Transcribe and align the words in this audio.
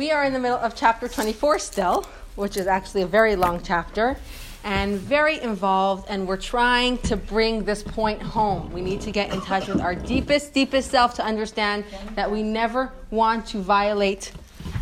we 0.00 0.10
are 0.10 0.24
in 0.24 0.32
the 0.32 0.38
middle 0.38 0.56
of 0.56 0.74
chapter 0.74 1.06
24 1.06 1.58
still, 1.58 2.06
which 2.34 2.56
is 2.56 2.66
actually 2.66 3.02
a 3.02 3.06
very 3.06 3.36
long 3.36 3.62
chapter 3.62 4.16
and 4.64 4.96
very 4.96 5.38
involved, 5.42 6.06
and 6.08 6.26
we're 6.26 6.38
trying 6.38 6.96
to 6.96 7.18
bring 7.18 7.64
this 7.64 7.82
point 7.82 8.22
home. 8.22 8.72
We 8.72 8.80
need 8.80 9.02
to 9.02 9.10
get 9.10 9.30
in 9.30 9.42
touch 9.42 9.68
with 9.68 9.78
our 9.82 9.94
deepest, 9.94 10.54
deepest 10.54 10.90
self 10.90 11.12
to 11.16 11.22
understand 11.22 11.84
that 12.14 12.30
we 12.30 12.42
never 12.42 12.90
want 13.10 13.44
to 13.48 13.58
violate 13.58 14.32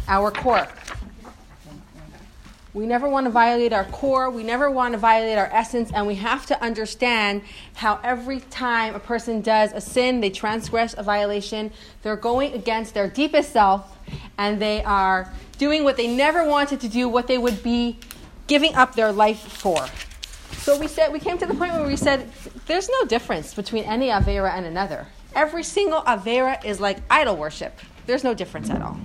our 0.06 0.30
core. 0.30 0.68
We 2.72 2.86
never 2.86 3.08
want 3.08 3.26
to 3.26 3.30
violate 3.30 3.72
our 3.72 3.86
core. 3.86 4.30
We 4.30 4.44
never 4.44 4.70
want 4.70 4.92
to 4.92 4.98
violate 4.98 5.36
our 5.36 5.46
essence. 5.46 5.90
And 5.92 6.06
we 6.06 6.14
have 6.14 6.46
to 6.46 6.62
understand 6.62 7.42
how 7.74 7.98
every 8.04 8.38
time 8.38 8.94
a 8.94 9.00
person 9.00 9.40
does 9.40 9.72
a 9.72 9.80
sin, 9.80 10.20
they 10.20 10.30
transgress 10.30 10.94
a 10.96 11.02
violation, 11.02 11.72
they're 12.04 12.14
going 12.14 12.52
against 12.52 12.94
their 12.94 13.08
deepest 13.08 13.52
self 13.52 13.97
and 14.36 14.60
they 14.60 14.82
are 14.84 15.32
doing 15.58 15.84
what 15.84 15.96
they 15.96 16.06
never 16.06 16.44
wanted 16.44 16.80
to 16.80 16.88
do, 16.88 17.08
what 17.08 17.26
they 17.26 17.38
would 17.38 17.62
be 17.62 17.98
giving 18.46 18.74
up 18.74 18.94
their 18.94 19.12
life 19.12 19.40
for. 19.40 19.86
So 20.56 20.78
we 20.78 20.88
said 20.88 21.12
we 21.12 21.20
came 21.20 21.38
to 21.38 21.46
the 21.46 21.54
point 21.54 21.72
where 21.72 21.86
we 21.86 21.96
said 21.96 22.30
there's 22.66 22.88
no 22.88 23.04
difference 23.04 23.54
between 23.54 23.84
any 23.84 24.08
avera 24.08 24.52
and 24.52 24.66
another. 24.66 25.06
Every 25.34 25.62
single 25.62 26.02
avera 26.02 26.62
is 26.64 26.80
like 26.80 26.98
idol 27.10 27.36
worship. 27.36 27.78
There's 28.06 28.24
no 28.24 28.34
difference 28.34 28.70
at 28.70 28.82
all. 28.82 28.98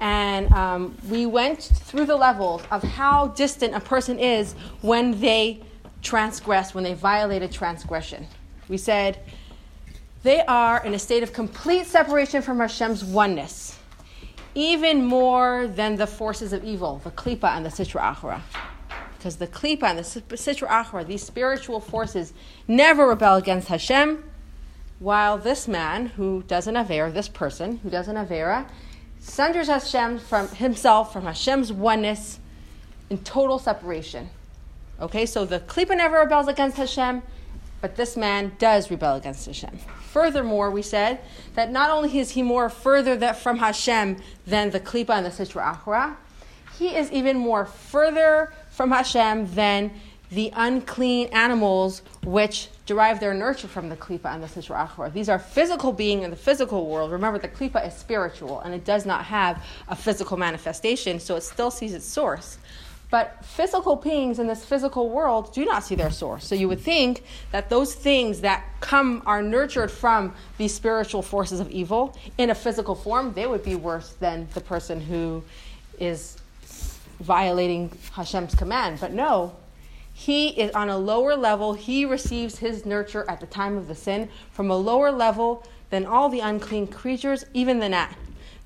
And 0.00 0.50
um, 0.52 0.96
we 1.08 1.26
went 1.26 1.60
through 1.60 2.06
the 2.06 2.16
levels 2.16 2.62
of 2.70 2.82
how 2.82 3.28
distant 3.28 3.74
a 3.74 3.80
person 3.80 4.18
is 4.18 4.54
when 4.80 5.20
they 5.20 5.62
transgress, 6.00 6.74
when 6.74 6.84
they 6.84 6.94
violate 6.94 7.42
a 7.42 7.48
transgression. 7.48 8.26
We 8.68 8.78
said 8.78 9.18
they 10.22 10.42
are 10.42 10.84
in 10.84 10.94
a 10.94 10.98
state 10.98 11.22
of 11.22 11.32
complete 11.32 11.86
separation 11.86 12.42
from 12.42 12.58
Hashem's 12.58 13.04
oneness 13.04 13.80
even 14.54 15.04
more 15.04 15.68
than 15.68 15.96
the 15.96 16.06
forces 16.06 16.52
of 16.52 16.64
evil, 16.64 17.00
the 17.04 17.10
klipa 17.10 17.56
and 17.56 17.64
the 17.64 17.70
sitra 17.70 18.14
achra. 18.14 18.40
Because 19.16 19.36
the 19.36 19.46
klipa 19.46 19.84
and 19.84 19.98
the 19.98 20.02
sitra 20.02 20.68
achra, 20.68 21.06
these 21.06 21.22
spiritual 21.22 21.80
forces, 21.80 22.32
never 22.66 23.06
rebel 23.06 23.36
against 23.36 23.68
Hashem, 23.68 24.24
while 24.98 25.38
this 25.38 25.68
man 25.68 26.06
who 26.06 26.42
does 26.46 26.66
an 26.66 26.74
avera, 26.74 27.12
this 27.12 27.28
person 27.28 27.78
who 27.78 27.90
does 27.90 28.08
an 28.08 28.16
avera, 28.16 28.68
sunders 29.20 29.68
Hashem 29.68 30.18
from 30.18 30.48
himself 30.48 31.12
from 31.12 31.24
Hashem's 31.24 31.72
oneness 31.72 32.40
in 33.08 33.18
total 33.18 33.58
separation. 33.58 34.30
Okay, 35.00 35.26
so 35.26 35.44
the 35.44 35.60
klipa 35.60 35.96
never 35.96 36.16
rebels 36.16 36.48
against 36.48 36.76
Hashem, 36.76 37.22
but 37.80 37.96
this 37.96 38.16
man 38.16 38.52
does 38.58 38.90
rebel 38.90 39.14
against 39.14 39.46
Hashem. 39.46 39.78
Furthermore, 40.12 40.70
we 40.70 40.82
said 40.82 41.20
that 41.54 41.70
not 41.70 41.90
only 41.90 42.18
is 42.18 42.30
he 42.30 42.42
more 42.42 42.68
further 42.68 43.16
that 43.16 43.36
from 43.36 43.58
Hashem 43.58 44.16
than 44.46 44.70
the 44.70 44.80
Klipa 44.80 45.10
and 45.10 45.24
the 45.24 45.30
Sitra 45.30 45.76
Achra, 45.76 46.16
he 46.78 46.96
is 46.96 47.12
even 47.12 47.38
more 47.38 47.66
further 47.66 48.52
from 48.70 48.90
Hashem 48.90 49.54
than 49.54 49.92
the 50.30 50.52
unclean 50.54 51.28
animals 51.32 52.02
which 52.24 52.68
derive 52.86 53.18
their 53.20 53.34
nurture 53.34 53.66
from 53.66 53.88
the 53.88 53.96
klipa 53.96 54.32
and 54.32 54.42
the 54.42 54.46
sitra 54.46 54.88
achra. 54.88 55.12
These 55.12 55.28
are 55.28 55.40
physical 55.40 55.92
beings 55.92 56.24
in 56.24 56.30
the 56.30 56.36
physical 56.36 56.86
world. 56.86 57.10
Remember, 57.10 57.38
the 57.38 57.48
klipa 57.48 57.86
is 57.86 57.94
spiritual 57.94 58.60
and 58.60 58.72
it 58.72 58.84
does 58.84 59.04
not 59.04 59.24
have 59.24 59.64
a 59.88 59.96
physical 59.96 60.36
manifestation, 60.36 61.18
so 61.18 61.34
it 61.34 61.42
still 61.42 61.70
sees 61.70 61.94
its 61.94 62.06
source. 62.06 62.58
But 63.10 63.44
physical 63.44 63.96
beings 63.96 64.38
in 64.38 64.46
this 64.46 64.64
physical 64.64 65.08
world 65.08 65.52
do 65.52 65.64
not 65.64 65.82
see 65.82 65.96
their 65.96 66.12
source. 66.12 66.46
So 66.46 66.54
you 66.54 66.68
would 66.68 66.80
think 66.80 67.24
that 67.50 67.68
those 67.68 67.94
things 67.94 68.40
that 68.42 68.64
come 68.80 69.22
are 69.26 69.42
nurtured 69.42 69.90
from 69.90 70.34
these 70.58 70.72
spiritual 70.72 71.22
forces 71.22 71.58
of 71.58 71.68
evil 71.70 72.16
in 72.38 72.50
a 72.50 72.54
physical 72.54 72.94
form, 72.94 73.32
they 73.32 73.46
would 73.46 73.64
be 73.64 73.74
worse 73.74 74.10
than 74.20 74.46
the 74.54 74.60
person 74.60 75.00
who 75.00 75.42
is 75.98 76.38
violating 77.18 77.90
Hashem's 78.12 78.54
command. 78.54 79.00
But 79.00 79.12
no, 79.12 79.56
he 80.14 80.48
is 80.48 80.70
on 80.72 80.88
a 80.88 80.96
lower 80.96 81.34
level. 81.34 81.74
He 81.74 82.04
receives 82.04 82.58
his 82.58 82.86
nurture 82.86 83.28
at 83.28 83.40
the 83.40 83.46
time 83.46 83.76
of 83.76 83.88
the 83.88 83.94
sin 83.94 84.28
from 84.52 84.70
a 84.70 84.76
lower 84.76 85.10
level 85.10 85.64
than 85.90 86.06
all 86.06 86.28
the 86.28 86.40
unclean 86.40 86.86
creatures, 86.86 87.44
even 87.52 87.80
the 87.80 87.88
gnat 87.88 88.16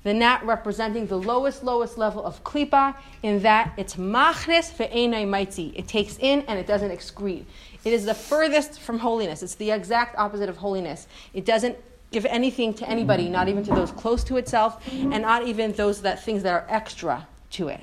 the 0.05 0.13
gnat 0.13 0.45
representing 0.45 1.07
the 1.07 1.17
lowest, 1.17 1.63
lowest 1.63 1.97
level 1.97 2.23
of 2.23 2.43
klipa, 2.43 2.95
in 3.23 3.41
that 3.41 3.73
it's 3.75 3.95
machnes 3.95 4.71
ve'enai 4.77 5.25
maitzi. 5.25 5.73
It 5.75 5.87
takes 5.87 6.19
in 6.19 6.41
and 6.41 6.59
it 6.59 6.67
doesn't 6.67 6.91
excrete. 6.91 7.43
It 7.83 7.91
is 7.91 8.05
the 8.05 8.13
furthest 8.13 8.79
from 8.79 8.99
holiness. 8.99 9.41
It's 9.41 9.55
the 9.55 9.71
exact 9.71 10.15
opposite 10.19 10.47
of 10.47 10.57
holiness. 10.57 11.07
It 11.33 11.43
doesn't 11.43 11.75
give 12.11 12.23
anything 12.27 12.75
to 12.75 12.87
anybody, 12.87 13.29
not 13.29 13.49
even 13.49 13.63
to 13.63 13.73
those 13.73 13.91
close 13.91 14.23
to 14.25 14.37
itself, 14.37 14.79
and 14.93 15.23
not 15.23 15.47
even 15.47 15.71
those 15.71 16.03
that 16.03 16.23
things 16.23 16.43
that 16.43 16.53
are 16.53 16.67
extra 16.69 17.27
to 17.49 17.69
it. 17.69 17.81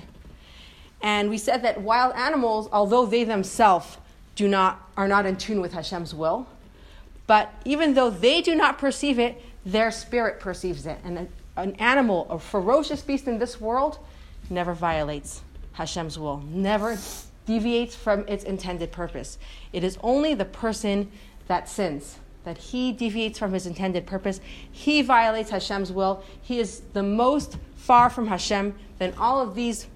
And 1.03 1.29
we 1.29 1.39
said 1.39 1.63
that 1.63 1.81
wild 1.81 2.15
animals, 2.15 2.69
although 2.73 3.05
they 3.05 3.25
themselves 3.25 3.99
do 4.37 4.47
not 4.47 4.81
are 4.97 5.09
not 5.09 5.27
in 5.27 5.35
tune 5.35 5.61
with 5.61 5.73
Hashem's 5.73 6.15
will, 6.15 6.47
but 7.27 7.53
even 7.65 7.95
though 7.95 8.11
they 8.11 8.41
do 8.41 8.55
not 8.55 8.79
perceive 8.79 9.19
it, 9.19 9.43
their 9.67 9.91
spirit 9.91 10.39
perceives 10.39 10.87
it, 10.87 11.01
and 11.05 11.29
an 11.57 11.75
animal, 11.77 12.27
a 12.31 12.39
ferocious 12.39 13.03
beast 13.03 13.27
in 13.27 13.39
this 13.39 13.61
world, 13.61 13.99
never 14.51 14.75
violates 14.75 15.43
Hashem's 15.73 16.19
will, 16.19 16.39
never 16.49 16.99
deviates 17.47 17.95
from 17.95 18.27
its 18.29 18.45
intended 18.45 18.93
purpose. 18.93 19.39
It 19.73 19.85
is 19.85 19.99
only 20.03 20.35
the 20.35 20.45
person 20.45 21.11
that 21.49 21.69
sins, 21.69 22.19
that 22.45 22.59
he 22.59 22.93
deviates 22.93 23.39
from 23.39 23.53
his 23.53 23.67
intended 23.67 24.07
purpose. 24.07 24.41
He 24.71 25.03
violates 25.03 25.51
Hashem's 25.51 25.93
will. 25.93 26.23
He 26.41 26.59
is 26.59 26.83
the 26.93 27.03
most 27.03 27.57
far 27.77 28.11
from 28.11 28.27
Hashem 28.27 28.75
than 28.99 29.15
all 29.19 29.41
of 29.41 29.55
these 29.55 29.87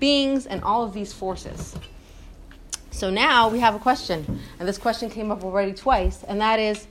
beings 0.00 0.46
and 0.46 0.62
all 0.62 0.84
of 0.84 0.92
these 0.92 1.12
forces. 1.12 1.76
So 2.90 3.10
now 3.10 3.48
we 3.48 3.60
have 3.60 3.74
a 3.74 3.78
question, 3.78 4.40
and 4.58 4.68
this 4.68 4.78
question 4.78 5.10
came 5.10 5.30
up 5.30 5.44
already 5.44 5.72
twice, 5.72 6.22
and 6.24 6.40
that 6.40 6.58
is 6.58 6.86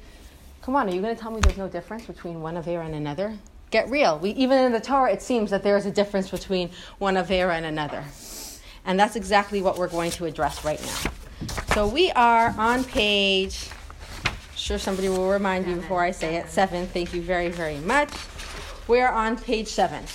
come 0.61 0.75
on, 0.75 0.89
are 0.89 0.93
you 0.93 1.01
going 1.01 1.15
to 1.15 1.21
tell 1.21 1.31
me 1.31 1.39
there's 1.41 1.57
no 1.57 1.67
difference 1.67 2.05
between 2.05 2.41
one 2.41 2.55
Avera 2.55 2.85
and 2.85 2.95
another? 2.95 3.37
Get 3.71 3.89
real. 3.89 4.19
We, 4.19 4.31
even 4.31 4.57
in 4.59 4.71
the 4.71 4.79
Torah, 4.79 5.11
it 5.11 5.21
seems 5.21 5.51
that 5.51 5.63
there 5.63 5.77
is 5.77 5.85
a 5.85 5.91
difference 5.91 6.29
between 6.29 6.69
one 6.97 7.15
Avera 7.15 7.53
and 7.53 7.65
another. 7.65 8.03
And 8.85 8.99
that's 8.99 9.15
exactly 9.15 9.61
what 9.61 9.77
we're 9.77 9.87
going 9.87 10.11
to 10.11 10.25
address 10.25 10.63
right 10.63 10.81
now. 10.81 11.11
So 11.73 11.87
we 11.87 12.11
are 12.11 12.53
on 12.57 12.83
page, 12.83 13.69
sure 14.55 14.77
somebody 14.77 15.09
will 15.09 15.29
remind 15.29 15.67
you 15.67 15.75
before 15.75 16.01
I 16.01 16.11
say 16.11 16.35
it, 16.35 16.49
seven. 16.49 16.87
Thank 16.87 17.13
you 17.13 17.21
very, 17.21 17.49
very 17.49 17.79
much. 17.79 18.09
We're 18.87 19.09
on 19.09 19.37
page 19.37 19.67
seven. 19.67 20.05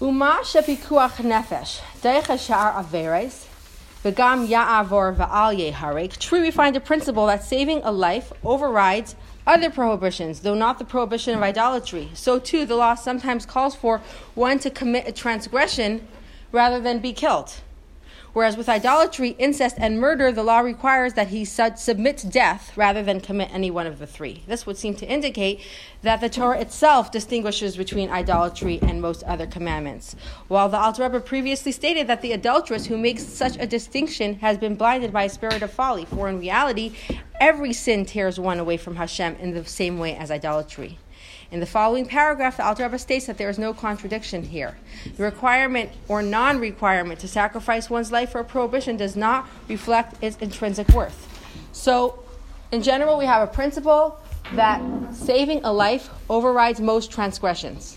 Uma 0.00 0.40
shepikuach 0.42 1.16
nefesh, 1.24 1.80
deicha 2.02 2.38
shar 2.38 2.72
averes, 2.82 3.45
Begam 4.06 4.46
ya'avor 4.46 5.16
va'al 5.16 5.72
yeharek. 5.72 6.16
True, 6.18 6.40
we 6.40 6.52
find 6.52 6.76
a 6.76 6.80
principle 6.80 7.26
that 7.26 7.42
saving 7.42 7.80
a 7.82 7.90
life 7.90 8.32
overrides 8.44 9.16
other 9.48 9.68
prohibitions, 9.68 10.42
though 10.42 10.54
not 10.54 10.78
the 10.78 10.84
prohibition 10.84 11.34
of 11.34 11.42
idolatry. 11.42 12.10
So 12.14 12.38
too, 12.38 12.66
the 12.66 12.76
law 12.76 12.94
sometimes 12.94 13.44
calls 13.44 13.74
for 13.74 14.00
one 14.36 14.60
to 14.60 14.70
commit 14.70 15.08
a 15.08 15.12
transgression 15.12 16.06
rather 16.52 16.78
than 16.78 17.00
be 17.00 17.12
killed. 17.12 17.52
Whereas 18.36 18.58
with 18.58 18.68
idolatry, 18.68 19.30
incest, 19.38 19.76
and 19.78 19.98
murder, 19.98 20.30
the 20.30 20.42
law 20.42 20.58
requires 20.58 21.14
that 21.14 21.28
he 21.28 21.46
submit 21.46 22.18
to 22.18 22.26
death 22.26 22.76
rather 22.76 23.02
than 23.02 23.22
commit 23.22 23.48
any 23.50 23.70
one 23.70 23.86
of 23.86 23.98
the 23.98 24.06
three. 24.06 24.42
This 24.46 24.66
would 24.66 24.76
seem 24.76 24.94
to 24.96 25.06
indicate 25.06 25.62
that 26.02 26.20
the 26.20 26.28
Torah 26.28 26.60
itself 26.60 27.10
distinguishes 27.10 27.78
between 27.78 28.10
idolatry 28.10 28.78
and 28.82 29.00
most 29.00 29.22
other 29.22 29.46
commandments. 29.46 30.16
While 30.48 30.68
the 30.68 30.76
Alter 30.76 31.04
Rebbe 31.04 31.20
previously 31.20 31.72
stated 31.72 32.08
that 32.08 32.20
the 32.20 32.32
adulteress 32.32 32.84
who 32.84 32.98
makes 32.98 33.22
such 33.22 33.56
a 33.56 33.66
distinction 33.66 34.34
has 34.40 34.58
been 34.58 34.74
blinded 34.76 35.14
by 35.14 35.24
a 35.24 35.30
spirit 35.30 35.62
of 35.62 35.72
folly, 35.72 36.04
for 36.04 36.28
in 36.28 36.38
reality, 36.38 36.92
every 37.40 37.72
sin 37.72 38.04
tears 38.04 38.38
one 38.38 38.58
away 38.58 38.76
from 38.76 38.96
Hashem 38.96 39.36
in 39.36 39.54
the 39.54 39.64
same 39.64 39.98
way 39.98 40.14
as 40.14 40.30
idolatry. 40.30 40.98
In 41.52 41.60
the 41.60 41.66
following 41.66 42.06
paragraph, 42.06 42.56
the 42.56 42.64
Alter 42.64 42.98
states 42.98 43.26
that 43.26 43.38
there 43.38 43.48
is 43.48 43.58
no 43.58 43.72
contradiction 43.72 44.42
here. 44.42 44.76
The 45.16 45.22
requirement 45.22 45.90
or 46.08 46.20
non 46.20 46.58
requirement 46.58 47.20
to 47.20 47.28
sacrifice 47.28 47.88
one's 47.88 48.10
life 48.10 48.30
for 48.30 48.40
a 48.40 48.44
prohibition 48.44 48.96
does 48.96 49.14
not 49.14 49.48
reflect 49.68 50.22
its 50.22 50.36
intrinsic 50.38 50.88
worth. 50.88 51.28
So, 51.72 52.24
in 52.72 52.82
general, 52.82 53.16
we 53.16 53.26
have 53.26 53.48
a 53.48 53.52
principle 53.52 54.18
that 54.54 54.82
saving 55.14 55.64
a 55.64 55.72
life 55.72 56.10
overrides 56.28 56.80
most 56.80 57.12
transgressions. 57.12 57.96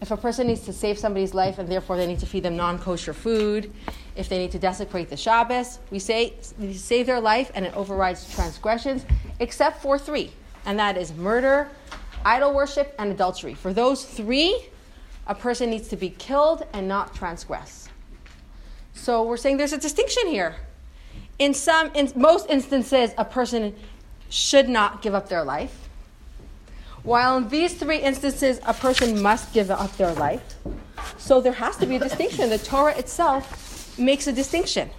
If 0.00 0.10
a 0.10 0.16
person 0.16 0.46
needs 0.46 0.62
to 0.62 0.72
save 0.72 0.98
somebody's 0.98 1.34
life 1.34 1.58
and 1.58 1.68
therefore 1.68 1.96
they 1.96 2.06
need 2.06 2.18
to 2.20 2.26
feed 2.26 2.42
them 2.42 2.56
non 2.56 2.78
kosher 2.78 3.12
food, 3.12 3.70
if 4.16 4.28
they 4.28 4.38
need 4.38 4.52
to 4.52 4.58
desecrate 4.58 5.10
the 5.10 5.16
Shabbos, 5.16 5.78
we 5.90 5.98
say 5.98 6.32
save 6.72 7.06
their 7.06 7.20
life 7.20 7.52
and 7.54 7.66
it 7.66 7.76
overrides 7.76 8.34
transgressions, 8.34 9.04
except 9.38 9.82
for 9.82 9.98
three, 9.98 10.32
and 10.64 10.78
that 10.78 10.96
is 10.96 11.12
murder, 11.12 11.68
idol 12.24 12.52
worship, 12.54 12.94
and 12.98 13.10
adultery. 13.10 13.54
For 13.54 13.72
those 13.72 14.04
three, 14.04 14.66
a 15.26 15.34
person 15.34 15.70
needs 15.70 15.88
to 15.88 15.96
be 15.96 16.10
killed 16.10 16.66
and 16.72 16.88
not 16.88 17.14
transgress. 17.14 17.88
So 18.94 19.22
we're 19.22 19.36
saying 19.36 19.56
there's 19.56 19.72
a 19.72 19.78
distinction 19.78 20.26
here. 20.26 20.56
In 21.38 21.54
some, 21.54 21.90
in 21.94 22.12
most 22.14 22.48
instances, 22.50 23.12
a 23.18 23.24
person 23.24 23.74
should 24.28 24.68
not 24.68 25.02
give 25.02 25.14
up 25.14 25.28
their 25.28 25.44
life. 25.44 25.88
While 27.02 27.38
in 27.38 27.48
these 27.48 27.74
three 27.74 27.98
instances, 27.98 28.60
a 28.64 28.74
person 28.74 29.20
must 29.20 29.52
give 29.52 29.70
up 29.70 29.96
their 29.96 30.14
life. 30.14 30.54
So 31.18 31.40
there 31.40 31.52
has 31.52 31.76
to 31.78 31.86
be 31.86 31.96
a 31.96 31.98
distinction. 31.98 32.48
The 32.48 32.58
Torah 32.58 32.96
itself 32.96 33.98
makes 33.98 34.26
a 34.26 34.32
distinction. 34.32 34.90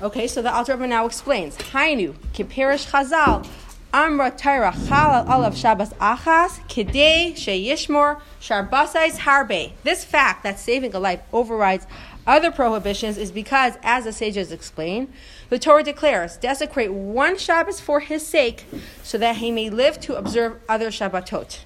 Okay, 0.00 0.26
so 0.26 0.42
the 0.42 0.52
Alter 0.52 0.74
Rebbe 0.74 0.88
now 0.88 1.06
explains. 1.06 1.56
Hainu, 1.56 2.14
kiperish 2.34 2.90
chazal, 2.90 3.46
amra 3.94 4.30
Torah 4.30 4.74
chal 4.88 5.24
alav 5.26 5.54
Shabbos 5.54 5.90
achas, 5.94 6.60
kidei 6.66 7.32
sheyishmor 7.32 8.20
sharbasais 8.40 9.18
harbe. 9.18 9.72
This 9.82 10.02
fact 10.02 10.42
that 10.44 10.58
saving 10.58 10.94
a 10.94 10.98
life 10.98 11.20
overrides 11.32 11.86
other 12.26 12.50
prohibitions 12.50 13.18
is 13.18 13.30
because, 13.30 13.74
as 13.82 14.04
the 14.04 14.12
sages 14.12 14.50
explain, 14.50 15.12
the 15.50 15.58
Torah 15.58 15.82
declares, 15.82 16.36
desecrate 16.36 16.92
one 16.92 17.36
Shabbos 17.36 17.80
for 17.80 18.00
his 18.00 18.26
sake 18.26 18.64
so 19.02 19.18
that 19.18 19.36
he 19.36 19.50
may 19.50 19.68
live 19.68 20.00
to 20.00 20.16
observe 20.16 20.60
other 20.68 20.88
Shabbatot. 20.88 21.58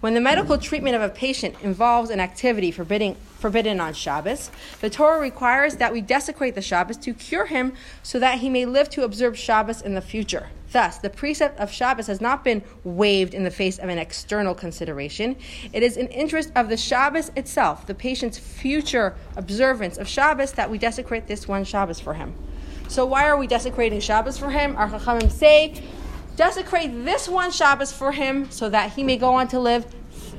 When 0.00 0.14
the 0.14 0.20
medical 0.20 0.58
treatment 0.58 0.94
of 0.94 1.02
a 1.02 1.08
patient 1.08 1.56
involves 1.62 2.10
an 2.10 2.20
activity 2.20 2.70
forbidding, 2.70 3.16
forbidden 3.38 3.80
on 3.80 3.94
Shabbos, 3.94 4.50
the 4.80 4.90
Torah 4.90 5.20
requires 5.20 5.76
that 5.76 5.92
we 5.92 6.02
desecrate 6.02 6.54
the 6.54 6.62
Shabbos 6.62 6.98
to 6.98 7.14
cure 7.14 7.46
him 7.46 7.72
so 8.02 8.20
that 8.20 8.38
he 8.38 8.50
may 8.50 8.66
live 8.66 8.90
to 8.90 9.02
observe 9.02 9.36
Shabbos 9.36 9.80
in 9.80 9.94
the 9.94 10.02
future. 10.02 10.50
Thus, 10.76 10.98
the 10.98 11.08
precept 11.08 11.58
of 11.58 11.72
Shabbos 11.72 12.06
has 12.08 12.20
not 12.20 12.44
been 12.44 12.62
waived 12.84 13.32
in 13.32 13.44
the 13.44 13.50
face 13.50 13.78
of 13.78 13.88
an 13.88 13.96
external 13.96 14.54
consideration. 14.54 15.36
It 15.72 15.82
is 15.82 15.96
in 15.96 16.06
interest 16.08 16.52
of 16.54 16.68
the 16.68 16.76
Shabbos 16.76 17.32
itself, 17.34 17.86
the 17.86 17.94
patient's 17.94 18.36
future 18.36 19.14
observance 19.36 19.96
of 19.96 20.06
Shabbos, 20.06 20.52
that 20.52 20.68
we 20.68 20.76
desecrate 20.76 21.28
this 21.28 21.48
one 21.48 21.64
Shabbos 21.64 21.98
for 21.98 22.12
him. 22.12 22.34
So, 22.88 23.06
why 23.06 23.26
are 23.26 23.38
we 23.38 23.46
desecrating 23.46 24.00
Shabbos 24.00 24.36
for 24.36 24.50
him? 24.50 24.76
Our 24.76 24.90
Chachamim 24.90 25.30
say, 25.30 25.82
desecrate 26.36 26.88
this 27.06 27.26
one 27.26 27.52
Shabbos 27.52 27.90
for 27.90 28.12
him 28.12 28.50
so 28.50 28.68
that 28.68 28.92
he 28.92 29.02
may 29.02 29.16
go 29.16 29.32
on 29.32 29.48
to 29.48 29.58
live 29.58 29.86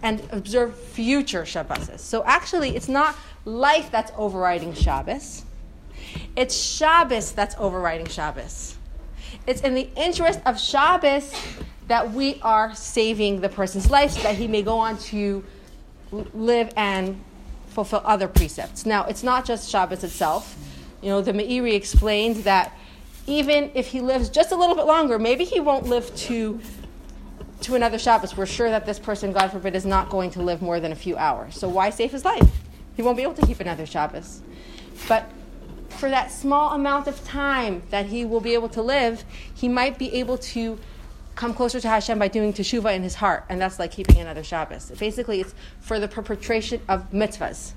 and 0.04 0.22
observe 0.32 0.78
future 0.78 1.48
Shabbos. 1.48 2.00
So, 2.00 2.24
actually, 2.26 2.76
it's 2.76 2.88
not 2.88 3.16
life 3.44 3.90
that's 3.90 4.12
overriding 4.16 4.76
Shabbos, 4.76 5.46
it's 6.36 6.56
Shabbos 6.56 7.32
that's 7.32 7.56
overriding 7.58 8.06
Shabbos. 8.06 8.77
It's 9.48 9.62
in 9.62 9.74
the 9.74 9.90
interest 9.96 10.42
of 10.46 10.60
Shabbos 10.60 11.34
that 11.88 12.12
we 12.12 12.42
are 12.42 12.76
saving 12.76 13.40
the 13.40 13.48
person's 13.48 13.90
life 13.90 14.12
so 14.12 14.24
that 14.24 14.36
he 14.36 14.46
may 14.46 14.62
go 14.62 14.78
on 14.78 14.98
to 14.98 15.44
live 16.12 16.72
and 16.76 17.24
fulfill 17.70 18.02
other 18.04 18.28
precepts. 18.28 18.86
Now, 18.86 19.06
it's 19.06 19.24
not 19.24 19.46
just 19.46 19.70
Shabbos 19.70 20.04
itself. 20.04 20.58
You 21.02 21.10
know, 21.10 21.22
the 21.22 21.32
Meiri 21.32 21.74
explained 21.74 22.38
that 22.44 22.74
even 23.26 23.72
if 23.74 23.88
he 23.88 24.02
lives 24.02 24.30
just 24.30 24.52
a 24.52 24.56
little 24.56 24.76
bit 24.76 24.86
longer, 24.86 25.18
maybe 25.18 25.46
he 25.46 25.62
won't 25.62 25.86
live 25.86 26.14
to 26.16 26.60
to 27.62 27.76
another 27.76 27.98
Shabbos. 27.98 28.38
We're 28.38 28.46
sure 28.46 28.70
that 28.70 28.86
this 28.86 29.00
person, 29.00 29.32
God 29.32 29.52
forbid, 29.52 29.76
is 29.76 29.86
not 29.86 30.10
going 30.10 30.30
to 30.32 30.42
live 30.42 30.62
more 30.62 30.80
than 30.80 30.92
a 30.92 30.96
few 30.96 31.18
hours. 31.18 31.56
So 31.56 31.68
why 31.68 31.90
save 31.90 32.12
his 32.12 32.24
life? 32.24 32.50
He 32.96 33.02
won't 33.02 33.18
be 33.18 33.24
able 33.24 33.34
to 33.34 33.46
keep 33.48 33.60
another 33.60 33.86
Shabbos. 33.86 34.42
But 35.08 35.30
for 35.98 36.10
that 36.10 36.32
small 36.32 36.74
amount 36.74 37.08
of 37.08 37.24
time 37.26 37.82
that 37.90 38.06
he 38.06 38.24
will 38.26 38.40
be 38.40 38.54
able 38.54 38.70
to 38.70 38.82
live, 38.82 39.24
he 39.54 39.68
might 39.68 39.98
be 39.98 40.14
able 40.14 40.38
to 40.38 40.78
come 41.36 41.54
closer 41.54 41.80
to 41.80 41.88
Hashem 41.88 42.18
by 42.18 42.28
doing 42.28 42.54
teshuva 42.54 42.96
in 42.96 43.04
his 43.04 43.16
heart, 43.16 43.46
and 43.50 43.62
that's 43.62 43.80
like 43.80 43.92
keeping 43.92 44.18
another 44.18 44.44
Shabbos. 44.44 44.92
Basically, 44.98 45.42
it's 45.42 45.54
for 45.82 46.00
the 46.00 46.08
perpetration 46.08 46.82
of 46.88 47.12
mitzvahs. 47.12 47.74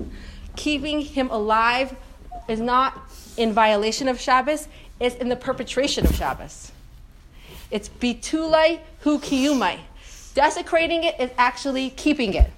Keeping 0.56 1.00
him 1.02 1.30
alive 1.30 1.94
is 2.48 2.60
not 2.60 2.98
in 3.36 3.52
violation 3.52 4.08
of 4.08 4.20
Shabbos, 4.20 4.66
it's 4.98 5.14
in 5.16 5.28
the 5.28 5.36
perpetration 5.36 6.06
of 6.06 6.14
Shabbos. 6.14 6.72
It's 7.70 7.88
bitulai 7.88 8.80
hu 9.00 9.18
kiyumai. 9.18 9.78
Desecrating 10.34 11.04
it 11.04 11.18
is 11.20 11.30
actually 11.36 11.90
keeping 11.90 12.34
it. 12.34 12.50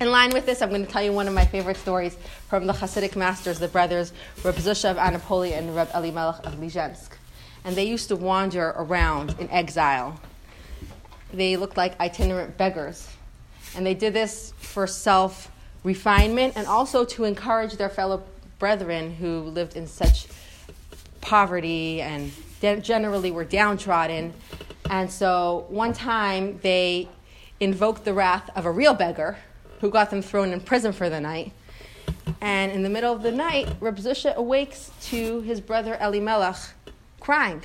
In 0.00 0.10
line 0.10 0.30
with 0.30 0.46
this, 0.46 0.62
I'm 0.62 0.70
going 0.70 0.84
to 0.84 0.90
tell 0.90 1.02
you 1.02 1.12
one 1.12 1.28
of 1.28 1.34
my 1.34 1.44
favorite 1.44 1.76
stories 1.76 2.16
from 2.48 2.66
the 2.66 2.72
Hasidic 2.72 3.16
masters, 3.16 3.58
the 3.58 3.68
brothers 3.68 4.12
Reb 4.42 4.56
Zusha 4.56 4.90
of 4.90 4.96
Anipoli 4.96 5.56
and 5.56 5.74
Reb 5.74 5.88
Elimelech 5.94 6.44
of 6.46 6.54
Lizhensk. 6.54 7.10
And 7.64 7.76
they 7.76 7.84
used 7.84 8.08
to 8.08 8.16
wander 8.16 8.74
around 8.76 9.36
in 9.38 9.48
exile. 9.50 10.20
They 11.32 11.56
looked 11.56 11.76
like 11.76 11.98
itinerant 12.00 12.56
beggars. 12.56 13.08
And 13.76 13.86
they 13.86 13.94
did 13.94 14.12
this 14.12 14.52
for 14.58 14.86
self 14.86 15.50
refinement 15.82 16.54
and 16.56 16.66
also 16.66 17.04
to 17.04 17.24
encourage 17.24 17.74
their 17.74 17.88
fellow 17.88 18.22
brethren 18.58 19.14
who 19.14 19.40
lived 19.40 19.76
in 19.76 19.86
such 19.86 20.26
poverty 21.20 22.00
and 22.00 22.32
generally 22.82 23.30
were 23.30 23.44
downtrodden. 23.44 24.32
And 24.90 25.10
so 25.10 25.66
one 25.68 25.92
time 25.92 26.58
they 26.62 27.08
invoked 27.64 28.04
the 28.04 28.14
wrath 28.14 28.50
of 28.54 28.66
a 28.66 28.70
real 28.70 28.94
beggar 28.94 29.38
who 29.80 29.90
got 29.90 30.10
them 30.10 30.22
thrown 30.22 30.52
in 30.52 30.60
prison 30.60 30.92
for 30.92 31.10
the 31.10 31.20
night. 31.20 31.52
And 32.40 32.72
in 32.72 32.82
the 32.82 32.88
middle 32.88 33.12
of 33.12 33.22
the 33.22 33.32
night, 33.32 33.68
Reb 33.80 33.96
Zusha 33.96 34.34
awakes 34.34 34.90
to 35.04 35.40
his 35.42 35.60
brother 35.60 35.98
Elimelech 36.00 36.56
crying. 37.20 37.62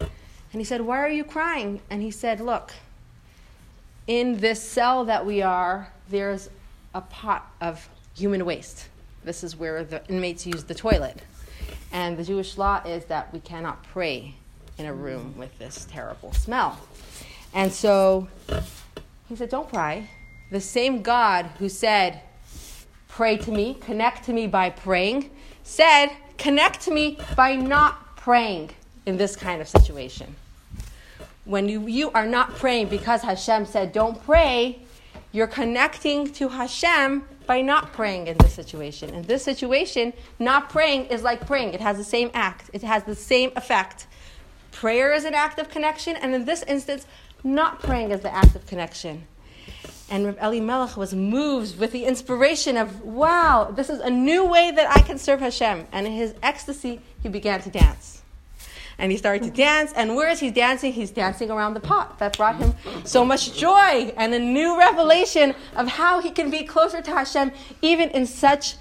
And 0.00 0.60
he 0.60 0.64
said, 0.64 0.80
Why 0.80 0.98
are 0.98 1.10
you 1.10 1.24
crying? 1.24 1.80
And 1.90 2.02
he 2.02 2.10
said, 2.10 2.40
Look, 2.40 2.72
in 4.06 4.38
this 4.38 4.62
cell 4.62 5.04
that 5.04 5.24
we 5.24 5.42
are, 5.42 5.92
there's 6.08 6.50
a 6.94 7.00
pot 7.00 7.50
of 7.60 7.88
human 8.16 8.44
waste. 8.44 8.88
This 9.24 9.44
is 9.44 9.56
where 9.56 9.84
the 9.84 10.06
inmates 10.08 10.46
use 10.46 10.64
the 10.64 10.74
toilet. 10.74 11.22
And 11.92 12.16
the 12.16 12.24
Jewish 12.24 12.56
law 12.56 12.82
is 12.84 13.04
that 13.06 13.32
we 13.32 13.40
cannot 13.40 13.82
pray 13.84 14.34
in 14.78 14.86
a 14.86 14.94
room 14.94 15.34
with 15.36 15.56
this 15.58 15.86
terrible 15.90 16.32
smell. 16.32 16.80
And 17.52 17.72
so 17.72 18.28
he 19.30 19.36
said, 19.36 19.48
Don't 19.48 19.68
pray 19.68 20.06
the 20.50 20.60
same 20.60 21.02
God 21.02 21.46
who 21.58 21.68
said, 21.68 22.20
Pray 23.08 23.36
to 23.38 23.50
me, 23.50 23.74
connect 23.80 24.24
to 24.24 24.32
me 24.32 24.46
by 24.46 24.70
praying, 24.70 25.30
said, 25.62 26.10
Connect 26.36 26.80
to 26.82 26.90
me 26.90 27.18
by 27.36 27.54
not 27.54 28.16
praying 28.16 28.70
in 29.06 29.16
this 29.16 29.36
kind 29.36 29.60
of 29.60 29.68
situation. 29.68 30.34
When 31.44 31.68
you, 31.68 31.86
you 31.86 32.10
are 32.10 32.26
not 32.26 32.56
praying 32.56 32.88
because 32.88 33.22
Hashem 33.22 33.66
said, 33.66 33.92
Don't 33.92 34.22
pray, 34.24 34.80
you're 35.32 35.46
connecting 35.46 36.32
to 36.34 36.48
Hashem 36.48 37.24
by 37.46 37.62
not 37.62 37.92
praying 37.92 38.26
in 38.26 38.36
this 38.38 38.52
situation. 38.52 39.10
In 39.10 39.22
this 39.22 39.44
situation, 39.44 40.12
not 40.40 40.70
praying 40.70 41.06
is 41.06 41.22
like 41.22 41.46
praying, 41.46 41.72
it 41.72 41.80
has 41.80 41.96
the 41.96 42.04
same 42.04 42.30
act, 42.34 42.68
it 42.72 42.82
has 42.82 43.04
the 43.04 43.14
same 43.14 43.52
effect. 43.54 44.08
Prayer 44.72 45.12
is 45.12 45.24
an 45.24 45.34
act 45.34 45.58
of 45.58 45.68
connection, 45.68 46.16
and 46.16 46.34
in 46.34 46.44
this 46.44 46.62
instance, 46.64 47.06
not 47.44 47.80
praying 47.80 48.10
is 48.10 48.20
the 48.20 48.34
act 48.34 48.54
of 48.54 48.66
connection. 48.66 49.26
And 50.10 50.26
Reb 50.26 50.38
Elimelech 50.42 50.96
was 50.96 51.14
moved 51.14 51.78
with 51.78 51.92
the 51.92 52.04
inspiration 52.04 52.76
of, 52.76 53.02
wow, 53.02 53.70
this 53.72 53.88
is 53.88 54.00
a 54.00 54.10
new 54.10 54.44
way 54.44 54.72
that 54.72 54.90
I 54.90 55.00
can 55.02 55.18
serve 55.18 55.40
Hashem. 55.40 55.86
And 55.92 56.06
in 56.06 56.12
his 56.12 56.34
ecstasy, 56.42 57.00
he 57.22 57.28
began 57.28 57.60
to 57.62 57.70
dance. 57.70 58.22
And 58.98 59.10
he 59.10 59.16
started 59.16 59.44
to 59.44 59.50
dance, 59.50 59.92
and 59.94 60.14
where 60.14 60.28
is 60.28 60.40
he 60.40 60.50
dancing? 60.50 60.92
He's 60.92 61.10
dancing 61.10 61.50
around 61.50 61.72
the 61.72 61.80
pot. 61.80 62.18
That 62.18 62.36
brought 62.36 62.56
him 62.56 62.74
so 63.04 63.24
much 63.24 63.56
joy 63.56 64.12
and 64.16 64.34
a 64.34 64.38
new 64.38 64.78
revelation 64.78 65.54
of 65.74 65.88
how 65.88 66.20
he 66.20 66.30
can 66.30 66.50
be 66.50 66.64
closer 66.64 67.00
to 67.00 67.10
Hashem 67.10 67.52
even 67.80 68.10
in 68.10 68.26
such 68.26 68.74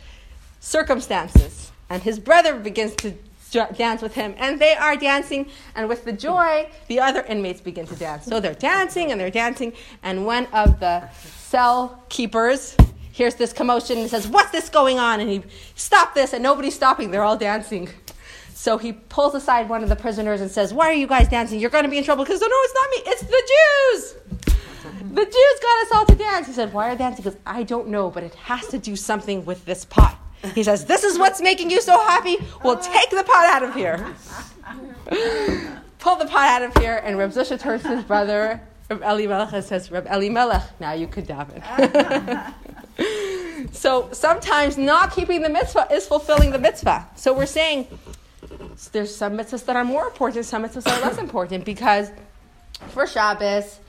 circumstances. 0.59 1.71
And 1.89 2.03
his 2.03 2.19
brother 2.19 2.59
begins 2.59 2.95
to 2.95 3.13
dance 3.51 4.01
with 4.01 4.13
him, 4.13 4.33
and 4.37 4.59
they 4.59 4.75
are 4.75 4.95
dancing, 4.95 5.47
and 5.75 5.89
with 5.89 6.05
the 6.05 6.13
joy, 6.13 6.69
the 6.87 6.99
other 6.99 7.21
inmates 7.23 7.61
begin 7.61 7.85
to 7.87 7.95
dance. 7.95 8.25
So 8.25 8.39
they're 8.39 8.53
dancing 8.53 9.11
and 9.11 9.19
they're 9.19 9.31
dancing, 9.31 9.73
and 10.03 10.25
one 10.25 10.47
of 10.47 10.79
the 10.79 11.09
cell 11.13 12.03
keepers 12.09 12.75
hears 13.11 13.35
this 13.35 13.51
commotion 13.51 13.97
and 13.97 14.09
says, 14.09 14.27
What's 14.27 14.51
this 14.51 14.69
going 14.69 14.97
on? 14.97 15.19
And 15.19 15.29
he, 15.29 15.43
Stop 15.75 16.15
this, 16.15 16.33
and 16.33 16.41
nobody's 16.41 16.75
stopping, 16.75 17.11
they're 17.11 17.23
all 17.23 17.37
dancing. 17.37 17.89
So 18.53 18.77
he 18.77 18.91
pulls 18.91 19.35
aside 19.35 19.69
one 19.69 19.83
of 19.83 19.89
the 19.89 19.95
prisoners 19.95 20.41
and 20.41 20.51
says, 20.51 20.73
Why 20.73 20.87
are 20.87 20.93
you 20.93 21.07
guys 21.07 21.29
dancing? 21.29 21.59
You're 21.59 21.69
going 21.69 21.85
to 21.85 21.89
be 21.89 21.97
in 21.97 22.03
trouble. 22.03 22.25
Because, 22.25 22.41
oh, 22.43 22.47
no, 22.47 22.55
it's 22.63 22.73
not 22.75 22.89
me, 22.91 23.11
it's 23.11 23.21
the 23.21 23.43
Jews. 23.53 24.15
The 25.13 25.25
Jews 25.25 25.59
got 25.61 25.85
us 25.85 25.91
all 25.93 26.05
to 26.05 26.15
dance. 26.15 26.47
He 26.47 26.53
said, 26.53 26.73
Why 26.73 26.91
are 26.91 26.95
dancing? 26.95 27.23
Because 27.23 27.39
I 27.45 27.63
don't 27.63 27.87
know, 27.87 28.09
but 28.09 28.23
it 28.23 28.35
has 28.35 28.67
to 28.67 28.77
do 28.77 28.95
something 28.95 29.45
with 29.45 29.65
this 29.65 29.85
pot. 29.85 30.17
He 30.55 30.63
says, 30.63 30.85
This 30.85 31.03
is 31.03 31.17
what's 31.19 31.41
making 31.41 31.69
you 31.69 31.81
so 31.81 31.97
happy? 31.99 32.37
Well, 32.63 32.77
take 32.77 33.09
the 33.09 33.23
pot 33.23 33.45
out 33.45 33.63
of 33.63 33.73
here. 33.73 34.15
Pull 35.99 36.15
the 36.15 36.25
pot 36.25 36.47
out 36.47 36.61
of 36.61 36.81
here, 36.81 37.01
and 37.03 37.17
Reb 37.17 37.31
Zusha 37.31 37.59
turns 37.59 37.83
to 37.83 37.89
his 37.89 38.05
brother, 38.05 38.61
Reb 38.89 39.01
Elimelech, 39.03 39.63
says, 39.63 39.91
Reb 39.91 40.07
Elimelech, 40.09 40.79
now 40.79 40.93
you 40.93 41.07
could 41.07 41.27
daven. 41.27 41.61
so 43.73 44.09
sometimes 44.13 44.77
not 44.77 45.13
keeping 45.13 45.41
the 45.41 45.49
mitzvah 45.49 45.87
is 45.91 46.07
fulfilling 46.07 46.51
the 46.51 46.57
mitzvah. 46.57 47.07
So 47.15 47.33
we're 47.33 47.45
saying 47.45 47.87
there's 48.93 49.13
some 49.13 49.37
mitzvahs 49.37 49.65
that 49.65 49.75
are 49.75 49.83
more 49.83 50.05
important, 50.05 50.45
some 50.45 50.63
mitzvahs 50.63 50.83
that 50.83 50.99
are 50.99 51.09
less 51.09 51.17
important, 51.17 51.65
because 51.65 52.11
for 52.89 53.05
Shabbos, 53.05 53.79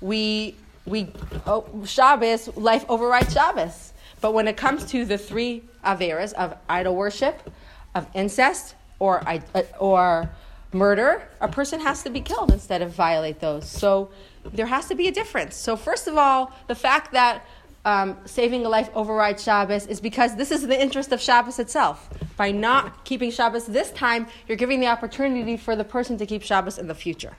we, 0.00 0.56
we 0.86 1.08
oh, 1.46 1.84
Shabbos, 1.86 2.54
life 2.56 2.84
overrides 2.88 3.32
Shabbos. 3.32 3.92
But 4.20 4.34
when 4.34 4.48
it 4.48 4.56
comes 4.56 4.84
to 4.86 5.04
the 5.04 5.18
three 5.18 5.62
averas 5.84 6.32
of 6.34 6.56
idol 6.68 6.94
worship, 6.94 7.50
of 7.94 8.06
incest, 8.14 8.74
or, 8.98 9.26
uh, 9.28 9.62
or 9.78 10.30
murder, 10.72 11.28
a 11.40 11.48
person 11.48 11.80
has 11.80 12.02
to 12.02 12.10
be 12.10 12.20
killed 12.20 12.52
instead 12.52 12.82
of 12.82 12.92
violate 12.92 13.40
those. 13.40 13.68
So 13.68 14.10
there 14.44 14.66
has 14.66 14.86
to 14.88 14.94
be 14.94 15.08
a 15.08 15.12
difference. 15.12 15.56
So 15.56 15.76
first 15.76 16.06
of 16.06 16.16
all, 16.16 16.52
the 16.68 16.74
fact 16.74 17.12
that 17.12 17.44
um, 17.84 18.16
saving 18.26 18.66
a 18.66 18.68
life 18.68 18.90
overrides 18.94 19.42
Shabbos 19.42 19.86
is 19.86 20.00
because 20.00 20.36
this 20.36 20.50
is 20.50 20.66
the 20.66 20.80
interest 20.80 21.12
of 21.12 21.20
Shabbos 21.20 21.58
itself. 21.58 22.10
By 22.36 22.52
not 22.52 23.04
keeping 23.04 23.30
Shabbos 23.30 23.66
this 23.66 23.90
time, 23.92 24.26
you're 24.46 24.56
giving 24.56 24.80
the 24.80 24.86
opportunity 24.86 25.56
for 25.56 25.74
the 25.74 25.84
person 25.84 26.18
to 26.18 26.26
keep 26.26 26.42
Shabbos 26.42 26.78
in 26.78 26.88
the 26.88 26.94
future. 26.94 27.36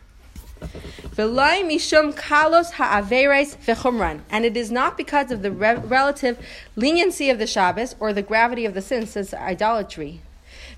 And 4.29 4.45
it 4.45 4.55
is 4.55 4.71
not 4.71 4.97
because 4.97 5.31
of 5.31 5.41
the 5.41 5.51
re- 5.51 5.75
relative 5.75 6.37
leniency 6.75 7.29
of 7.29 7.37
the 7.37 7.47
Shabbos 7.47 7.95
or 7.99 8.13
the 8.13 8.21
gravity 8.21 8.65
of 8.65 8.73
the 8.73 8.81
sin, 8.81 9.05
says 9.05 9.33
idolatry, 9.33 10.21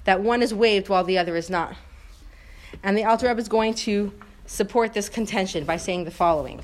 that 0.06 0.22
one 0.22 0.42
is 0.42 0.54
waived 0.54 0.90
while 0.90 1.04
the 1.04 1.18
other 1.18 1.36
is 1.36 1.50
not. 1.50 1.76
And 2.82 2.98
the 2.98 3.04
Alter 3.04 3.28
Rebbe 3.28 3.40
is 3.40 3.48
going 3.48 3.76
to 3.76 4.12
support 4.46 4.94
this 4.94 5.08
contention 5.08 5.66
by 5.66 5.78
saying 5.78 6.06
the 6.06 6.12
following. 6.12 6.62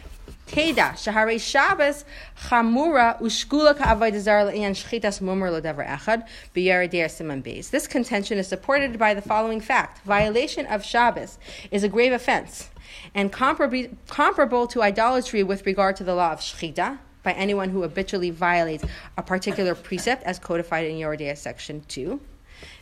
This 7.69 7.87
contention 7.87 8.39
is 8.39 8.47
supported 8.47 8.97
by 8.97 9.13
the 9.13 9.21
following 9.21 9.61
fact. 9.61 10.03
Violation 10.05 10.65
of 10.65 10.83
Shabbos 10.83 11.37
is 11.69 11.83
a 11.83 11.89
grave 11.89 12.13
offense 12.13 12.69
and 13.15 13.31
comparable, 13.31 14.67
to 14.67 14.81
idolatry 14.81 15.43
with 15.43 15.65
regard 15.65 15.95
to 15.97 16.03
the 16.03 16.15
law 16.15 16.31
of 16.31 16.39
Shchita, 16.39 16.99
by 17.23 17.33
anyone 17.33 17.69
who 17.69 17.81
habitually 17.81 18.29
violates 18.29 18.85
a 19.17 19.23
particular 19.23 19.75
precept 19.75 20.23
as 20.23 20.39
codified 20.39 20.85
in 20.87 20.95
Yoreh 20.95 21.19
De'ah 21.19 21.37
section 21.37 21.83
2. 21.87 22.19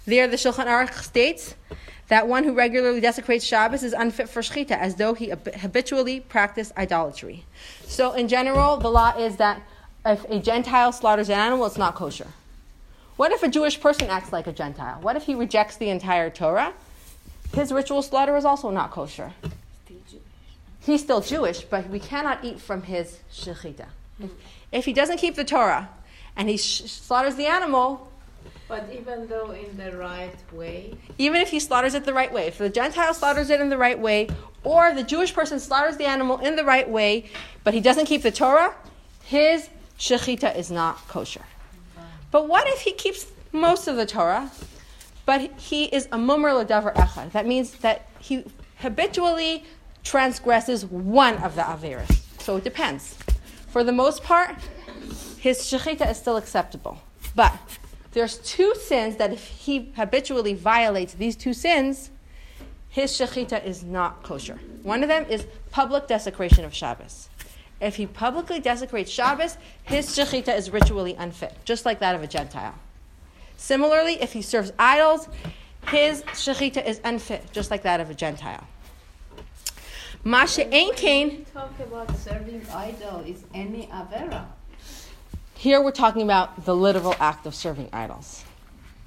There, 0.05 0.27
the 0.27 0.37
Shulchan 0.37 0.65
Aruch 0.65 0.93
states 1.03 1.55
that 2.07 2.27
one 2.27 2.43
who 2.43 2.53
regularly 2.53 3.01
desecrates 3.01 3.43
Shabbos 3.43 3.83
is 3.83 3.93
unfit 3.93 4.29
for 4.29 4.41
shechita, 4.41 4.71
as 4.71 4.95
though 4.95 5.13
he 5.13 5.33
habitually 5.57 6.21
practiced 6.21 6.71
idolatry. 6.77 7.45
So, 7.83 8.13
in 8.13 8.27
general, 8.27 8.77
the 8.77 8.89
law 8.89 9.17
is 9.17 9.37
that 9.37 9.61
if 10.05 10.23
a 10.29 10.39
Gentile 10.39 10.93
slaughters 10.93 11.27
an 11.29 11.37
animal, 11.37 11.65
it's 11.65 11.77
not 11.77 11.95
kosher. 11.95 12.27
What 13.17 13.31
if 13.31 13.43
a 13.43 13.49
Jewish 13.49 13.81
person 13.81 14.09
acts 14.09 14.31
like 14.31 14.47
a 14.47 14.53
Gentile? 14.53 14.99
What 15.01 15.15
if 15.15 15.23
he 15.23 15.35
rejects 15.35 15.75
the 15.75 15.89
entire 15.89 16.29
Torah? 16.29 16.73
His 17.53 17.71
ritual 17.71 18.01
slaughter 18.01 18.37
is 18.37 18.45
also 18.45 18.69
not 18.69 18.91
kosher. 18.91 19.33
He's 20.87 21.01
still 21.01 21.19
Jewish, 21.19 21.63
but 21.63 21.89
we 21.89 21.99
cannot 21.99 22.45
eat 22.45 22.61
from 22.61 22.83
his 22.83 23.19
shechita. 23.29 23.87
If, 24.21 24.31
if 24.71 24.85
he 24.85 24.93
doesn't 24.93 25.17
keep 25.17 25.35
the 25.35 25.43
Torah 25.43 25.89
and 26.37 26.47
he 26.47 26.55
sh- 26.55 26.83
slaughters 26.83 27.35
the 27.35 27.45
animal, 27.45 28.09
but 28.69 28.89
even 28.93 29.27
though 29.27 29.51
in 29.51 29.75
the 29.75 29.97
right 29.97 30.33
way? 30.53 30.95
Even 31.17 31.41
if 31.41 31.49
he 31.49 31.59
slaughters 31.59 31.93
it 31.93 32.05
the 32.05 32.13
right 32.13 32.31
way. 32.31 32.47
If 32.47 32.57
the 32.57 32.69
Gentile 32.69 33.13
slaughters 33.13 33.49
it 33.49 33.59
in 33.59 33.67
the 33.67 33.77
right 33.77 33.99
way, 33.99 34.29
or 34.63 34.93
the 34.93 35.03
Jewish 35.03 35.33
person 35.33 35.59
slaughters 35.59 35.97
the 35.97 36.05
animal 36.05 36.37
in 36.37 36.55
the 36.55 36.63
right 36.63 36.89
way, 36.89 37.29
but 37.65 37.73
he 37.73 37.81
doesn't 37.81 38.05
keep 38.05 38.21
the 38.21 38.31
Torah, 38.31 38.73
his 39.23 39.69
shechita 39.99 40.55
is 40.55 40.71
not 40.71 41.05
kosher. 41.09 41.43
But 42.31 42.47
what 42.47 42.65
if 42.67 42.79
he 42.79 42.93
keeps 42.93 43.27
most 43.51 43.89
of 43.89 43.97
the 43.97 44.05
Torah, 44.05 44.51
but 45.25 45.51
he 45.59 45.85
is 45.85 46.05
a 46.13 46.17
mumar 46.17 46.53
l'davar 46.55 46.93
echad? 46.95 47.33
That 47.33 47.45
means 47.45 47.71
that 47.79 48.07
he 48.19 48.45
habitually 48.77 49.65
transgresses 50.03 50.85
one 50.85 51.37
of 51.37 51.55
the 51.55 51.61
averas. 51.61 52.11
So 52.39 52.57
it 52.57 52.63
depends. 52.63 53.17
For 53.67 53.83
the 53.83 53.91
most 53.91 54.23
part, 54.23 54.55
his 55.37 55.59
shechita 55.59 56.09
is 56.09 56.17
still 56.17 56.37
acceptable. 56.37 56.99
But 57.35 57.53
there's 58.11 58.37
two 58.37 58.73
sins 58.75 59.17
that 59.17 59.31
if 59.33 59.45
he 59.45 59.91
habitually 59.95 60.53
violates 60.53 61.13
these 61.13 61.35
two 61.35 61.53
sins, 61.53 62.09
his 62.89 63.11
shechita 63.11 63.63
is 63.63 63.83
not 63.83 64.23
kosher. 64.23 64.59
One 64.81 65.03
of 65.03 65.09
them 65.09 65.25
is 65.29 65.45
public 65.71 66.07
desecration 66.07 66.65
of 66.65 66.73
Shabbos. 66.73 67.29
If 67.79 67.97
he 67.97 68.07
publicly 68.07 68.59
desecrates 68.59 69.11
Shabbos, 69.11 69.57
his 69.83 70.07
shechita 70.07 70.57
is 70.57 70.71
ritually 70.71 71.13
unfit, 71.13 71.53
just 71.63 71.85
like 71.85 71.99
that 71.99 72.15
of 72.15 72.23
a 72.23 72.27
Gentile. 72.27 72.73
Similarly, 73.57 74.21
if 74.21 74.33
he 74.33 74.41
serves 74.41 74.71
idols, 74.79 75.27
his 75.89 76.23
shechita 76.23 76.85
is 76.85 76.99
unfit, 77.03 77.51
just 77.51 77.69
like 77.69 77.83
that 77.83 77.99
of 77.99 78.09
a 78.09 78.15
Gentile. 78.15 78.65
Masha 80.27 80.67
Ain't 80.75 80.97
Talk 81.53 81.71
about 81.79 82.13
serving 82.17 82.61
idol 82.73 83.21
is 83.21 83.45
any 83.53 83.87
avera. 83.87 84.45
Here 85.55 85.81
we're 85.81 85.91
talking 85.91 86.21
about 86.21 86.65
the 86.65 86.75
literal 86.75 87.15
act 87.17 87.45
of 87.45 87.55
serving 87.55 87.87
idols. 87.93 88.43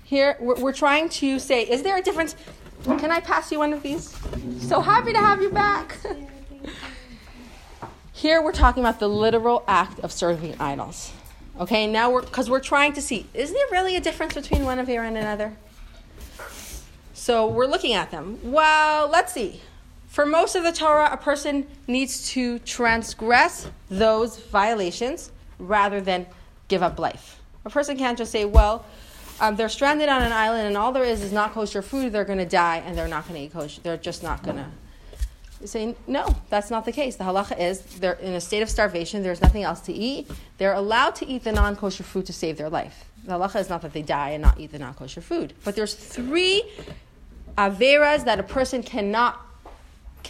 Here 0.02 0.38
we're, 0.40 0.54
we're 0.54 0.72
trying 0.72 1.10
to 1.10 1.38
say, 1.38 1.64
is 1.64 1.82
there 1.82 1.98
a 1.98 2.00
difference? 2.00 2.36
Can 2.84 3.10
I 3.10 3.20
pass 3.20 3.52
you 3.52 3.58
one 3.58 3.74
of 3.74 3.82
these? 3.82 4.16
So 4.60 4.80
happy 4.80 5.12
to 5.12 5.18
have 5.18 5.42
you 5.42 5.50
back. 5.50 5.98
Here 8.14 8.40
we're 8.40 8.52
talking 8.52 8.82
about 8.82 8.98
the 8.98 9.08
literal 9.08 9.62
act 9.68 10.00
of 10.00 10.12
serving 10.12 10.58
idols. 10.58 11.12
Okay, 11.60 11.86
now 11.86 12.10
we're 12.10 12.22
because 12.22 12.48
we're 12.48 12.60
trying 12.60 12.94
to 12.94 13.02
see 13.02 13.26
is 13.34 13.52
there 13.52 13.66
really 13.70 13.94
a 13.94 14.00
difference 14.00 14.32
between 14.32 14.64
one 14.64 14.78
Avera 14.78 15.06
and 15.06 15.18
another? 15.18 15.54
So 17.12 17.46
we're 17.46 17.66
looking 17.66 17.92
at 17.92 18.10
them. 18.10 18.38
Well, 18.42 19.10
let's 19.10 19.34
see. 19.34 19.60
For 20.10 20.26
most 20.26 20.56
of 20.56 20.64
the 20.64 20.72
Torah, 20.72 21.08
a 21.12 21.16
person 21.16 21.68
needs 21.86 22.28
to 22.30 22.58
transgress 22.58 23.70
those 23.88 24.40
violations 24.40 25.30
rather 25.60 26.00
than 26.00 26.26
give 26.66 26.82
up 26.82 26.98
life. 26.98 27.40
A 27.64 27.70
person 27.70 27.96
can't 27.96 28.18
just 28.18 28.32
say, 28.32 28.44
well, 28.44 28.84
um, 29.40 29.54
they're 29.54 29.68
stranded 29.68 30.08
on 30.08 30.22
an 30.22 30.32
island 30.32 30.66
and 30.66 30.76
all 30.76 30.90
there 30.90 31.04
is 31.04 31.22
is 31.22 31.32
not 31.32 31.52
kosher 31.52 31.80
food, 31.80 32.12
they're 32.12 32.24
going 32.24 32.40
to 32.40 32.44
die 32.44 32.78
and 32.78 32.98
they're 32.98 33.06
not 33.06 33.28
going 33.28 33.36
to 33.36 33.46
eat 33.46 33.52
kosher. 33.52 33.80
They're 33.82 33.96
just 33.96 34.24
not 34.24 34.42
going 34.42 34.56
to. 34.56 34.66
Say, 35.64 35.94
no, 36.08 36.34
that's 36.48 36.70
not 36.70 36.84
the 36.86 36.92
case. 36.92 37.14
The 37.16 37.24
halacha 37.24 37.60
is 37.60 37.80
they're 37.82 38.14
in 38.14 38.32
a 38.32 38.40
state 38.40 38.62
of 38.62 38.70
starvation, 38.70 39.22
there's 39.22 39.42
nothing 39.42 39.62
else 39.62 39.80
to 39.82 39.92
eat. 39.92 40.28
They're 40.58 40.72
allowed 40.72 41.14
to 41.16 41.26
eat 41.26 41.44
the 41.44 41.52
non 41.52 41.76
kosher 41.76 42.02
food 42.02 42.26
to 42.26 42.32
save 42.32 42.56
their 42.56 42.70
life. 42.70 43.04
The 43.26 43.32
halacha 43.32 43.60
is 43.60 43.68
not 43.68 43.82
that 43.82 43.92
they 43.92 44.02
die 44.02 44.30
and 44.30 44.42
not 44.42 44.58
eat 44.58 44.72
the 44.72 44.78
non 44.78 44.94
kosher 44.94 45.20
food. 45.20 45.52
But 45.62 45.76
there's 45.76 45.94
three 45.94 46.64
averas 47.56 48.24
that 48.24 48.40
a 48.40 48.42
person 48.42 48.82
cannot 48.82 49.38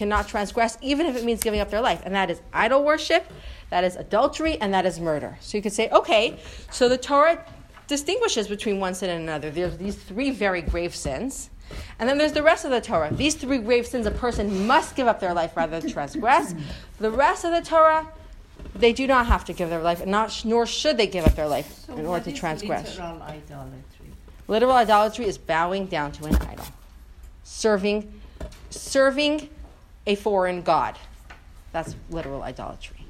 cannot 0.01 0.27
transgress, 0.27 0.79
even 0.81 1.05
if 1.05 1.15
it 1.15 1.23
means 1.23 1.43
giving 1.43 1.59
up 1.59 1.69
their 1.69 1.79
life, 1.79 2.01
and 2.05 2.15
that 2.15 2.31
is 2.31 2.41
idol 2.51 2.83
worship, 2.83 3.23
that 3.69 3.83
is 3.83 3.95
adultery, 3.95 4.59
and 4.59 4.73
that 4.73 4.83
is 4.83 4.99
murder. 4.99 5.37
So 5.41 5.57
you 5.57 5.61
could 5.61 5.73
say, 5.73 5.89
okay, 5.91 6.39
so 6.71 6.89
the 6.89 6.97
Torah 6.97 7.45
distinguishes 7.85 8.47
between 8.47 8.79
one 8.79 8.95
sin 8.95 9.11
and 9.11 9.21
another. 9.21 9.51
There's 9.51 9.77
these 9.77 9.95
three 9.95 10.31
very 10.31 10.63
grave 10.63 10.95
sins. 10.95 11.51
And 11.99 12.09
then 12.09 12.17
there's 12.17 12.31
the 12.31 12.41
rest 12.41 12.65
of 12.65 12.71
the 12.71 12.81
Torah. 12.81 13.13
These 13.13 13.35
three 13.35 13.59
grave 13.59 13.85
sins 13.85 14.07
a 14.07 14.11
person 14.11 14.65
must 14.65 14.95
give 14.95 15.05
up 15.05 15.19
their 15.19 15.35
life 15.35 15.55
rather 15.55 15.79
than 15.79 15.87
transgress. 15.87 16.55
The 16.97 17.11
rest 17.11 17.45
of 17.45 17.51
the 17.51 17.61
Torah, 17.61 18.11
they 18.73 18.93
do 18.93 19.05
not 19.05 19.27
have 19.27 19.45
to 19.45 19.53
give 19.53 19.69
their 19.69 19.83
life, 19.83 20.01
and 20.01 20.09
not, 20.09 20.41
nor 20.43 20.65
should 20.65 20.97
they 20.97 21.05
give 21.05 21.27
up 21.27 21.35
their 21.35 21.47
life 21.47 21.85
so 21.85 21.95
in 21.95 22.07
order 22.07 22.25
to 22.25 22.33
transgress. 22.33 22.97
Literal 22.97 23.21
idolatry? 23.21 24.07
Literal 24.47 24.71
idolatry 24.71 25.25
is 25.25 25.37
bowing 25.37 25.85
down 25.85 26.11
to 26.13 26.25
an 26.25 26.35
idol, 26.37 26.65
serving, 27.43 28.11
serving 28.71 29.47
a 30.05 30.15
foreign 30.15 30.61
god. 30.61 30.97
That's 31.71 31.95
literal 32.09 32.43
idolatry. 32.43 33.05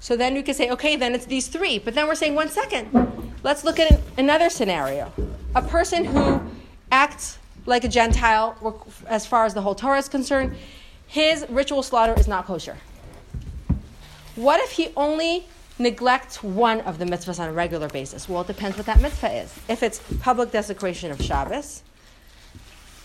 So 0.00 0.16
then 0.16 0.36
you 0.36 0.42
could 0.42 0.56
say, 0.56 0.70
okay, 0.70 0.96
then 0.96 1.14
it's 1.14 1.26
these 1.26 1.48
three. 1.48 1.78
But 1.78 1.94
then 1.94 2.06
we're 2.06 2.14
saying, 2.14 2.34
one 2.34 2.48
second, 2.48 2.90
let's 3.42 3.64
look 3.64 3.80
at 3.80 3.90
an, 3.90 4.02
another 4.18 4.50
scenario. 4.50 5.12
A 5.54 5.62
person 5.62 6.04
who 6.04 6.40
acts 6.92 7.38
like 7.66 7.84
a 7.84 7.88
Gentile, 7.88 8.84
as 9.08 9.26
far 9.26 9.44
as 9.44 9.54
the 9.54 9.62
whole 9.62 9.74
Torah 9.74 9.98
is 9.98 10.08
concerned, 10.08 10.56
his 11.06 11.44
ritual 11.48 11.82
slaughter 11.82 12.14
is 12.18 12.28
not 12.28 12.46
kosher. 12.46 12.76
What 14.36 14.60
if 14.60 14.70
he 14.72 14.90
only 14.96 15.46
neglects 15.78 16.42
one 16.42 16.80
of 16.82 16.98
the 16.98 17.04
mitzvahs 17.04 17.40
on 17.40 17.48
a 17.48 17.52
regular 17.52 17.88
basis? 17.88 18.28
Well, 18.28 18.42
it 18.42 18.46
depends 18.46 18.76
what 18.76 18.86
that 18.86 19.00
mitzvah 19.00 19.32
is. 19.32 19.54
If 19.68 19.82
it's 19.82 20.00
public 20.20 20.50
desecration 20.50 21.10
of 21.10 21.20
Shabbos, 21.20 21.82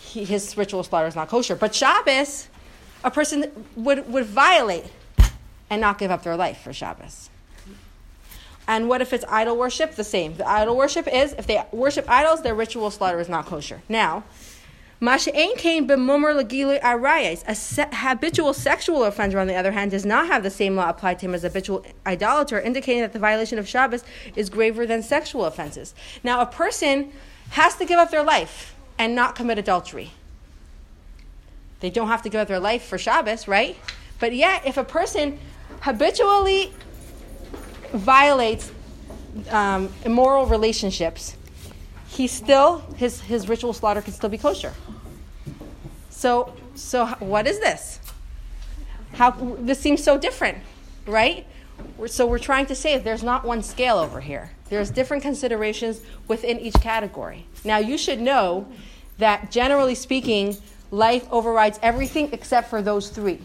he, 0.01 0.25
his 0.25 0.57
ritual 0.57 0.83
slaughter 0.83 1.07
is 1.07 1.15
not 1.15 1.29
kosher. 1.29 1.55
But 1.55 1.73
Shabbos, 1.73 2.47
a 3.03 3.11
person 3.11 3.45
would, 3.75 4.11
would 4.11 4.25
violate 4.25 4.85
and 5.69 5.81
not 5.81 5.97
give 5.97 6.11
up 6.11 6.23
their 6.23 6.35
life 6.35 6.61
for 6.61 6.73
Shabbos. 6.73 7.29
And 8.67 8.87
what 8.87 9.01
if 9.01 9.11
it's 9.11 9.25
idol 9.27 9.57
worship? 9.57 9.95
The 9.95 10.03
same. 10.03 10.35
The 10.37 10.47
idol 10.47 10.77
worship 10.77 11.07
is 11.07 11.33
if 11.33 11.47
they 11.47 11.63
worship 11.71 12.09
idols, 12.09 12.41
their 12.41 12.55
ritual 12.55 12.91
slaughter 12.91 13.19
is 13.19 13.27
not 13.27 13.45
kosher. 13.45 13.81
Now, 13.89 14.23
Masha'ain 15.01 15.57
Kain 15.57 15.87
b'mumar 15.87 16.39
lagilu 16.39 16.79
arayas. 16.81 17.43
A 17.47 17.95
habitual 17.95 18.53
sexual 18.53 19.03
offender, 19.03 19.39
on 19.39 19.47
the 19.47 19.55
other 19.55 19.71
hand, 19.71 19.91
does 19.91 20.05
not 20.05 20.27
have 20.27 20.43
the 20.43 20.51
same 20.51 20.75
law 20.75 20.89
applied 20.89 21.17
to 21.19 21.25
him 21.25 21.33
as 21.33 21.41
habitual 21.41 21.83
idolater, 22.05 22.61
indicating 22.61 23.01
that 23.01 23.11
the 23.11 23.19
violation 23.19 23.57
of 23.57 23.67
Shabbos 23.67 24.03
is 24.35 24.49
graver 24.49 24.85
than 24.85 25.01
sexual 25.01 25.45
offenses. 25.45 25.95
Now, 26.23 26.39
a 26.39 26.45
person 26.45 27.11
has 27.49 27.75
to 27.77 27.85
give 27.85 27.97
up 27.97 28.11
their 28.11 28.23
life 28.23 28.75
and 28.99 29.15
not 29.15 29.33
commit 29.33 29.57
adultery. 29.57 30.11
They 31.81 31.89
don't 31.89 32.07
have 32.07 32.21
to 32.21 32.29
give 32.29 32.39
up 32.39 32.47
their 32.47 32.59
life 32.59 32.83
for 32.83 32.97
Shabbos, 32.97 33.47
right? 33.47 33.75
But 34.19 34.33
yet, 34.33 34.65
if 34.65 34.77
a 34.77 34.83
person 34.83 35.39
habitually 35.81 36.71
violates 37.91 38.71
um, 39.49 39.91
immoral 40.05 40.45
relationships, 40.45 41.35
he 42.07 42.27
still 42.27 42.79
his 42.95 43.21
his 43.21 43.49
ritual 43.49 43.73
slaughter 43.73 44.01
can 44.01 44.13
still 44.13 44.29
be 44.29 44.37
kosher. 44.37 44.73
So, 46.09 46.53
so 46.75 47.07
what 47.19 47.47
is 47.47 47.59
this? 47.59 47.99
How 49.13 49.31
this 49.31 49.79
seems 49.79 50.03
so 50.03 50.17
different, 50.17 50.59
right? 51.07 51.47
So 52.07 52.27
we're 52.27 52.39
trying 52.39 52.67
to 52.67 52.75
say 52.75 52.97
there's 52.97 53.23
not 53.23 53.43
one 53.43 53.63
scale 53.63 53.97
over 53.97 54.21
here. 54.21 54.51
There's 54.69 54.91
different 54.91 55.23
considerations 55.23 56.01
within 56.27 56.59
each 56.59 56.75
category. 56.75 57.45
Now 57.63 57.77
you 57.77 57.97
should 57.97 58.21
know 58.21 58.67
that 59.17 59.51
generally 59.51 59.95
speaking, 59.95 60.57
life 60.91 61.25
overrides 61.31 61.79
everything 61.81 62.29
except 62.33 62.69
for 62.69 62.81
those 62.81 63.09
three. 63.09 63.39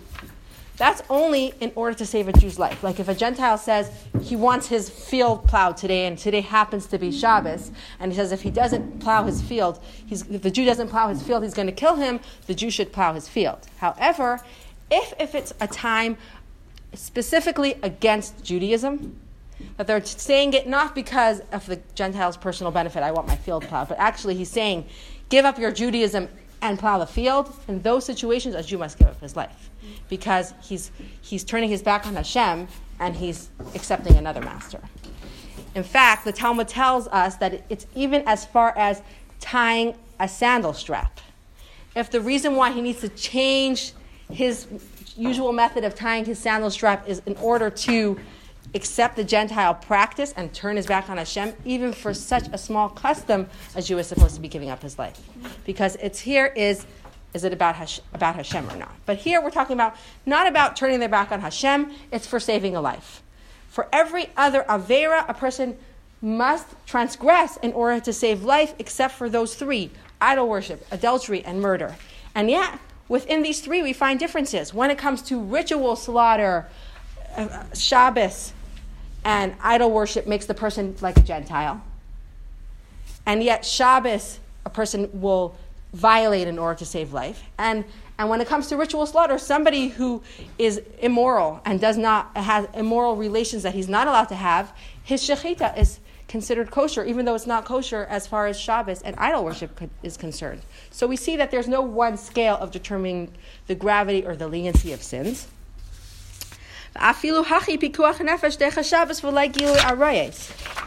That's 0.76 1.02
only 1.08 1.54
in 1.60 1.72
order 1.74 1.96
to 1.96 2.04
save 2.04 2.28
a 2.28 2.32
Jew's 2.32 2.58
life. 2.58 2.82
Like 2.82 3.00
if 3.00 3.08
a 3.08 3.14
Gentile 3.14 3.56
says 3.56 3.90
he 4.20 4.36
wants 4.36 4.66
his 4.66 4.90
field 4.90 5.46
plowed 5.48 5.78
today, 5.78 6.06
and 6.06 6.18
today 6.18 6.42
happens 6.42 6.86
to 6.88 6.98
be 6.98 7.10
Shabbos, 7.10 7.70
and 7.98 8.12
he 8.12 8.16
says 8.16 8.30
if 8.30 8.42
he 8.42 8.50
doesn't 8.50 8.98
plow 8.98 9.24
his 9.24 9.40
field, 9.40 9.82
if 10.10 10.42
the 10.42 10.50
Jew 10.50 10.66
doesn't 10.66 10.88
plow 10.88 11.08
his 11.08 11.22
field, 11.22 11.44
he's 11.44 11.54
going 11.54 11.66
to 11.66 11.72
kill 11.72 11.94
him. 11.94 12.20
The 12.46 12.54
Jew 12.54 12.70
should 12.70 12.92
plow 12.92 13.14
his 13.14 13.26
field. 13.26 13.60
However, 13.78 14.40
if 14.90 15.14
if 15.18 15.34
it's 15.34 15.54
a 15.60 15.66
time 15.66 16.18
specifically 16.92 17.76
against 17.82 18.44
Judaism, 18.44 19.18
that 19.78 19.86
they're 19.86 20.04
saying 20.04 20.52
it 20.52 20.68
not 20.68 20.94
because 20.94 21.40
of 21.52 21.64
the 21.64 21.80
Gentile's 21.94 22.36
personal 22.36 22.70
benefit, 22.70 23.02
I 23.02 23.12
want 23.12 23.26
my 23.26 23.36
field 23.36 23.64
plowed, 23.64 23.88
but 23.88 23.98
actually 23.98 24.34
he's 24.34 24.50
saying, 24.50 24.86
give 25.30 25.46
up 25.46 25.58
your 25.58 25.72
Judaism 25.72 26.28
and 26.70 26.78
plow 26.78 26.98
the 26.98 27.06
field. 27.06 27.52
In 27.68 27.82
those 27.82 28.04
situations, 28.04 28.54
a 28.54 28.62
Jew 28.62 28.78
must 28.78 28.98
give 28.98 29.08
up 29.08 29.20
his 29.20 29.36
life 29.36 29.70
because 30.08 30.54
he's, 30.62 30.90
he's 31.20 31.44
turning 31.44 31.70
his 31.70 31.82
back 31.82 32.06
on 32.06 32.14
Hashem 32.14 32.68
and 33.00 33.16
he's 33.16 33.50
accepting 33.74 34.16
another 34.16 34.40
master. 34.40 34.80
In 35.74 35.82
fact, 35.82 36.24
the 36.24 36.32
Talmud 36.32 36.68
tells 36.68 37.06
us 37.08 37.36
that 37.36 37.62
it's 37.68 37.86
even 37.94 38.22
as 38.26 38.46
far 38.46 38.72
as 38.76 39.02
tying 39.40 39.94
a 40.18 40.28
sandal 40.28 40.72
strap. 40.72 41.20
If 41.94 42.10
the 42.10 42.20
reason 42.20 42.56
why 42.56 42.72
he 42.72 42.80
needs 42.80 43.00
to 43.00 43.08
change 43.10 43.92
his 44.30 44.66
usual 45.16 45.52
method 45.52 45.84
of 45.84 45.94
tying 45.94 46.24
his 46.24 46.38
sandal 46.38 46.70
strap 46.70 47.08
is 47.08 47.22
in 47.26 47.36
order 47.36 47.70
to 47.70 48.18
accept 48.76 49.16
the 49.16 49.24
Gentile 49.24 49.74
practice 49.74 50.32
and 50.36 50.52
turn 50.52 50.76
his 50.76 50.86
back 50.86 51.10
on 51.10 51.16
Hashem, 51.16 51.54
even 51.64 51.92
for 51.92 52.14
such 52.14 52.46
a 52.52 52.58
small 52.58 52.88
custom, 52.88 53.48
a 53.74 53.82
Jew 53.82 53.98
is 53.98 54.06
supposed 54.06 54.34
to 54.36 54.40
be 54.40 54.48
giving 54.48 54.70
up 54.70 54.82
his 54.82 54.98
life. 54.98 55.20
Because 55.64 55.96
it's 55.96 56.20
here 56.20 56.46
is 56.54 56.86
is 57.34 57.44
it 57.44 57.52
about, 57.52 57.74
Hash, 57.74 58.00
about 58.14 58.36
Hashem 58.36 58.70
or 58.70 58.76
not? 58.76 58.94
But 59.04 59.18
here 59.18 59.42
we're 59.42 59.50
talking 59.50 59.74
about 59.74 59.94
not 60.24 60.46
about 60.46 60.74
turning 60.74 61.00
their 61.00 61.08
back 61.08 61.30
on 61.32 61.40
Hashem, 61.40 61.92
it's 62.10 62.26
for 62.26 62.40
saving 62.40 62.74
a 62.74 62.80
life. 62.80 63.22
For 63.68 63.88
every 63.92 64.30
other 64.38 64.64
Avera, 64.68 65.28
a 65.28 65.34
person 65.34 65.76
must 66.22 66.66
transgress 66.86 67.58
in 67.58 67.74
order 67.74 68.00
to 68.00 68.12
save 68.12 68.42
life, 68.42 68.74
except 68.78 69.14
for 69.14 69.28
those 69.28 69.54
three 69.54 69.90
idol 70.18 70.48
worship, 70.48 70.86
adultery, 70.90 71.44
and 71.44 71.60
murder. 71.60 71.96
And 72.34 72.48
yet, 72.48 72.78
within 73.08 73.42
these 73.42 73.60
three, 73.60 73.82
we 73.82 73.92
find 73.92 74.18
differences. 74.18 74.72
When 74.72 74.90
it 74.90 74.96
comes 74.96 75.20
to 75.22 75.38
ritual 75.38 75.94
slaughter, 75.94 76.68
uh, 77.36 77.64
Shabbos, 77.74 78.54
and 79.26 79.56
idol 79.60 79.90
worship 79.90 80.28
makes 80.28 80.46
the 80.46 80.54
person 80.54 80.94
like 81.00 81.16
a 81.16 81.20
Gentile. 81.20 81.82
And 83.26 83.42
yet, 83.42 83.64
Shabbos, 83.64 84.38
a 84.64 84.70
person 84.70 85.10
will 85.12 85.56
violate 85.92 86.46
in 86.46 86.60
order 86.60 86.78
to 86.78 86.86
save 86.86 87.12
life. 87.12 87.42
And, 87.58 87.84
and 88.18 88.30
when 88.30 88.40
it 88.40 88.46
comes 88.46 88.68
to 88.68 88.76
ritual 88.76 89.04
slaughter, 89.04 89.36
somebody 89.36 89.88
who 89.88 90.22
is 90.58 90.80
immoral 91.00 91.60
and 91.64 91.80
does 91.80 91.98
not 91.98 92.36
has 92.36 92.68
immoral 92.72 93.16
relations 93.16 93.64
that 93.64 93.74
he's 93.74 93.88
not 93.88 94.06
allowed 94.06 94.28
to 94.28 94.36
have, 94.36 94.72
his 95.02 95.22
shechita 95.22 95.76
is 95.76 95.98
considered 96.28 96.70
kosher, 96.70 97.04
even 97.04 97.24
though 97.24 97.34
it's 97.34 97.48
not 97.48 97.64
kosher 97.64 98.06
as 98.08 98.28
far 98.28 98.46
as 98.46 98.58
Shabbos 98.58 99.02
and 99.02 99.16
idol 99.18 99.44
worship 99.44 99.80
is 100.04 100.16
concerned. 100.16 100.62
So 100.90 101.08
we 101.08 101.16
see 101.16 101.34
that 101.36 101.50
there's 101.50 101.68
no 101.68 101.80
one 101.80 102.16
scale 102.16 102.56
of 102.56 102.70
determining 102.70 103.32
the 103.66 103.74
gravity 103.74 104.24
or 104.24 104.36
the 104.36 104.46
leniency 104.46 104.92
of 104.92 105.02
sins. 105.02 105.48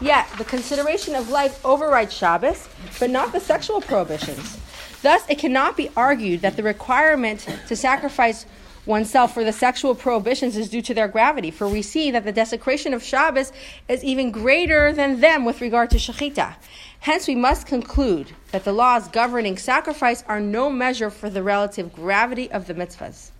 Yet, 0.00 0.26
the 0.38 0.44
consideration 0.44 1.14
of 1.14 1.28
life 1.28 1.64
overrides 1.64 2.14
Shabbos, 2.14 2.68
but 2.98 3.10
not 3.10 3.32
the 3.32 3.40
sexual 3.40 3.80
prohibitions. 3.80 4.58
Thus, 5.02 5.28
it 5.28 5.38
cannot 5.38 5.76
be 5.76 5.90
argued 5.96 6.42
that 6.42 6.56
the 6.56 6.62
requirement 6.62 7.46
to 7.68 7.76
sacrifice 7.76 8.46
oneself 8.86 9.34
for 9.34 9.44
the 9.44 9.52
sexual 9.52 9.94
prohibitions 9.94 10.56
is 10.56 10.68
due 10.68 10.82
to 10.82 10.94
their 10.94 11.08
gravity, 11.08 11.50
for 11.50 11.68
we 11.68 11.82
see 11.82 12.10
that 12.10 12.24
the 12.24 12.32
desecration 12.32 12.94
of 12.94 13.02
Shabbos 13.02 13.52
is 13.88 14.02
even 14.02 14.30
greater 14.30 14.92
than 14.92 15.20
them 15.20 15.44
with 15.44 15.60
regard 15.60 15.90
to 15.90 15.96
Shechita. 15.96 16.56
Hence, 17.00 17.28
we 17.28 17.34
must 17.34 17.66
conclude 17.66 18.32
that 18.52 18.64
the 18.64 18.72
laws 18.72 19.08
governing 19.08 19.56
sacrifice 19.56 20.24
are 20.26 20.40
no 20.40 20.70
measure 20.70 21.10
for 21.10 21.30
the 21.30 21.42
relative 21.42 21.92
gravity 21.94 22.50
of 22.50 22.66
the 22.66 22.74
mitzvahs. 22.74 23.30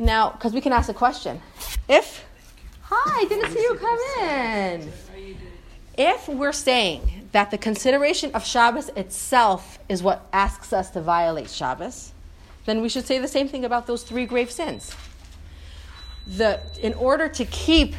Now, 0.00 0.30
because 0.30 0.54
we 0.54 0.62
can 0.62 0.72
ask 0.72 0.88
a 0.88 0.94
question. 0.94 1.42
If, 1.86 2.24
hi, 2.80 3.24
didn't 3.26 3.52
see 3.52 3.60
you 3.60 3.74
come 3.74 3.98
in. 4.24 4.92
If 5.98 6.26
we're 6.26 6.54
saying 6.54 7.28
that 7.32 7.50
the 7.50 7.58
consideration 7.58 8.32
of 8.32 8.46
Shabbos 8.46 8.88
itself 8.96 9.78
is 9.90 10.02
what 10.02 10.26
asks 10.32 10.72
us 10.72 10.88
to 10.92 11.02
violate 11.02 11.50
Shabbos, 11.50 12.12
then 12.64 12.80
we 12.80 12.88
should 12.88 13.06
say 13.06 13.18
the 13.18 13.28
same 13.28 13.46
thing 13.46 13.66
about 13.66 13.86
those 13.86 14.02
three 14.02 14.24
grave 14.24 14.50
sins. 14.50 14.96
The, 16.26 16.60
in 16.80 16.94
order 16.94 17.28
to 17.28 17.44
keep 17.44 17.94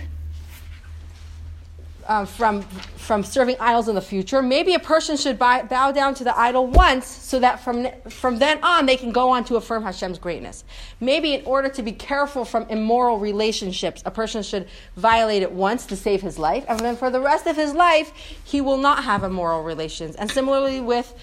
uh, 2.11 2.25
from, 2.25 2.61
from 2.97 3.23
serving 3.23 3.55
idols 3.61 3.87
in 3.87 3.95
the 3.95 4.01
future. 4.01 4.41
Maybe 4.41 4.73
a 4.73 4.79
person 4.79 5.15
should 5.15 5.39
buy, 5.39 5.61
bow 5.61 5.93
down 5.93 6.13
to 6.15 6.25
the 6.25 6.37
idol 6.37 6.67
once 6.67 7.07
so 7.07 7.39
that 7.39 7.61
from, 7.63 7.87
from 8.09 8.37
then 8.37 8.61
on 8.61 8.85
they 8.85 8.97
can 8.97 9.13
go 9.13 9.29
on 9.29 9.45
to 9.45 9.55
affirm 9.55 9.83
Hashem's 9.83 10.19
greatness. 10.19 10.65
Maybe 10.99 11.33
in 11.35 11.45
order 11.45 11.69
to 11.69 11.81
be 11.81 11.93
careful 11.93 12.43
from 12.43 12.63
immoral 12.63 13.17
relationships, 13.17 14.03
a 14.05 14.11
person 14.11 14.43
should 14.43 14.67
violate 14.97 15.41
it 15.41 15.53
once 15.53 15.85
to 15.85 15.95
save 15.95 16.21
his 16.21 16.37
life, 16.37 16.65
and 16.67 16.77
then 16.81 16.97
for 16.97 17.09
the 17.09 17.21
rest 17.21 17.47
of 17.47 17.55
his 17.55 17.73
life, 17.73 18.11
he 18.43 18.59
will 18.59 18.77
not 18.77 19.05
have 19.05 19.23
immoral 19.23 19.63
relations. 19.63 20.17
And 20.17 20.29
similarly 20.29 20.81
with, 20.81 21.13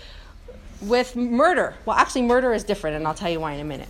with 0.80 1.14
murder. 1.16 1.74
Well, 1.84 1.98
actually, 1.98 2.22
murder 2.22 2.54
is 2.54 2.64
different, 2.64 2.96
and 2.96 3.06
I'll 3.06 3.12
tell 3.12 3.30
you 3.30 3.40
why 3.40 3.52
in 3.52 3.60
a 3.60 3.64
minute. 3.64 3.88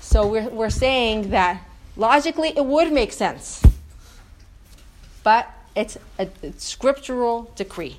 So 0.00 0.26
we're, 0.26 0.48
we're 0.48 0.70
saying 0.70 1.30
that 1.30 1.62
logically 1.96 2.48
it 2.48 2.66
would 2.66 2.92
make 2.92 3.12
sense. 3.12 3.62
But 5.22 5.48
it's 5.74 5.98
a, 6.18 6.28
scriptural 6.56 7.52
decree. 7.56 7.98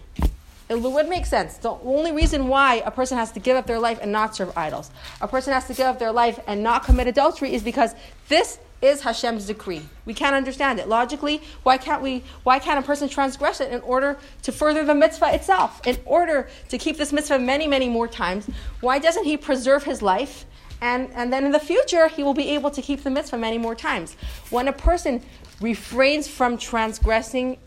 It 0.67 0.81
would 0.81 1.07
make 1.07 1.27
sense. 1.27 1.57
The 1.57 1.71
only 1.71 2.11
reason 2.11 2.47
why 2.47 2.81
a 2.85 2.89
person 2.89 3.17
has 3.17 3.31
to 3.33 3.39
give 3.39 3.55
up 3.55 3.67
their 3.67 3.77
life 3.77 3.99
and 4.01 4.11
not 4.11 4.35
serve 4.35 4.57
idols, 4.57 4.89
a 5.21 5.27
person 5.27 5.53
has 5.53 5.67
to 5.67 5.73
give 5.73 5.85
up 5.85 5.99
their 5.99 6.11
life 6.11 6.39
and 6.47 6.63
not 6.63 6.83
commit 6.83 7.07
adultery, 7.07 7.53
is 7.53 7.61
because 7.61 7.93
this 8.29 8.57
is 8.81 9.01
Hashem's 9.01 9.45
decree. 9.45 9.83
We 10.05 10.13
can't 10.13 10.35
understand 10.35 10.79
it 10.79 10.87
logically. 10.87 11.41
Why 11.63 11.77
can't 11.77 12.01
we? 12.01 12.23
Why 12.43 12.59
can't 12.59 12.79
a 12.79 12.81
person 12.81 13.09
transgress 13.09 13.61
it 13.61 13.71
in 13.71 13.81
order 13.81 14.17
to 14.43 14.51
further 14.51 14.83
the 14.83 14.95
mitzvah 14.95 15.35
itself? 15.35 15.85
In 15.85 15.97
order 16.05 16.49
to 16.69 16.77
keep 16.77 16.97
this 16.97 17.13
mitzvah 17.13 17.39
many, 17.39 17.67
many 17.67 17.87
more 17.87 18.07
times, 18.07 18.49
why 18.81 18.97
doesn't 18.99 19.23
he 19.23 19.37
preserve 19.37 19.83
his 19.83 20.01
life? 20.01 20.45
And, 20.81 21.09
and 21.13 21.31
then 21.31 21.45
in 21.45 21.51
the 21.51 21.59
future, 21.59 22.07
he 22.07 22.23
will 22.23 22.33
be 22.33 22.49
able 22.49 22.69
to 22.71 22.81
keep 22.81 23.03
the 23.03 23.09
mitzvah 23.09 23.37
many 23.37 23.57
more 23.57 23.75
times. 23.75 24.15
When 24.49 24.67
a 24.67 24.73
person 24.73 25.21
refrains 25.61 26.27
from 26.27 26.57
transgressing 26.57 27.57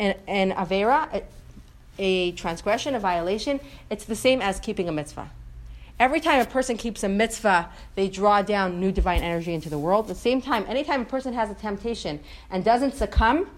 an, 0.00 0.16
an 0.26 0.50
avera, 0.52 1.08
a, 1.14 1.22
a 1.98 2.32
transgression, 2.32 2.94
a 2.94 3.00
violation, 3.00 3.60
it's 3.90 4.04
the 4.04 4.16
same 4.16 4.40
as 4.42 4.58
keeping 4.58 4.88
a 4.88 4.92
mitzvah. 4.92 5.30
Every 6.00 6.18
time 6.18 6.40
a 6.40 6.46
person 6.46 6.78
keeps 6.78 7.04
a 7.04 7.08
mitzvah, 7.10 7.68
they 7.94 8.08
draw 8.08 8.40
down 8.40 8.80
new 8.80 8.90
divine 8.90 9.20
energy 9.20 9.52
into 9.52 9.68
the 9.68 9.78
world. 9.78 10.06
At 10.06 10.16
the 10.16 10.20
same 10.20 10.40
time, 10.40 10.64
anytime 10.66 11.02
a 11.02 11.04
person 11.04 11.34
has 11.34 11.50
a 11.50 11.54
temptation 11.54 12.20
and 12.50 12.64
doesn't 12.64 12.94
succumb, 12.94 13.48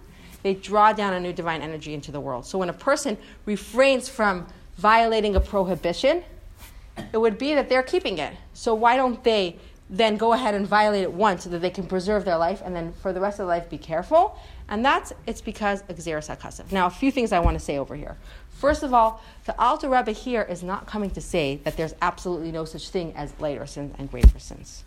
they 0.43 0.55
draw 0.55 0.93
down 0.93 1.15
a 1.15 1.21
new 1.21 1.33
divine 1.33 1.63
energy 1.63 1.95
into 1.95 2.11
the 2.11 2.19
world. 2.19 2.45
So 2.45 2.59
when 2.59 2.69
a 2.69 2.73
person 2.73 3.17
refrains 3.47 4.09
from 4.09 4.49
violating 4.77 5.37
a 5.37 5.41
prohibition, 5.41 6.25
it 7.13 7.19
would 7.19 7.39
be 7.39 7.55
that 7.55 7.69
they're 7.69 7.85
keeping 7.85 8.19
it. 8.19 8.35
So 8.55 8.75
why 8.75 8.97
don't 8.97 9.23
they 9.23 9.57
then 9.89 10.17
go 10.17 10.33
ahead 10.33 10.55
and 10.55 10.67
violate 10.67 11.03
it 11.03 11.13
once 11.13 11.45
so 11.45 11.51
that 11.51 11.61
they 11.61 11.71
can 11.71 11.87
preserve 11.87 12.25
their 12.25 12.39
life 12.39 12.61
and 12.65 12.75
then 12.75 12.93
for 13.03 13.13
the 13.13 13.21
rest 13.21 13.35
of 13.35 13.47
their 13.47 13.57
life 13.57 13.71
be 13.71 13.79
careful? 13.79 14.37
And 14.73 14.83
that's 14.83 15.13
it's 15.27 15.43
because 15.43 15.83
Xeris 15.83 16.35
HaKasav. 16.35 16.73
Now, 16.73 16.87
a 16.87 16.91
few 16.91 17.13
things 17.13 17.31
I 17.31 17.41
want 17.41 17.59
to 17.59 17.63
say 17.63 17.77
over 17.77 17.95
here. 17.95 18.17
First 18.53 18.83
of 18.83 18.95
all, 18.95 19.21
the 19.45 19.55
Alter 19.61 19.91
Rebbe 19.91 20.13
here 20.13 20.41
is 20.41 20.63
not 20.63 20.87
coming 20.87 21.11
to 21.11 21.21
say 21.21 21.61
that 21.65 21.77
there's 21.77 21.95
absolutely 22.01 22.51
no 22.51 22.65
such 22.65 22.89
thing 22.89 23.13
as 23.15 23.35
lighter 23.39 23.67
sins 23.67 23.95
and 23.99 24.11
graver 24.11 24.39
sins. 24.39 24.85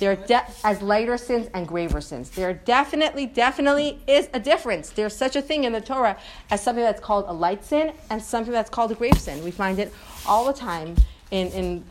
There 0.00 0.10
are 0.10 0.16
de- 0.16 0.44
as 0.64 0.82
lighter 0.82 1.16
sins 1.16 1.48
and 1.54 1.68
graver 1.68 2.00
sins. 2.00 2.30
There 2.30 2.52
definitely, 2.52 3.26
definitely 3.26 4.00
is 4.08 4.28
a 4.34 4.40
difference. 4.40 4.90
There's 4.90 5.14
such 5.14 5.36
a 5.36 5.42
thing 5.42 5.62
in 5.62 5.72
the 5.72 5.80
Torah 5.80 6.18
as 6.50 6.60
something 6.60 6.82
that's 6.82 7.00
called 7.00 7.26
a 7.28 7.32
light 7.32 7.64
sin 7.64 7.92
and 8.10 8.20
something 8.20 8.52
that's 8.52 8.70
called 8.70 8.90
a 8.90 8.96
grave 8.96 9.18
sin. 9.20 9.44
We 9.44 9.52
find 9.52 9.78
it 9.78 9.94
all 10.26 10.46
the 10.46 10.52
time 10.52 10.96
in, 11.30 11.46
in 11.52 11.84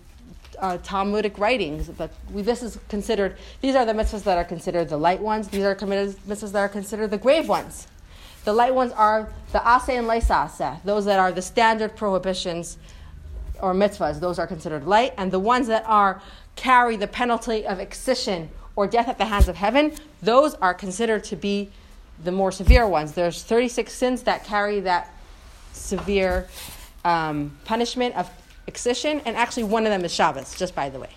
uh, 0.62 0.78
Talmudic 0.78 1.38
writings, 1.38 1.90
but 1.90 2.12
we, 2.32 2.42
this 2.42 2.64
is 2.64 2.80
considered, 2.88 3.38
these 3.62 3.76
are 3.76 3.86
the 3.86 3.94
mitzvahs 3.94 4.24
that 4.24 4.38
are 4.38 4.44
considered 4.44 4.90
the 4.90 4.98
light 4.98 5.20
ones, 5.20 5.48
these 5.48 5.64
are 5.64 5.76
committed 5.76 6.16
mitzvahs 6.28 6.52
that 6.52 6.60
are 6.60 6.70
considered 6.70 7.10
the 7.10 7.18
grave 7.18 7.50
ones. 7.50 7.88
The 8.46 8.54
light 8.54 8.74
ones 8.74 8.92
are 8.94 9.32
the 9.52 9.60
ase 9.60 9.90
and 9.90 10.08
leisa 10.08 10.46
ase, 10.46 10.80
those 10.84 11.06
that 11.06 11.20
are 11.20 11.32
the 11.32 11.42
standard 11.42 11.96
prohibitions 11.96 12.78
or 13.60 13.74
mitzvahs, 13.74 14.20
those 14.20 14.40
are 14.40 14.48
considered 14.48 14.86
light, 14.86 15.14
and 15.18 15.32
the 15.32 15.40
ones 15.40 15.68
that 15.68 15.84
are 15.88 16.22
carry 16.56 16.96
the 16.96 17.08
penalty 17.08 17.66
of 17.66 17.80
excision 17.80 18.50
or 18.76 18.88
death 18.88 19.08
at 19.08 19.18
the 19.18 19.26
hands 19.26 19.48
of 19.48 19.56
heaven, 19.56 19.94
those 20.22 20.56
are 20.56 20.74
considered 20.74 21.24
to 21.26 21.36
be 21.36 21.70
the 22.24 22.32
more 22.32 22.52
severe 22.52 22.88
ones. 22.88 23.14
There's 23.14 23.44
36 23.44 23.92
sins 23.92 24.24
that 24.24 24.46
carry 24.46 24.80
that 24.82 25.14
severe 25.74 26.48
um, 27.04 27.58
punishment 27.66 28.16
of 28.16 28.30
excision, 28.72 29.22
and 29.26 29.36
actually 29.36 29.66
one 29.66 29.86
of 29.86 29.92
them 29.92 30.06
is 30.06 30.14
Shabbos, 30.14 30.56
just 30.58 30.74
by 30.74 30.90
the 30.90 31.00
way. 31.00 31.10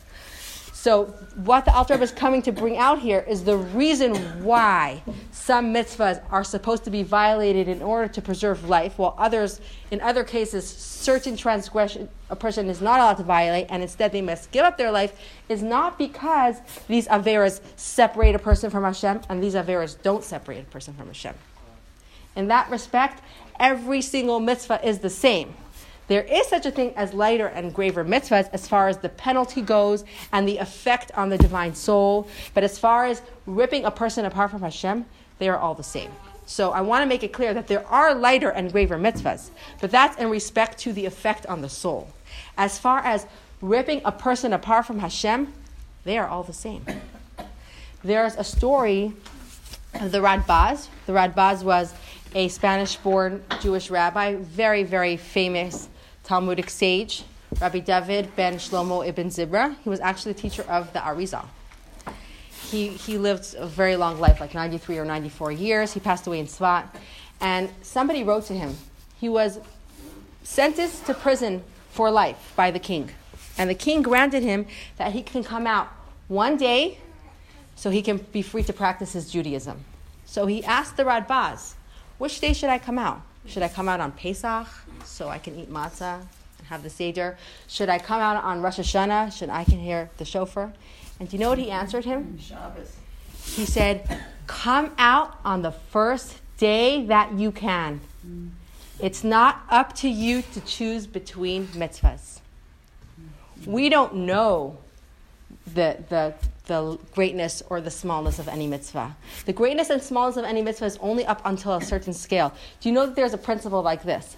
so, 0.72 1.04
what 1.44 1.66
the 1.66 1.74
Alter 1.74 1.94
Rebbe 1.94 2.04
is 2.04 2.12
coming 2.12 2.40
to 2.42 2.52
bring 2.52 2.78
out 2.78 2.98
here 2.98 3.22
is 3.28 3.44
the 3.44 3.58
reason 3.58 4.14
why 4.42 5.02
some 5.30 5.74
mitzvahs 5.74 6.22
are 6.30 6.42
supposed 6.44 6.84
to 6.84 6.90
be 6.90 7.02
violated 7.02 7.68
in 7.68 7.82
order 7.82 8.08
to 8.08 8.22
preserve 8.22 8.68
life, 8.68 8.98
while 8.98 9.14
others, 9.18 9.60
in 9.90 10.00
other 10.00 10.24
cases, 10.24 10.66
certain 10.66 11.36
transgression 11.36 12.08
a 12.30 12.36
person 12.36 12.68
is 12.68 12.80
not 12.80 13.00
allowed 13.00 13.18
to 13.18 13.22
violate, 13.22 13.66
and 13.68 13.82
instead 13.82 14.12
they 14.12 14.22
must 14.22 14.50
give 14.50 14.64
up 14.64 14.78
their 14.78 14.90
life, 14.90 15.12
is 15.48 15.62
not 15.62 15.98
because 15.98 16.56
these 16.88 17.06
averas 17.08 17.60
separate 17.76 18.34
a 18.34 18.38
person 18.38 18.70
from 18.70 18.84
Hashem, 18.84 19.20
and 19.28 19.42
these 19.42 19.54
averas 19.54 20.00
don't 20.02 20.24
separate 20.24 20.60
a 20.60 20.70
person 20.70 20.94
from 20.94 21.08
Hashem. 21.08 21.34
In 22.36 22.48
that 22.48 22.70
respect, 22.70 23.22
every 23.58 24.00
single 24.00 24.40
mitzvah 24.40 24.80
is 24.86 25.00
the 25.00 25.10
same. 25.10 25.54
There 26.08 26.22
is 26.22 26.46
such 26.46 26.64
a 26.64 26.70
thing 26.70 26.94
as 26.96 27.12
lighter 27.12 27.46
and 27.46 27.72
graver 27.72 28.04
mitzvahs 28.04 28.48
as 28.52 28.66
far 28.66 28.88
as 28.88 28.96
the 28.98 29.10
penalty 29.10 29.60
goes 29.60 30.04
and 30.32 30.48
the 30.48 30.56
effect 30.56 31.12
on 31.14 31.28
the 31.28 31.36
divine 31.36 31.74
soul. 31.74 32.26
But 32.54 32.64
as 32.64 32.78
far 32.78 33.04
as 33.04 33.22
ripping 33.46 33.84
a 33.84 33.90
person 33.90 34.24
apart 34.24 34.50
from 34.50 34.62
Hashem, 34.62 35.04
they 35.38 35.48
are 35.48 35.58
all 35.58 35.74
the 35.74 35.82
same. 35.82 36.10
So 36.46 36.72
I 36.72 36.80
want 36.80 37.02
to 37.02 37.06
make 37.06 37.22
it 37.22 37.34
clear 37.34 37.52
that 37.52 37.66
there 37.66 37.86
are 37.86 38.14
lighter 38.14 38.48
and 38.48 38.72
graver 38.72 38.96
mitzvahs, 38.98 39.50
but 39.82 39.90
that's 39.90 40.16
in 40.16 40.30
respect 40.30 40.78
to 40.78 40.94
the 40.94 41.04
effect 41.04 41.44
on 41.44 41.60
the 41.60 41.68
soul. 41.68 42.08
As 42.56 42.78
far 42.78 43.00
as 43.00 43.26
ripping 43.60 44.00
a 44.06 44.12
person 44.12 44.54
apart 44.54 44.86
from 44.86 45.00
Hashem, 45.00 45.52
they 46.04 46.16
are 46.16 46.26
all 46.26 46.42
the 46.42 46.54
same. 46.54 46.86
There's 48.02 48.34
a 48.36 48.44
story 48.44 49.12
of 50.00 50.10
the 50.10 50.20
Radbaz. 50.20 50.88
The 51.04 51.12
Radbaz 51.12 51.62
was 51.62 51.92
a 52.34 52.48
Spanish 52.48 52.96
born 52.96 53.44
Jewish 53.60 53.90
rabbi, 53.90 54.36
very, 54.36 54.84
very 54.84 55.18
famous 55.18 55.90
Talmudic 56.28 56.68
sage, 56.68 57.24
Rabbi 57.58 57.78
David 57.78 58.36
ben 58.36 58.56
Shlomo 58.56 59.06
ibn 59.06 59.30
Zimra. 59.30 59.74
He 59.82 59.88
was 59.88 59.98
actually 60.00 60.34
the 60.34 60.40
teacher 60.42 60.62
of 60.68 60.92
the 60.92 60.98
Arizal. 60.98 61.46
He, 62.70 62.88
he 62.88 63.16
lived 63.16 63.54
a 63.56 63.66
very 63.66 63.96
long 63.96 64.20
life, 64.20 64.38
like 64.38 64.52
93 64.52 64.98
or 64.98 65.06
94 65.06 65.52
years. 65.52 65.94
He 65.94 66.00
passed 66.00 66.26
away 66.26 66.38
in 66.38 66.44
Tzfat. 66.44 66.86
And 67.40 67.70
somebody 67.80 68.24
wrote 68.24 68.44
to 68.46 68.52
him. 68.52 68.76
He 69.18 69.30
was 69.30 69.58
sentenced 70.42 71.06
to 71.06 71.14
prison 71.14 71.64
for 71.92 72.10
life 72.10 72.52
by 72.54 72.72
the 72.72 72.78
king. 72.78 73.08
And 73.56 73.70
the 73.70 73.74
king 73.74 74.02
granted 74.02 74.42
him 74.42 74.66
that 74.98 75.12
he 75.12 75.22
can 75.22 75.42
come 75.42 75.66
out 75.66 75.88
one 76.28 76.58
day 76.58 76.98
so 77.74 77.88
he 77.88 78.02
can 78.02 78.18
be 78.18 78.42
free 78.42 78.64
to 78.64 78.74
practice 78.74 79.14
his 79.14 79.30
Judaism. 79.30 79.82
So 80.26 80.44
he 80.44 80.62
asked 80.62 80.98
the 80.98 81.04
Radbaz, 81.04 81.72
which 82.18 82.38
day 82.38 82.52
should 82.52 82.68
I 82.68 82.78
come 82.78 82.98
out? 82.98 83.22
Should 83.48 83.62
I 83.62 83.68
come 83.68 83.88
out 83.88 84.00
on 84.00 84.12
Pesach 84.12 84.66
so 85.04 85.28
I 85.28 85.38
can 85.38 85.58
eat 85.58 85.70
matzah 85.70 86.20
and 86.58 86.66
have 86.68 86.82
the 86.82 86.90
Seder? 86.90 87.38
Should 87.66 87.88
I 87.88 87.98
come 87.98 88.20
out 88.20 88.42
on 88.44 88.60
Rosh 88.60 88.78
Hashanah 88.78 89.32
so 89.32 89.48
I 89.48 89.64
can 89.64 89.78
hear 89.78 90.10
the 90.18 90.24
shofar? 90.24 90.72
And 91.18 91.28
do 91.28 91.36
you 91.36 91.40
know 91.40 91.48
what 91.48 91.58
he 91.58 91.70
answered 91.70 92.04
him? 92.04 92.38
Shabbos. 92.38 92.94
He 93.44 93.64
said, 93.64 94.20
Come 94.46 94.92
out 94.98 95.38
on 95.44 95.62
the 95.62 95.72
first 95.72 96.36
day 96.58 97.06
that 97.06 97.32
you 97.32 97.50
can. 97.50 98.00
It's 99.00 99.24
not 99.24 99.62
up 99.70 99.94
to 99.96 100.08
you 100.08 100.42
to 100.52 100.60
choose 100.60 101.06
between 101.06 101.68
mitzvahs. 101.68 102.40
We 103.66 103.88
don't 103.88 104.14
know 104.14 104.78
the, 105.74 105.96
the, 106.08 106.34
the 106.66 106.98
greatness 107.14 107.62
or 107.70 107.80
the 107.80 107.90
smallness 107.90 108.38
of 108.38 108.48
any 108.48 108.66
mitzvah. 108.66 109.16
The 109.46 109.52
greatness 109.52 109.90
and 109.90 110.02
smallness 110.02 110.36
of 110.36 110.44
any 110.44 110.62
mitzvah 110.62 110.86
is 110.86 110.98
only 110.98 111.24
up 111.26 111.40
until 111.44 111.74
a 111.74 111.82
certain 111.82 112.12
scale. 112.12 112.52
Do 112.80 112.88
you 112.88 112.94
know 112.94 113.06
that 113.06 113.16
there's 113.16 113.34
a 113.34 113.38
principle 113.38 113.82
like 113.82 114.02
this? 114.02 114.36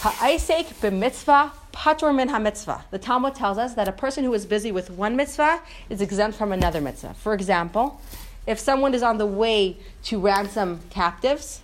Ha'aisek 0.00 0.66
b'mitzvah 0.80 1.52
patur 1.72 2.14
min 2.14 2.28
ha'mitzvah. 2.28 2.84
The 2.90 2.98
Talmud 2.98 3.34
tells 3.34 3.58
us 3.58 3.74
that 3.74 3.88
a 3.88 3.92
person 3.92 4.24
who 4.24 4.34
is 4.34 4.44
busy 4.46 4.72
with 4.72 4.90
one 4.90 5.16
mitzvah 5.16 5.62
is 5.88 6.00
exempt 6.00 6.36
from 6.36 6.52
another 6.52 6.80
mitzvah. 6.80 7.14
For 7.14 7.34
example, 7.34 8.00
if 8.46 8.58
someone 8.58 8.94
is 8.94 9.02
on 9.02 9.18
the 9.18 9.26
way 9.26 9.76
to 10.04 10.20
ransom 10.20 10.80
captives, 10.90 11.61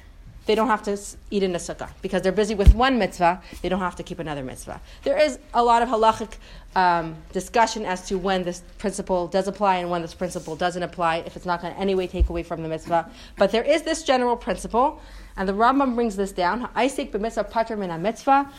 they 0.49 0.55
don't 0.55 0.69
have 0.69 0.83
to 0.83 0.99
eat 1.31 1.43
in 1.43 1.53
the 1.53 1.59
sukkah 1.59 1.91
because 2.01 2.23
they're 2.23 2.33
busy 2.33 2.55
with 2.55 2.75
one 2.75 2.99
mitzvah. 2.99 3.43
They 3.61 3.69
don't 3.69 3.81
have 3.81 3.97
to 3.97 4.03
keep 4.03 4.19
another 4.19 4.43
mitzvah. 4.43 4.81
There 5.03 5.19
is 5.19 5.39
a 5.53 5.63
lot 5.63 5.83
of 5.83 5.91
halachic 5.91 6.39
um, 6.75 7.17
discussion 7.35 7.85
as 7.85 8.09
to 8.09 8.17
when 8.17 8.45
this 8.45 8.63
principle 8.79 9.29
does 9.29 9.47
apply 9.47 9.77
and 9.77 9.91
when 9.91 10.01
this 10.01 10.15
principle 10.15 10.57
doesn't 10.57 10.83
apply. 10.83 11.17
If 11.19 11.37
it's 11.37 11.45
not 11.45 11.61
going 11.61 11.75
to 11.75 11.79
anyway 11.79 12.07
take 12.07 12.31
away 12.31 12.43
from 12.43 12.63
the 12.63 12.69
mitzvah, 12.71 13.11
but 13.37 13.53
there 13.53 13.63
is 13.63 13.83
this 13.83 14.03
general 14.03 14.39
principle, 14.39 15.03
and 15.37 15.47
the 15.47 15.53
Rambam 15.53 15.95
brings 15.95 16.17
this 16.17 16.33
down. 16.33 16.67
Isaac 16.75 17.13
b'mitzvah 17.13 17.51
patur 17.51 17.77
min 17.77 18.01
mitzvah 18.01 18.51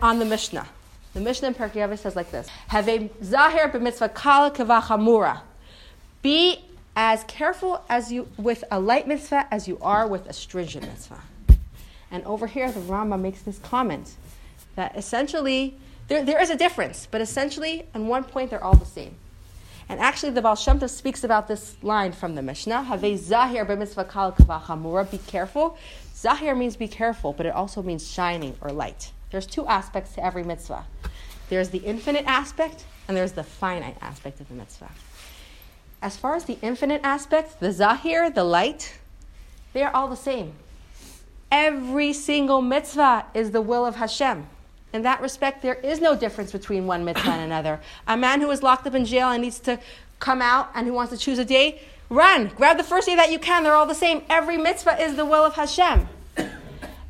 on 0.00 0.20
the 0.20 0.24
Mishnah. 0.24 0.68
The 1.14 1.20
Mishnah 1.20 1.48
in 1.48 1.54
Pirkei 1.54 1.82
Avos 1.88 1.98
says 1.98 2.14
like 2.14 2.30
this: 2.30 2.46
Have 2.68 2.88
a 2.88 3.10
zahir 3.24 3.68
b'mitzvah 3.68 4.14
kala 4.14 4.52
kavachamura. 4.52 5.40
Be 6.22 6.64
as 6.96 7.22
careful 7.24 7.84
as 7.90 8.10
you 8.10 8.26
with 8.38 8.64
a 8.70 8.80
light 8.80 9.06
mitzvah 9.06 9.46
as 9.50 9.68
you 9.68 9.78
are 9.82 10.08
with 10.08 10.26
a 10.26 10.32
stringent 10.32 10.86
mitzvah. 10.86 11.20
And 12.10 12.24
over 12.24 12.46
here, 12.46 12.72
the 12.72 12.80
Rama 12.80 13.18
makes 13.18 13.42
this 13.42 13.58
comment 13.58 14.14
that 14.74 14.96
essentially 14.96 15.76
there, 16.08 16.24
there 16.24 16.40
is 16.40 16.50
a 16.50 16.56
difference, 16.56 17.06
but 17.10 17.20
essentially, 17.20 17.86
on 17.94 18.08
one 18.08 18.24
point, 18.24 18.50
they're 18.50 18.64
all 18.64 18.76
the 18.76 18.86
same. 18.86 19.16
And 19.88 20.00
actually, 20.00 20.32
the 20.32 20.42
Baal 20.42 20.56
Shem 20.56 20.80
Tov 20.80 20.88
speaks 20.88 21.22
about 21.22 21.48
this 21.48 21.76
line 21.82 22.12
from 22.12 22.34
the 22.34 22.42
Mishnah: 22.42 22.84
"Have 22.84 23.00
zahir 23.00 23.64
b'mitzvah 23.66 24.08
kal 24.08 24.32
kavachamura." 24.32 25.10
Be 25.10 25.18
careful. 25.18 25.76
Zahir 26.14 26.54
means 26.54 26.76
be 26.76 26.88
careful, 26.88 27.32
but 27.32 27.44
it 27.44 27.54
also 27.54 27.82
means 27.82 28.10
shining 28.10 28.56
or 28.60 28.72
light. 28.72 29.12
There's 29.30 29.46
two 29.46 29.66
aspects 29.66 30.14
to 30.14 30.24
every 30.24 30.42
mitzvah. 30.42 30.86
There's 31.50 31.68
the 31.68 31.78
infinite 31.78 32.24
aspect, 32.26 32.84
and 33.06 33.16
there's 33.16 33.32
the 33.32 33.44
finite 33.44 33.96
aspect 34.00 34.40
of 34.40 34.48
the 34.48 34.54
mitzvah. 34.54 34.90
As 36.02 36.16
far 36.16 36.34
as 36.34 36.44
the 36.44 36.58
infinite 36.62 37.00
aspects, 37.02 37.54
the 37.54 37.72
zahir, 37.72 38.30
the 38.30 38.44
light, 38.44 38.98
they 39.72 39.82
are 39.82 39.94
all 39.94 40.08
the 40.08 40.16
same. 40.16 40.52
Every 41.50 42.12
single 42.12 42.60
mitzvah 42.60 43.26
is 43.34 43.50
the 43.50 43.62
will 43.62 43.86
of 43.86 43.96
Hashem. 43.96 44.46
In 44.92 45.02
that 45.02 45.20
respect, 45.20 45.62
there 45.62 45.74
is 45.74 46.00
no 46.00 46.16
difference 46.16 46.52
between 46.52 46.86
one 46.86 47.04
mitzvah 47.04 47.30
and 47.30 47.42
another. 47.42 47.80
A 48.06 48.16
man 48.16 48.40
who 48.40 48.50
is 48.50 48.62
locked 48.62 48.86
up 48.86 48.94
in 48.94 49.04
jail 49.04 49.30
and 49.30 49.42
needs 49.42 49.58
to 49.60 49.78
come 50.18 50.40
out 50.40 50.70
and 50.74 50.86
who 50.86 50.92
wants 50.92 51.12
to 51.12 51.18
choose 51.18 51.38
a 51.38 51.44
day, 51.44 51.80
run. 52.08 52.50
Grab 52.56 52.76
the 52.76 52.84
first 52.84 53.06
day 53.06 53.14
that 53.14 53.30
you 53.30 53.38
can. 53.38 53.62
They're 53.62 53.74
all 53.74 53.86
the 53.86 53.94
same. 53.94 54.22
Every 54.28 54.56
mitzvah 54.56 55.02
is 55.02 55.16
the 55.16 55.24
will 55.24 55.44
of 55.44 55.54
Hashem. 55.54 56.08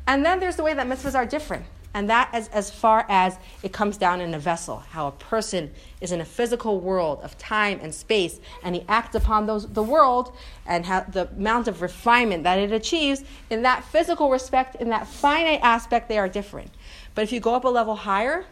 And 0.09 0.25
then 0.25 0.39
there's 0.39 0.55
the 0.55 0.63
way 0.63 0.73
that 0.73 0.87
mitzvahs 0.87 1.15
are 1.15 1.25
different. 1.25 1.65
And 1.97 2.11
that 2.11 2.29
as, 2.31 2.47
as 2.49 2.69
far 2.69 3.07
as 3.09 3.39
it 3.63 3.73
comes 3.73 3.97
down 3.97 4.21
in 4.21 4.35
a 4.35 4.37
vessel, 4.37 4.83
how 4.91 5.07
a 5.07 5.11
person 5.13 5.71
is 5.99 6.11
in 6.11 6.21
a 6.21 6.25
physical 6.25 6.79
world 6.79 7.21
of 7.23 7.35
time 7.39 7.79
and 7.81 7.91
space, 7.91 8.39
and 8.61 8.75
he 8.75 8.85
acts 8.87 9.15
upon 9.15 9.47
those, 9.47 9.67
the 9.67 9.81
world 9.81 10.31
and 10.67 10.85
how, 10.85 10.99
the 10.99 11.27
amount 11.29 11.67
of 11.67 11.81
refinement 11.81 12.43
that 12.43 12.59
it 12.59 12.71
achieves, 12.71 13.23
in 13.49 13.63
that 13.63 13.83
physical 13.83 14.29
respect, 14.29 14.75
in 14.75 14.89
that 14.89 15.07
finite 15.07 15.59
aspect, 15.63 16.07
they 16.07 16.19
are 16.19 16.29
different. 16.29 16.69
But 17.15 17.23
if 17.23 17.31
you 17.31 17.39
go 17.39 17.55
up 17.55 17.63
a 17.63 17.67
level 17.67 17.95
higher, 17.95 18.45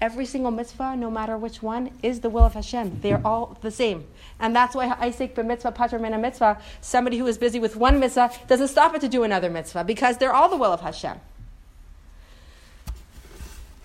every 0.00 0.24
single 0.24 0.50
mitzvah, 0.50 0.96
no 0.96 1.10
matter 1.10 1.36
which 1.36 1.62
one, 1.62 1.90
is 2.02 2.20
the 2.20 2.30
will 2.30 2.44
of 2.44 2.54
Hashem. 2.54 3.00
They 3.02 3.12
are 3.12 3.20
all 3.22 3.58
the 3.60 3.70
same. 3.70 4.06
And 4.40 4.56
that's 4.56 4.74
why 4.74 4.96
Isaac 4.98 5.36
mitzvah 5.36 5.72
patur 5.72 6.00
min 6.00 6.18
mitzvah, 6.22 6.58
somebody 6.80 7.18
who 7.18 7.26
is 7.26 7.36
busy 7.36 7.60
with 7.60 7.76
one 7.76 8.00
mitzvah, 8.00 8.30
doesn't 8.48 8.68
stop 8.68 8.94
it 8.94 9.02
to 9.02 9.08
do 9.08 9.24
another 9.24 9.50
mitzvah, 9.50 9.84
because 9.84 10.16
they're 10.16 10.32
all 10.32 10.48
the 10.48 10.56
will 10.56 10.72
of 10.72 10.80
Hashem. 10.80 11.20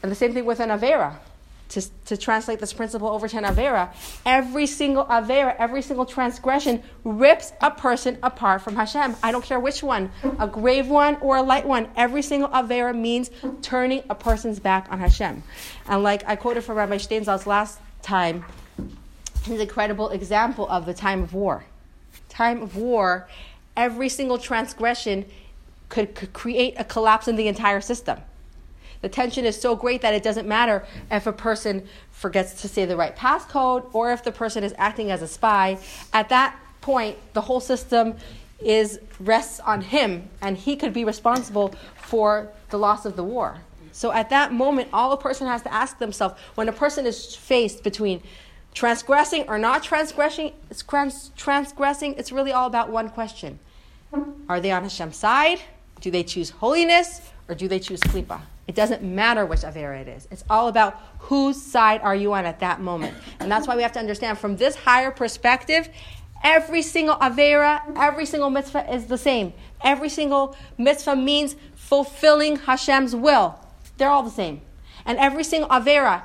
And 0.07 0.11
the 0.13 0.15
same 0.15 0.33
thing 0.33 0.45
with 0.45 0.61
an 0.61 0.69
Avera. 0.69 1.17
To, 1.71 1.81
to 2.05 2.15
translate 2.15 2.59
this 2.59 2.71
principle 2.71 3.09
over 3.09 3.27
to 3.27 3.37
an 3.39 3.43
Avera, 3.43 3.93
every 4.25 4.65
single 4.65 5.03
Avera, 5.03 5.53
every 5.59 5.81
single 5.81 6.05
transgression 6.05 6.81
rips 7.03 7.51
a 7.59 7.69
person 7.69 8.17
apart 8.23 8.61
from 8.61 8.77
Hashem. 8.77 9.17
I 9.21 9.33
don't 9.33 9.43
care 9.43 9.59
which 9.59 9.83
one, 9.83 10.09
a 10.39 10.47
grave 10.47 10.87
one 10.87 11.17
or 11.17 11.35
a 11.35 11.41
light 11.41 11.67
one. 11.67 11.89
Every 11.97 12.21
single 12.21 12.47
Avera 12.47 12.97
means 12.97 13.29
turning 13.61 14.01
a 14.09 14.15
person's 14.15 14.61
back 14.61 14.87
on 14.89 14.99
Hashem. 14.99 15.43
And 15.89 16.03
like 16.03 16.23
I 16.25 16.37
quoted 16.37 16.61
from 16.61 16.77
Rabbi 16.77 16.95
Steinsaltz 16.95 17.45
last 17.45 17.81
time, 18.01 18.45
his 19.43 19.59
incredible 19.59 20.07
example 20.11 20.69
of 20.69 20.85
the 20.85 20.93
time 20.93 21.21
of 21.21 21.33
war. 21.33 21.65
Time 22.29 22.61
of 22.61 22.77
war, 22.77 23.27
every 23.75 24.07
single 24.07 24.37
transgression 24.37 25.25
could, 25.89 26.15
could 26.15 26.31
create 26.31 26.75
a 26.77 26.85
collapse 26.85 27.27
in 27.27 27.35
the 27.35 27.49
entire 27.49 27.81
system. 27.81 28.21
The 29.01 29.09
tension 29.09 29.45
is 29.45 29.59
so 29.59 29.75
great 29.75 30.01
that 30.01 30.13
it 30.13 30.23
doesn't 30.23 30.47
matter 30.47 30.85
if 31.11 31.27
a 31.27 31.33
person 31.33 31.87
forgets 32.11 32.61
to 32.61 32.67
say 32.67 32.85
the 32.85 32.97
right 32.97 33.15
passcode 33.15 33.89
or 33.93 34.11
if 34.11 34.23
the 34.23 34.31
person 34.31 34.63
is 34.63 34.73
acting 34.77 35.11
as 35.11 35.21
a 35.21 35.27
spy. 35.27 35.77
At 36.13 36.29
that 36.29 36.55
point, 36.81 37.17
the 37.33 37.41
whole 37.41 37.59
system 37.59 38.15
is 38.59 38.99
rests 39.19 39.59
on 39.59 39.81
him, 39.81 40.29
and 40.41 40.57
he 40.57 40.75
could 40.75 40.93
be 40.93 41.05
responsible 41.05 41.75
for 41.95 42.49
the 42.69 42.77
loss 42.77 43.05
of 43.05 43.15
the 43.15 43.23
war. 43.23 43.57
So 43.91 44.11
at 44.11 44.29
that 44.29 44.53
moment, 44.53 44.89
all 44.93 45.11
a 45.11 45.17
person 45.17 45.47
has 45.47 45.61
to 45.63 45.73
ask 45.73 45.99
themselves 45.99 46.35
when 46.55 46.69
a 46.69 46.71
person 46.71 47.05
is 47.05 47.35
faced 47.35 47.83
between 47.83 48.21
transgressing 48.73 49.47
or 49.47 49.57
not 49.57 49.83
transgressing, 49.83 50.53
it's 50.69 50.83
transgressing, 51.35 52.13
it's 52.15 52.31
really 52.31 52.51
all 52.51 52.67
about 52.67 52.89
one 52.89 53.09
question. 53.09 53.59
Are 54.47 54.59
they 54.59 54.71
on 54.71 54.83
Hashem's 54.83 55.17
side? 55.17 55.59
Do 55.99 56.11
they 56.11 56.23
choose 56.23 56.51
holiness 56.51 57.31
or 57.47 57.55
do 57.55 57.67
they 57.67 57.79
choose 57.79 57.99
klipa? 58.01 58.41
It 58.67 58.75
doesn't 58.75 59.01
matter 59.01 59.45
which 59.45 59.61
Avera 59.61 60.01
it 60.01 60.09
is. 60.09 60.27
It's 60.29 60.43
all 60.49 60.67
about 60.67 61.01
whose 61.19 61.61
side 61.61 62.01
are 62.01 62.15
you 62.15 62.33
on 62.33 62.45
at 62.45 62.59
that 62.59 62.81
moment. 62.81 63.15
And 63.39 63.49
that's 63.49 63.65
why 63.65 63.75
we 63.77 63.81
have 63.81 63.93
to 63.93 63.99
understand 63.99 64.37
from 64.37 64.57
this 64.57 64.75
higher 64.75 65.09
perspective, 65.09 65.89
every 66.43 66.81
single 66.81 67.15
Avera, 67.15 67.81
every 67.97 68.25
single 68.25 68.49
mitzvah 68.49 68.93
is 68.93 69.05
the 69.05 69.17
same. 69.17 69.53
Every 69.81 70.09
single 70.09 70.57
mitzvah 70.77 71.15
means 71.15 71.55
fulfilling 71.75 72.57
Hashem's 72.57 73.15
will. 73.15 73.57
They're 73.97 74.09
all 74.09 74.23
the 74.23 74.29
same. 74.29 74.61
And 75.05 75.17
every 75.17 75.45
single 75.45 75.69
Avera 75.69 76.23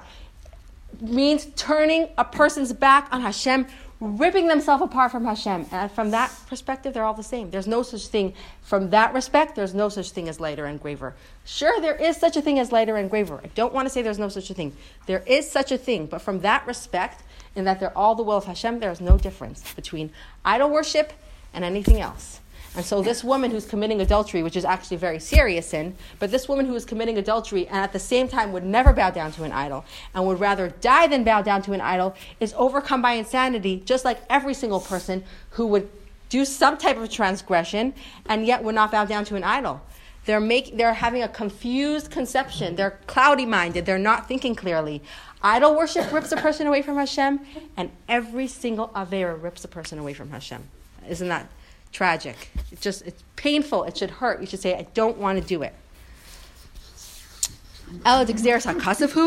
means 1.00 1.46
turning 1.54 2.08
a 2.18 2.24
person's 2.24 2.72
back 2.72 3.08
on 3.12 3.20
Hashem, 3.20 3.66
ripping 4.00 4.48
themselves 4.48 4.82
apart 4.82 5.12
from 5.12 5.24
Hashem. 5.24 5.66
And 5.70 5.90
from 5.92 6.10
that 6.10 6.32
perspective, 6.48 6.92
they're 6.92 7.04
all 7.04 7.14
the 7.14 7.22
same. 7.22 7.50
There's 7.50 7.68
no 7.68 7.82
such 7.84 8.08
thing. 8.08 8.34
From 8.62 8.90
that 8.90 9.14
respect, 9.14 9.54
there's 9.54 9.74
no 9.74 9.88
such 9.88 10.10
thing 10.10 10.28
as 10.28 10.40
lighter 10.40 10.64
and 10.66 10.80
graver. 10.80 11.14
Sure, 11.44 11.80
there 11.80 11.96
is 11.96 12.16
such 12.16 12.36
a 12.36 12.42
thing 12.42 12.58
as 12.58 12.70
lighter 12.70 12.96
and 12.96 13.10
graver. 13.10 13.40
I 13.42 13.48
don't 13.48 13.72
want 13.72 13.86
to 13.86 13.90
say 13.90 14.02
there's 14.02 14.18
no 14.18 14.28
such 14.28 14.50
a 14.50 14.54
thing. 14.54 14.76
There 15.06 15.24
is 15.26 15.50
such 15.50 15.72
a 15.72 15.78
thing. 15.78 16.06
But 16.06 16.22
from 16.22 16.40
that 16.40 16.66
respect, 16.66 17.22
in 17.56 17.64
that 17.64 17.80
they're 17.80 17.96
all 17.96 18.14
the 18.14 18.22
will 18.22 18.36
of 18.36 18.44
Hashem, 18.44 18.80
there 18.80 18.90
is 18.90 19.00
no 19.00 19.18
difference 19.18 19.74
between 19.74 20.10
idol 20.44 20.70
worship 20.70 21.12
and 21.52 21.64
anything 21.64 22.00
else. 22.00 22.40
And 22.74 22.84
so 22.84 23.02
this 23.02 23.22
woman 23.22 23.50
who's 23.50 23.66
committing 23.66 24.00
adultery, 24.00 24.42
which 24.42 24.56
is 24.56 24.64
actually 24.64 24.94
a 24.94 25.00
very 25.00 25.18
serious 25.18 25.66
sin, 25.66 25.94
but 26.18 26.30
this 26.30 26.48
woman 26.48 26.64
who 26.64 26.74
is 26.74 26.86
committing 26.86 27.18
adultery 27.18 27.66
and 27.66 27.76
at 27.76 27.92
the 27.92 27.98
same 27.98 28.28
time 28.28 28.50
would 28.52 28.64
never 28.64 28.94
bow 28.94 29.10
down 29.10 29.30
to 29.32 29.44
an 29.44 29.52
idol 29.52 29.84
and 30.14 30.24
would 30.26 30.40
rather 30.40 30.70
die 30.80 31.06
than 31.06 31.22
bow 31.22 31.42
down 31.42 31.60
to 31.62 31.72
an 31.74 31.82
idol 31.82 32.14
is 32.40 32.54
overcome 32.56 33.02
by 33.02 33.12
insanity, 33.12 33.82
just 33.84 34.06
like 34.06 34.20
every 34.30 34.54
single 34.54 34.80
person 34.80 35.22
who 35.50 35.66
would 35.66 35.90
do 36.30 36.46
some 36.46 36.78
type 36.78 36.96
of 36.96 37.10
transgression 37.10 37.92
and 38.24 38.46
yet 38.46 38.64
would 38.64 38.74
not 38.74 38.90
bow 38.90 39.04
down 39.04 39.22
to 39.26 39.36
an 39.36 39.44
idol. 39.44 39.82
They're, 40.24 40.40
make, 40.40 40.76
they're 40.76 40.94
having 40.94 41.22
a 41.22 41.28
confused 41.28 42.10
conception. 42.10 42.76
They're 42.76 42.98
cloudy 43.06 43.46
minded. 43.46 43.86
They're 43.86 43.98
not 43.98 44.28
thinking 44.28 44.54
clearly. 44.54 45.02
Idol 45.42 45.76
worship 45.76 46.12
rips 46.12 46.30
a 46.30 46.36
person 46.36 46.68
away 46.68 46.82
from 46.82 46.96
Hashem, 46.96 47.40
and 47.76 47.90
every 48.08 48.46
single 48.46 48.88
Avera 48.88 49.40
rips 49.40 49.64
a 49.64 49.68
person 49.68 49.98
away 49.98 50.12
from 50.12 50.30
Hashem. 50.30 50.62
Isn't 51.08 51.28
that 51.28 51.48
tragic. 51.92 52.50
It's 52.70 52.80
just 52.80 53.02
it's 53.02 53.22
painful. 53.36 53.84
It 53.84 53.96
should 53.96 54.10
hurt. 54.10 54.40
You 54.40 54.46
should 54.46 54.60
say, 54.60 54.74
I 54.74 54.86
don't 54.94 55.18
want 55.18 55.40
to 55.40 55.46
do 55.46 55.62
it. 55.62 55.74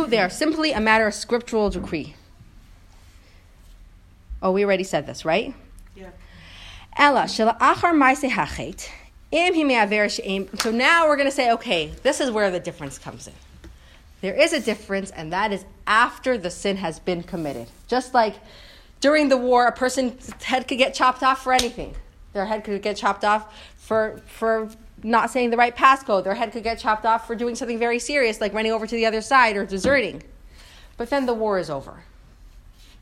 They 0.09 0.19
are 0.19 0.29
simply 0.29 0.71
a 0.71 0.81
matter 0.81 1.05
of 1.07 1.13
scriptural 1.13 1.69
decree. 1.69 2.15
Oh, 4.41 4.51
we 4.51 4.65
already 4.65 4.83
said 4.83 5.05
this, 5.05 5.23
right? 5.23 5.53
Yeah. 5.95 6.09
Ella 6.97 7.27
So 9.35 10.71
now 10.71 11.07
we're 11.07 11.17
going 11.17 11.27
to 11.27 11.35
say, 11.35 11.51
okay, 11.51 11.87
this 12.03 12.21
is 12.21 12.31
where 12.31 12.49
the 12.49 12.59
difference 12.59 12.97
comes 12.97 13.27
in. 13.27 13.33
There 14.21 14.33
is 14.33 14.53
a 14.53 14.61
difference, 14.61 15.11
and 15.11 15.33
that 15.33 15.51
is 15.51 15.65
after 15.85 16.37
the 16.37 16.49
sin 16.49 16.77
has 16.77 16.99
been 16.99 17.21
committed. 17.21 17.67
Just 17.87 18.13
like 18.13 18.35
during 19.01 19.27
the 19.27 19.37
war, 19.37 19.67
a 19.67 19.71
person's 19.73 20.31
head 20.41 20.67
could 20.67 20.77
get 20.77 20.93
chopped 20.93 21.21
off 21.21 21.43
for 21.43 21.51
anything. 21.51 21.95
Their 22.31 22.45
head 22.45 22.63
could 22.63 22.81
get 22.81 22.95
chopped 22.95 23.25
off 23.25 23.53
for, 23.75 24.21
for 24.25 24.69
not 25.03 25.29
saying 25.29 25.49
the 25.49 25.57
right 25.57 25.75
passcode. 25.75 26.23
Their 26.23 26.35
head 26.35 26.53
could 26.53 26.63
get 26.63 26.79
chopped 26.79 27.05
off 27.05 27.27
for 27.27 27.35
doing 27.35 27.55
something 27.55 27.77
very 27.77 27.99
serious, 27.99 28.39
like 28.39 28.53
running 28.53 28.71
over 28.71 28.87
to 28.87 28.95
the 28.95 29.05
other 29.05 29.21
side 29.21 29.57
or 29.57 29.65
deserting. 29.65 30.23
But 30.97 31.09
then 31.09 31.25
the 31.25 31.33
war 31.33 31.59
is 31.59 31.69
over. 31.69 32.05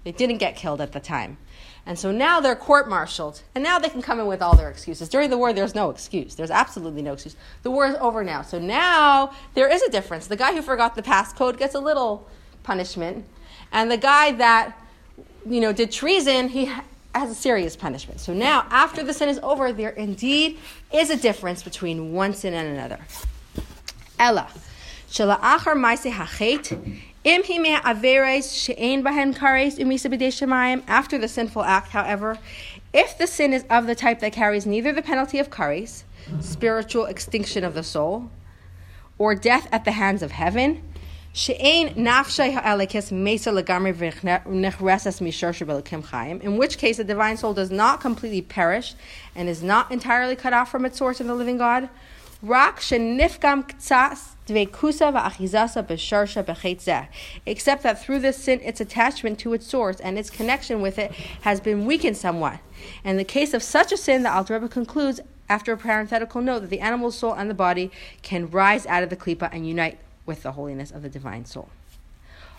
They 0.04 0.12
didn't 0.12 0.40
get 0.40 0.56
killed 0.56 0.82
at 0.82 0.94
the 0.94 1.00
time. 1.00 1.38
And 1.86 2.00
so 2.00 2.12
now 2.12 2.40
they're 2.40 2.56
court 2.56 2.88
martialed, 2.88 3.42
and 3.56 3.64
now 3.64 3.78
they 3.78 3.90
can 3.90 4.02
come 4.02 4.20
in 4.20 4.26
with 4.26 4.42
all 4.42 4.56
their 4.56 4.70
excuses. 4.70 5.10
During 5.10 5.30
the 5.30 5.38
war, 5.38 5.52
there's 5.52 5.76
no 5.76 5.90
excuse. 5.90 6.36
There's 6.36 6.52
absolutely 6.52 7.02
no 7.02 7.14
excuse. 7.14 7.36
The 7.64 7.72
war 7.72 7.88
is 7.88 7.96
over 7.96 8.24
now. 8.24 8.42
So 8.42 8.58
now 8.58 9.34
there 9.54 9.70
is 9.70 9.82
a 9.82 9.90
difference. 9.90 10.28
The 10.28 10.38
guy 10.38 10.54
who 10.54 10.62
forgot 10.62 10.96
the 10.96 11.02
passcode 11.02 11.58
gets 11.58 11.76
a 11.76 11.80
little 11.80 12.26
punishment, 12.64 13.26
and 13.74 13.92
the 13.92 13.98
guy 13.98 14.32
that 14.34 14.80
you 15.46 15.60
know 15.60 15.74
did 15.74 15.92
treason, 15.92 16.48
he 16.48 16.72
has 17.14 17.30
a 17.30 17.36
serious 17.36 17.76
punishment. 17.76 18.22
So 18.22 18.34
now, 18.34 18.66
after 18.70 19.04
the 19.04 19.14
sin 19.14 19.28
is 19.28 19.40
over, 19.40 19.74
there 19.74 19.90
indeed 19.90 20.60
is 20.94 21.10
a 21.10 21.18
difference 21.18 21.64
between 21.64 22.14
one 22.14 22.34
sin 22.34 22.54
and 22.54 22.70
another. 22.70 23.00
Ella. 24.18 24.48
Shala'achar 25.10 25.80
maise 25.80 26.06
hachet. 26.06 27.13
After 30.88 31.18
the 31.18 31.28
sinful 31.28 31.64
act, 31.64 31.90
however, 31.92 32.38
if 32.92 33.18
the 33.18 33.28
sin 33.28 33.54
is 33.54 33.64
of 33.70 33.88
the 33.88 33.96
type 33.96 34.20
that 34.20 34.34
carries 34.34 34.66
neither 34.66 34.92
the 34.92 35.02
penalty 35.02 35.40
of 35.40 35.50
kares, 35.50 36.04
spiritual 36.42 37.06
extinction 37.06 37.64
of 37.64 37.76
the 37.76 37.84
soul, 37.84 38.30
or 39.18 39.36
death 39.36 39.70
at 39.72 39.86
the 39.86 39.94
hands 39.94 40.22
of 40.22 40.32
heaven, 40.32 40.82
in 46.42 46.58
which 46.58 46.78
case 46.78 46.98
the 46.98 47.04
divine 47.06 47.38
soul 47.38 47.54
does 47.54 47.72
not 47.72 48.02
completely 48.02 48.42
perish 48.42 48.96
and 49.34 49.48
is 49.48 49.64
not 49.64 49.92
entirely 49.92 50.36
cut 50.36 50.52
off 50.52 50.70
from 50.70 50.86
its 50.86 50.98
source 50.98 51.22
in 51.22 51.28
the 51.28 51.36
living 51.36 51.58
God. 51.58 51.90
Except 57.46 57.84
that 57.84 58.02
through 58.02 58.20
this 58.20 58.38
sin, 58.38 58.60
its 58.62 58.82
attachment 58.82 59.40
to 59.40 59.54
its 59.54 59.66
source 59.66 60.00
and 60.00 60.20
its 60.20 60.30
connection 60.30 60.82
with 60.82 61.00
it 61.00 61.12
has 61.42 61.62
been 61.62 61.86
weakened 61.86 62.18
somewhat. 62.18 62.60
In 63.04 63.18
the 63.18 63.24
case 63.24 63.54
of 63.54 63.64
such 63.64 63.92
a 63.92 63.98
sin, 63.98 64.24
the 64.24 64.34
Alter 64.34 64.56
Rebbe 64.56 64.68
concludes 64.68 65.22
after 65.50 65.72
a 65.74 65.78
parenthetical 65.78 66.42
note 66.42 66.60
that 66.60 66.70
the 66.70 66.80
animal 66.80 67.12
soul 67.12 67.34
and 67.34 67.50
the 67.50 67.54
body 67.54 67.92
can 68.22 68.50
rise 68.50 68.86
out 68.88 69.04
of 69.04 69.10
the 69.10 69.16
klipa 69.16 69.50
and 69.54 69.68
unite 69.68 70.00
with 70.26 70.44
the 70.44 70.54
holiness 70.54 70.92
of 70.92 71.02
the 71.02 71.10
divine 71.10 71.46
soul. 71.46 71.70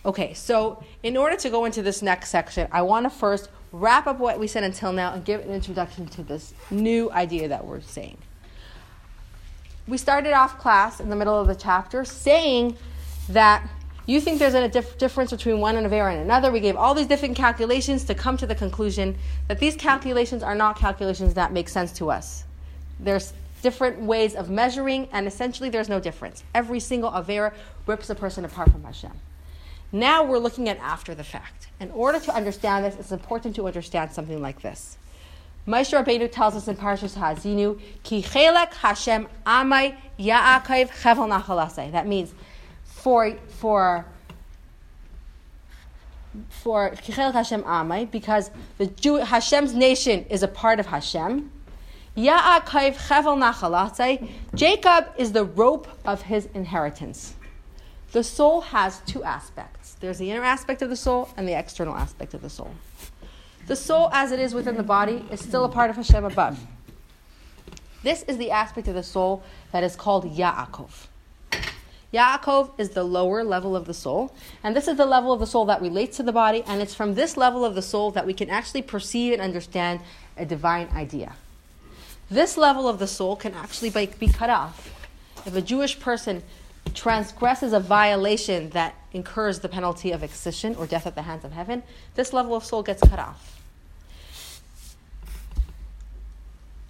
Okay, 0.07 0.35
so 0.35 0.85
in 1.03 1.17
order 1.17 1.37
to 1.37 1.49
go 1.49 1.65
into 1.65 1.83
this 1.83 2.03
next 2.03 2.29
section, 2.29 2.69
I 2.71 2.83
want 2.83 3.05
to 3.05 3.11
first 3.11 3.49
wrap 3.73 4.07
up 4.07 4.19
what 4.19 4.39
we 4.39 4.47
said 4.47 4.63
until 4.63 4.93
now 4.93 5.15
and 5.15 5.25
give 5.25 5.41
an 5.41 5.51
introduction 5.51 6.07
to 6.09 6.23
this 6.23 6.53
new 6.71 7.11
idea 7.11 7.49
that 7.49 7.67
we're 7.67 7.81
saying. 7.81 8.19
We 9.87 9.99
started 9.99 10.33
off 10.33 10.59
class 10.59 10.99
in 11.01 11.11
the 11.11 11.17
middle 11.17 11.39
of 11.39 11.47
the 11.47 11.55
chapter 11.55 12.05
saying 12.05 12.77
that 13.29 13.69
you 14.07 14.21
think 14.21 14.39
there's 14.39 14.55
a 14.55 14.69
dif- 14.69 14.99
difference 14.99 15.31
between 15.31 15.61
one 15.61 15.77
Avera 15.77 16.13
and 16.13 16.23
another. 16.23 16.51
We 16.51 16.61
gave 16.61 16.77
all 16.77 16.95
these 16.95 17.07
different 17.07 17.37
calculations 17.37 18.05
to 18.05 18.15
come 18.15 18.37
to 18.39 18.47
the 18.47 18.55
conclusion 18.55 19.17
that 19.49 19.59
these 19.59 19.77
calculations 19.77 20.43
are 20.43 20.55
not 20.55 20.79
calculations 20.79 21.35
that 21.35 21.53
make 21.53 21.69
sense 21.69 21.93
to 21.93 22.11
us. 22.11 22.45
There's 22.99 23.33
different 23.63 24.01
ways 24.01 24.35
of 24.35 24.51
measuring, 24.51 25.09
and 25.13 25.27
essentially 25.27 25.71
there's 25.71 25.89
no 25.89 26.01
difference. 26.01 26.45
Every 26.55 26.81
single 26.81 27.11
Avera 27.11 27.53
rips 27.87 28.11
a 28.11 28.15
person 28.15 28.45
apart 28.45 28.71
from 28.73 28.85
Hashem. 28.85 29.13
Now 29.91 30.25
we're 30.25 30.39
looking 30.39 30.69
at 30.69 30.79
after 30.79 31.15
the 31.15 31.25
fact. 31.25 31.69
In 31.81 31.91
order 31.91 32.21
to 32.21 32.35
understand 32.35 32.85
this, 32.85 32.97
it's 32.97 33.13
important 33.13 33.55
to 33.57 33.67
understand 33.67 34.13
something 34.13 34.41
like 34.41 34.61
this. 34.61 34.99
Moshe 35.67 35.99
Rabbeinu 35.99 36.31
tells 36.31 36.55
us 36.55 36.69
in 36.69 36.77
Parashas 36.77 37.17
Ha'azinu, 37.17 37.81
Ki 38.03 38.23
chelek 38.23 38.75
Hashem 38.75 39.27
amai 39.47 39.97
Yaakov 40.19 40.91
chevel 40.91 41.29
nachalasei. 41.29 41.91
That 41.91 42.07
means 42.07 42.35
for 42.85 43.35
for 43.49 44.05
for 46.51 46.91
Ki 46.91 47.13
Hashem 47.13 47.63
amai 47.63 48.11
because 48.11 48.51
the 48.77 48.87
Jew, 48.89 49.17
Hashem's 49.17 49.75
nation 49.75 50.27
is 50.29 50.43
a 50.43 50.49
part 50.49 50.81
of 50.81 50.87
Hashem. 50.87 51.51
Yaakov 52.15 52.97
chevel 52.97 53.39
nachalatzei. 53.39 54.29
Jacob 54.55 55.07
is 55.17 55.33
the 55.33 55.45
rope 55.45 55.89
of 56.05 56.23
his 56.23 56.47
inheritance. 56.53 57.35
The 58.13 58.23
soul 58.23 58.61
has 58.61 59.01
two 59.07 59.25
aspects. 59.25 59.97
There's 59.99 60.19
the 60.19 60.31
inner 60.31 60.45
aspect 60.45 60.83
of 60.83 60.91
the 60.91 60.97
soul 60.97 61.31
and 61.37 61.49
the 61.49 61.59
external 61.59 61.95
aspect 61.95 62.35
of 62.35 62.43
the 62.43 62.51
soul. 62.51 62.73
The 63.67 63.77
soul, 63.77 64.11
as 64.13 64.31
it 64.31 64.41
is 64.41 64.53
within 64.53 64.77
the 64.77 64.83
body, 64.83 65.25
is 65.31 65.41
still 65.41 65.65
a 65.65 65.69
part 65.71 65.89
of 65.89 65.97
Hashem 65.97 66.25
above. 66.25 66.59
This 68.03 68.23
is 68.25 68.37
the 68.37 68.51
aspect 68.51 68.89
of 68.89 68.95
the 68.95 69.03
soul 69.03 69.43
that 69.73 69.83
is 69.83 69.97
called 69.97 70.37
Yaakov. 70.37 71.07
Yaakov 72.13 72.79
is 72.79 72.91
the 72.91 73.03
lower 73.03 73.43
level 73.43 73.75
of 73.75 73.87
the 73.87 73.95
soul, 73.95 74.35
and 74.63 74.77
this 74.77 74.87
is 74.87 74.99
the 74.99 75.07
level 75.07 75.33
of 75.33 75.41
the 75.41 75.47
soul 75.47 75.65
that 75.65 75.81
relates 75.81 76.19
to 76.19 76.23
the 76.23 76.31
body, 76.31 76.63
and 76.67 76.83
it's 76.83 76.95
from 76.95 77.15
this 77.15 77.37
level 77.39 77.65
of 77.65 77.75
the 77.75 77.83
soul 77.83 78.11
that 78.11 78.27
we 78.27 78.35
can 78.35 78.51
actually 78.51 78.83
perceive 78.83 79.33
and 79.33 79.41
understand 79.41 80.01
a 80.37 80.45
divine 80.45 80.89
idea. 80.95 81.35
This 82.31 82.59
level 82.59 82.87
of 82.87 82.99
the 82.99 83.07
soul 83.07 83.35
can 83.35 83.55
actually 83.55 83.91
be 83.91 84.29
cut 84.29 84.51
off. 84.51 85.09
If 85.47 85.57
a 85.57 85.63
Jewish 85.63 85.99
person 85.99 86.43
transgresses 86.95 87.73
a 87.73 87.81
violation 87.81 88.71
that 88.71 88.95
incurs 89.13 89.61
the 89.61 89.69
penalty 89.69 90.13
of 90.13 90.23
excision 90.23 90.77
or 90.77 90.87
death 90.87 91.07
at 91.07 91.15
the 91.15 91.23
hands 91.23 91.45
of 91.45 91.53
heaven, 91.53 91.83
this 92.15 92.33
level 92.33 92.55
of 92.55 92.65
soul 92.65 92.83
gets 92.83 93.03
cut 93.03 93.19
off. 93.19 93.54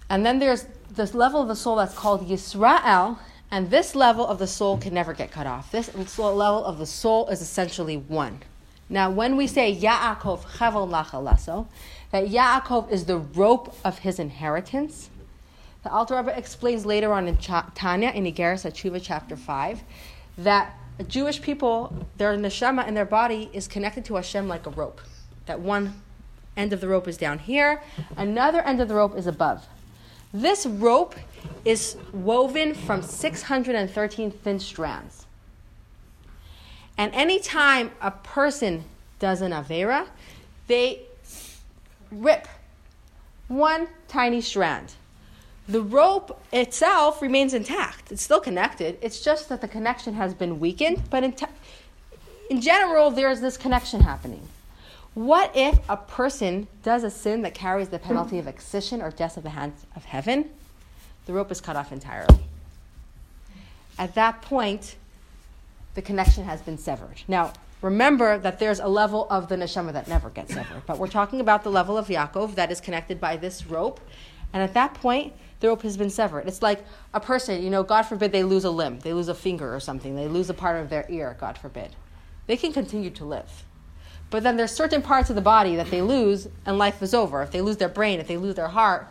And 0.09 0.25
then 0.25 0.39
there's 0.39 0.65
this 0.89 1.13
level 1.13 1.41
of 1.41 1.47
the 1.47 1.55
soul 1.55 1.77
that's 1.77 1.95
called 1.95 2.27
Yisrael, 2.27 3.17
And 3.51 3.69
this 3.69 3.95
level 3.95 4.25
of 4.25 4.39
the 4.39 4.47
soul 4.47 4.77
can 4.77 4.93
never 4.93 5.13
get 5.13 5.31
cut 5.31 5.47
off. 5.47 5.71
This 5.71 5.95
level 5.95 6.65
of 6.65 6.77
the 6.77 6.85
soul 6.85 7.27
is 7.27 7.41
essentially 7.41 7.97
one. 7.97 8.41
Now, 8.87 9.09
when 9.09 9.35
we 9.35 9.47
say 9.47 9.75
Yaakov 9.75 10.43
Chavel 10.57 10.87
Lachalaso, 10.87 11.67
that 12.11 12.27
Yaakov 12.27 12.91
is 12.91 13.05
the 13.05 13.17
rope 13.17 13.75
of 13.83 13.99
his 13.99 14.19
inheritance, 14.19 15.09
the 15.83 15.91
Alter 15.91 16.17
Rebbe 16.17 16.35
explains 16.35 16.85
later 16.85 17.13
on 17.13 17.27
in 17.27 17.37
Tanya, 17.37 18.09
in 18.09 18.25
Igeres 18.25 18.65
HaTeshuva 18.65 18.99
chapter 19.03 19.35
5, 19.35 19.83
that 20.39 20.75
Jewish 21.07 21.41
people, 21.41 22.07
their 22.17 22.35
neshama 22.37 22.87
and 22.87 22.95
their 22.95 23.05
body 23.05 23.49
is 23.53 23.67
connected 23.67 24.05
to 24.05 24.15
Hashem 24.15 24.47
like 24.47 24.65
a 24.65 24.71
rope. 24.71 25.01
That 25.45 25.59
one 25.59 26.01
end 26.57 26.73
of 26.73 26.81
the 26.81 26.87
rope 26.87 27.07
is 27.07 27.17
down 27.17 27.39
here, 27.39 27.83
another 28.17 28.61
end 28.61 28.81
of 28.81 28.87
the 28.87 28.95
rope 28.95 29.15
is 29.15 29.27
above. 29.27 29.67
This 30.35 30.65
rope 30.65 31.15
is 31.63 31.95
woven 32.11 32.73
from 32.73 33.01
613 33.01 34.31
thin 34.31 34.59
strands. 34.59 35.25
And 36.97 37.15
anytime 37.15 37.91
a 38.01 38.11
person 38.11 38.83
does 39.17 39.41
an 39.41 39.53
Avera, 39.53 40.07
they 40.67 41.03
rip 42.11 42.49
one 43.47 43.87
tiny 44.09 44.41
strand. 44.41 44.95
The 45.69 45.81
rope 45.81 46.43
itself 46.51 47.21
remains 47.21 47.53
intact. 47.53 48.11
It's 48.11 48.21
still 48.21 48.41
connected. 48.41 48.97
It's 49.01 49.21
just 49.21 49.47
that 49.47 49.61
the 49.61 49.69
connection 49.69 50.15
has 50.15 50.33
been 50.33 50.59
weakened, 50.59 51.03
but 51.09 51.23
in, 51.23 51.31
t- 51.31 51.45
in 52.49 52.59
general, 52.59 53.09
there's 53.09 53.39
this 53.39 53.55
connection 53.55 54.01
happening. 54.01 54.45
What 55.15 55.55
if 55.55 55.79
a 55.87 55.95
person 55.95 56.67
does 56.83 57.05
a 57.05 57.09
sin 57.09 57.41
that 57.43 57.53
carries 57.53 57.87
the 57.87 57.99
penalty 57.99 58.37
of 58.37 58.47
excision 58.47 59.01
or 59.01 59.11
death 59.11 59.37
of 59.37 59.43
the 59.43 59.51
hands 59.51 59.85
of 59.95 60.03
heaven? 60.03 60.49
The 61.25 61.31
rope 61.31 61.51
is 61.53 61.61
cut 61.61 61.77
off 61.77 61.93
entirely. 61.93 62.43
At 63.97 64.13
that 64.15 64.41
point, 64.41 64.97
the 65.93 66.01
connection 66.01 66.43
has 66.43 66.61
been 66.61 66.77
severed. 66.77 67.21
Now, 67.29 67.53
remember 67.81 68.37
that 68.37 68.59
there's 68.59 68.81
a 68.81 68.89
level 68.89 69.25
of 69.29 69.47
the 69.47 69.55
neshama 69.55 69.93
that 69.93 70.09
never 70.09 70.29
gets 70.29 70.53
severed, 70.53 70.85
but 70.85 70.97
we're 70.97 71.07
talking 71.07 71.39
about 71.39 71.63
the 71.63 71.71
level 71.71 71.97
of 71.97 72.07
Yaakov 72.07 72.55
that 72.55 72.69
is 72.69 72.81
connected 72.81 73.21
by 73.21 73.37
this 73.37 73.65
rope, 73.67 74.01
and 74.51 74.61
at 74.61 74.73
that 74.73 74.95
point, 74.95 75.31
the 75.61 75.69
rope 75.69 75.83
has 75.83 75.95
been 75.95 76.09
severed. 76.09 76.45
It's 76.45 76.61
like 76.61 76.85
a 77.13 77.21
person, 77.21 77.63
you 77.63 77.69
know, 77.69 77.83
God 77.83 78.01
forbid 78.03 78.33
they 78.33 78.43
lose 78.43 78.65
a 78.65 78.69
limb, 78.69 78.99
they 78.99 79.13
lose 79.13 79.29
a 79.29 79.33
finger 79.33 79.73
or 79.73 79.79
something, 79.79 80.17
they 80.17 80.27
lose 80.27 80.49
a 80.49 80.53
part 80.53 80.81
of 80.81 80.89
their 80.89 81.05
ear, 81.07 81.37
God 81.39 81.57
forbid. 81.57 81.95
They 82.47 82.57
can 82.57 82.73
continue 82.73 83.11
to 83.11 83.23
live. 83.23 83.63
But 84.29 84.43
then 84.43 84.57
there's 84.57 84.71
certain 84.71 85.01
parts 85.01 85.29
of 85.29 85.35
the 85.35 85.41
body 85.41 85.75
that 85.75 85.91
they 85.91 86.01
lose 86.01 86.47
and 86.65 86.77
life 86.77 87.01
is 87.01 87.13
over. 87.13 87.41
If 87.41 87.51
they 87.51 87.61
lose 87.61 87.77
their 87.77 87.89
brain, 87.89 88.19
if 88.19 88.27
they 88.27 88.37
lose 88.37 88.55
their 88.55 88.67
heart, 88.67 89.07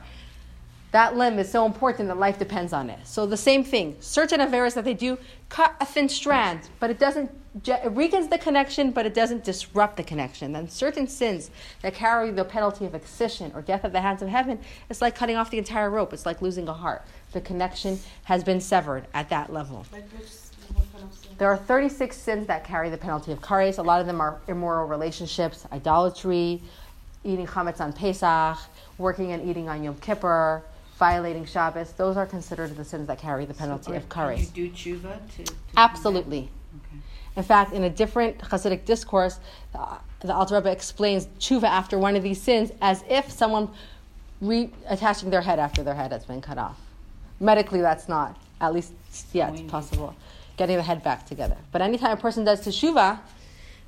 that 0.90 1.16
limb 1.16 1.38
is 1.38 1.50
so 1.50 1.66
important 1.66 2.08
that 2.08 2.18
life 2.18 2.38
depends 2.38 2.72
on 2.72 2.88
it. 2.88 3.00
So 3.04 3.26
the 3.26 3.36
same 3.36 3.64
thing, 3.64 3.96
certain 4.00 4.40
averas 4.40 4.74
that 4.74 4.84
they 4.84 4.94
do 4.94 5.18
cut 5.48 5.74
a 5.80 5.86
thin 5.86 6.08
strand, 6.08 6.68
but 6.78 6.90
it 6.90 6.98
doesn't 6.98 7.30
it 7.66 7.92
weakens 7.92 8.28
the 8.28 8.38
connection, 8.38 8.90
but 8.90 9.06
it 9.06 9.14
doesn't 9.14 9.44
disrupt 9.44 9.96
the 9.96 10.02
connection. 10.02 10.52
Then 10.52 10.68
certain 10.68 11.06
sins 11.06 11.50
that 11.82 11.94
carry 11.94 12.30
the 12.32 12.44
penalty 12.44 12.84
of 12.84 12.94
excision 12.94 13.52
or 13.54 13.62
death 13.62 13.84
at 13.84 13.92
the 13.92 14.00
hands 14.00 14.22
of 14.22 14.28
heaven, 14.28 14.58
it's 14.90 15.00
like 15.00 15.14
cutting 15.14 15.36
off 15.36 15.50
the 15.50 15.58
entire 15.58 15.88
rope. 15.88 16.12
It's 16.12 16.26
like 16.26 16.42
losing 16.42 16.68
a 16.68 16.72
heart. 16.72 17.02
The 17.32 17.40
connection 17.40 18.00
has 18.24 18.42
been 18.42 18.60
severed 18.60 19.06
at 19.14 19.28
that 19.28 19.52
level. 19.52 19.86
There 21.38 21.48
are 21.48 21.56
36 21.56 22.16
sins 22.16 22.46
that 22.46 22.64
carry 22.64 22.90
the 22.90 22.96
penalty 22.96 23.32
of 23.32 23.40
kares. 23.40 23.78
A 23.78 23.82
lot 23.82 24.00
of 24.00 24.06
them 24.06 24.20
are 24.20 24.40
immoral 24.46 24.86
relationships, 24.86 25.66
idolatry, 25.72 26.62
eating 27.24 27.46
chametz 27.46 27.80
on 27.80 27.92
Pesach, 27.92 28.58
working 28.98 29.32
and 29.32 29.48
eating 29.48 29.68
on 29.68 29.82
Yom 29.82 29.96
Kippur, 29.96 30.62
violating 30.96 31.44
Shabbos. 31.44 31.92
Those 31.92 32.16
are 32.16 32.26
considered 32.26 32.76
the 32.76 32.84
sins 32.84 33.08
that 33.08 33.18
carry 33.18 33.46
the 33.46 33.54
penalty 33.54 33.92
so, 33.92 33.96
of 33.96 34.08
kares. 34.08 34.38
you 34.56 34.68
do 34.68 34.70
tshuva 34.70 35.18
to, 35.36 35.44
to 35.44 35.54
Absolutely. 35.76 36.50
Okay. 36.76 37.02
In 37.36 37.42
fact, 37.42 37.72
in 37.72 37.82
a 37.82 37.90
different 37.90 38.38
Hasidic 38.38 38.84
discourse, 38.84 39.40
the, 39.72 39.80
the 40.20 40.32
Alter 40.32 40.54
Rebbe 40.56 40.70
explains 40.70 41.26
tshuva 41.40 41.64
after 41.64 41.98
one 41.98 42.14
of 42.14 42.22
these 42.22 42.40
sins 42.40 42.70
as 42.80 43.02
if 43.08 43.30
someone 43.32 43.68
reattaching 44.40 45.30
their 45.30 45.42
head 45.42 45.58
after 45.58 45.82
their 45.82 45.94
head 45.94 46.12
has 46.12 46.24
been 46.24 46.40
cut 46.40 46.58
off. 46.58 46.78
Medically, 47.40 47.80
that's 47.80 48.08
not. 48.08 48.36
At 48.60 48.72
least, 48.72 48.92
yeah, 49.32 49.50
it's 49.50 49.62
possible 49.62 50.14
getting 50.56 50.76
the 50.76 50.82
head 50.82 51.02
back 51.02 51.26
together. 51.26 51.56
But 51.72 51.82
anytime 51.82 52.12
a 52.12 52.20
person 52.20 52.44
does 52.44 52.60
teshuva, 52.60 53.20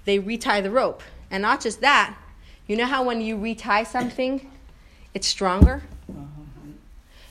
they 0.04 0.18
retie 0.18 0.60
the 0.60 0.70
rope. 0.70 1.02
And 1.30 1.42
not 1.42 1.60
just 1.60 1.80
that, 1.80 2.16
you 2.66 2.76
know 2.76 2.86
how 2.86 3.04
when 3.04 3.20
you 3.20 3.36
retie 3.36 3.84
something, 3.84 4.50
it's 5.14 5.26
stronger? 5.26 5.82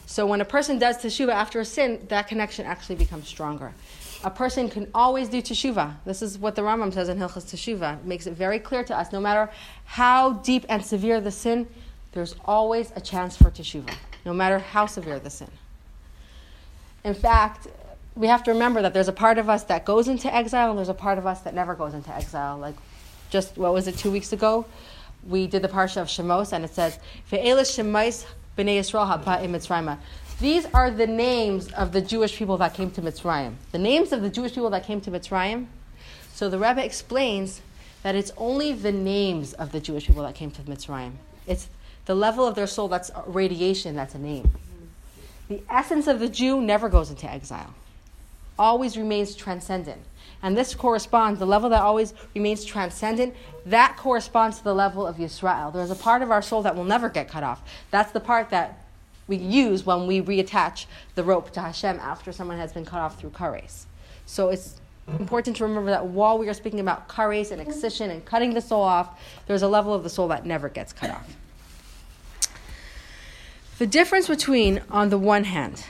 So 0.06 0.26
when 0.26 0.40
a 0.40 0.46
person 0.46 0.80
does 0.80 0.98
teshuva 0.98 1.34
after 1.34 1.60
a 1.60 1.66
sin, 1.66 2.06
that 2.10 2.28
connection 2.28 2.66
actually 2.66 2.96
becomes 2.96 3.28
stronger. 3.28 3.74
A 4.24 4.30
person 4.30 4.70
can 4.70 4.90
always 4.96 5.30
do 5.30 5.42
teshuva. 5.42 5.94
This 6.06 6.22
is 6.22 6.40
what 6.40 6.56
the 6.56 6.62
Rambam 6.62 6.94
says 6.94 7.10
in 7.10 7.18
Hilchas 7.18 7.46
Teshuva. 7.46 8.00
It 8.00 8.06
makes 8.06 8.26
it 8.26 8.34
very 8.34 8.60
clear 8.60 8.84
to 8.84 8.98
us, 8.98 9.12
no 9.12 9.20
matter 9.20 9.52
how 9.84 10.34
deep 10.34 10.66
and 10.70 10.84
severe 10.84 11.20
the 11.22 11.32
sin, 11.32 11.68
there's 12.14 12.36
always 12.46 12.92
a 12.96 13.02
chance 13.02 13.36
for 13.36 13.52
teshuva, 13.52 13.94
no 14.26 14.34
matter 14.34 14.58
how 14.58 14.86
severe 14.86 15.20
the 15.20 15.30
sin. 15.30 15.50
In 17.04 17.14
fact, 17.14 17.68
we 18.16 18.28
have 18.28 18.44
to 18.44 18.52
remember 18.52 18.82
that 18.82 18.94
there's 18.94 19.10
a 19.10 19.14
part 19.14 19.38
of 19.38 19.50
us 19.50 19.64
that 19.64 19.84
goes 19.84 20.08
into 20.08 20.34
exile 20.34 20.70
and 20.70 20.78
there's 20.78 20.90
a 20.90 20.94
part 20.94 21.18
of 21.18 21.28
us 21.28 21.42
that 21.42 21.54
never 21.54 21.76
goes 21.76 21.94
into 21.94 22.14
exile. 22.14 22.58
Like, 22.58 22.76
just 23.30 23.58
what 23.58 23.74
was 23.74 23.88
it, 23.88 23.98
two 23.98 24.12
weeks 24.12 24.32
ago? 24.32 24.66
We 25.28 25.48
did 25.48 25.62
the 25.62 25.68
parsha 25.68 25.98
of 25.98 26.08
Shemos, 26.08 26.54
and 26.54 26.64
it 26.64 26.74
says, 26.74 27.00
"Ve'elis 27.32 27.76
Shemais 27.76 28.26
b'nei 28.58 28.80
Yisrael 28.80 29.24
haba 29.24 29.46
Mitzrayim." 29.48 29.98
These 30.40 30.68
are 30.74 30.92
the 30.92 31.08
names 31.08 31.72
of 31.74 31.92
the 31.92 32.02
Jewish 32.02 32.36
people 32.36 32.58
that 32.58 32.74
came 32.74 32.92
to 32.92 33.02
Mitzrayim. 33.02 33.56
The 33.72 33.80
names 33.80 34.12
of 34.12 34.22
the 34.22 34.30
Jewish 34.30 34.54
people 34.54 34.70
that 34.70 34.86
came 34.86 35.02
to 35.02 35.12
Mitzrayim. 35.12 35.66
So 36.34 36.50
the 36.50 36.60
Rebbe 36.60 36.84
explains 36.84 37.62
that 38.04 38.16
it's 38.16 38.32
only 38.38 38.72
the 38.72 38.92
names 38.92 39.54
of 39.54 39.72
the 39.72 39.80
Jewish 39.80 40.08
people 40.08 40.24
that 40.24 40.36
came 40.36 40.52
to 40.52 40.62
Mitzrayim. 40.62 41.14
It's 41.48 41.70
the 42.06 42.16
level 42.16 42.46
of 42.46 42.56
their 42.56 42.68
soul 42.68 42.88
that's 42.88 43.10
radiation, 43.26 43.96
that's 43.96 44.14
a 44.14 44.20
name. 44.20 44.52
The 45.48 45.64
essence 45.70 46.06
of 46.08 46.20
the 46.20 46.30
Jew 46.30 46.62
never 46.62 46.88
goes 46.88 47.10
into 47.10 47.30
exile 47.32 47.74
always 48.58 48.98
remains 48.98 49.36
transcendent. 49.36 50.02
And 50.42 50.56
this 50.56 50.76
corresponds, 50.76 51.40
the 51.40 51.46
level 51.46 51.70
that 51.70 51.82
always 51.82 52.14
remains 52.36 52.64
transcendent, 52.64 53.34
that 53.66 53.98
corresponds 53.98 54.60
to 54.60 54.64
the 54.64 54.76
level 54.76 55.08
of 55.08 55.18
Yisrael. 55.18 55.74
There's 55.74 55.92
a 55.92 55.96
part 55.96 56.22
of 56.22 56.30
our 56.30 56.42
soul 56.42 56.62
that 56.64 56.76
will 56.76 56.84
never 56.84 57.10
get 57.10 57.28
cut 57.28 57.44
off. 57.44 57.62
That's 57.90 58.12
the 58.12 58.20
part 58.20 58.50
that 58.52 58.86
we 59.28 59.38
use 59.38 59.86
when 59.86 60.06
we 60.06 60.22
reattach 60.22 60.86
the 61.16 61.24
rope 61.24 61.52
to 61.52 61.62
Hashem 61.62 62.00
after 62.00 62.32
someone 62.32 62.58
has 62.58 62.74
been 62.74 62.86
cut 62.86 63.00
off 63.00 63.20
through 63.20 63.32
kares. 63.32 63.86
So 64.28 64.50
it's 64.50 64.80
important 65.20 65.58
to 65.58 65.64
remember 65.64 65.90
that 65.92 66.06
while 66.06 66.38
we 66.38 66.48
are 66.48 66.54
speaking 66.54 66.80
about 66.80 67.08
kares 67.08 67.52
and 67.52 67.60
excision 67.60 68.12
and 68.12 68.24
cutting 68.24 68.54
the 68.54 68.62
soul 68.62 68.84
off, 68.84 69.20
there's 69.48 69.64
a 69.64 69.68
level 69.68 69.94
of 69.94 70.04
the 70.04 70.10
soul 70.10 70.28
that 70.28 70.46
never 70.46 70.70
gets 70.70 70.94
cut 70.94 71.10
off. 71.10 71.36
The 73.78 73.88
difference 73.88 74.28
between, 74.28 74.82
on 74.90 75.10
the 75.10 75.18
one 75.18 75.44
hand, 75.44 75.84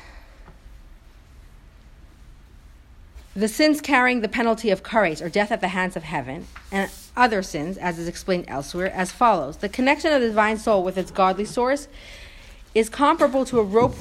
the 3.36 3.48
sins 3.50 3.82
carrying 3.82 4.22
the 4.22 4.30
penalty 4.30 4.70
of 4.70 4.82
kares 4.82 5.22
or 5.22 5.28
death 5.28 5.52
at 5.52 5.60
the 5.60 5.68
hands 5.68 5.98
of 5.98 6.04
heaven, 6.04 6.48
and 6.72 6.90
other 7.18 7.44
sins, 7.44 7.78
as 7.78 8.00
is 8.00 8.08
explained 8.08 8.46
elsewhere, 8.48 8.92
as 8.92 9.12
follows. 9.12 9.58
The 9.58 9.70
connection 9.70 10.14
of 10.14 10.22
the 10.22 10.28
divine 10.28 10.58
soul 10.58 10.84
with 10.84 10.98
its 10.98 11.12
godly 11.12 11.46
source 11.46 11.90
is 12.74 12.90
comparable 12.90 13.44
to 13.46 13.60
a 13.60 13.64
rope 13.64 13.96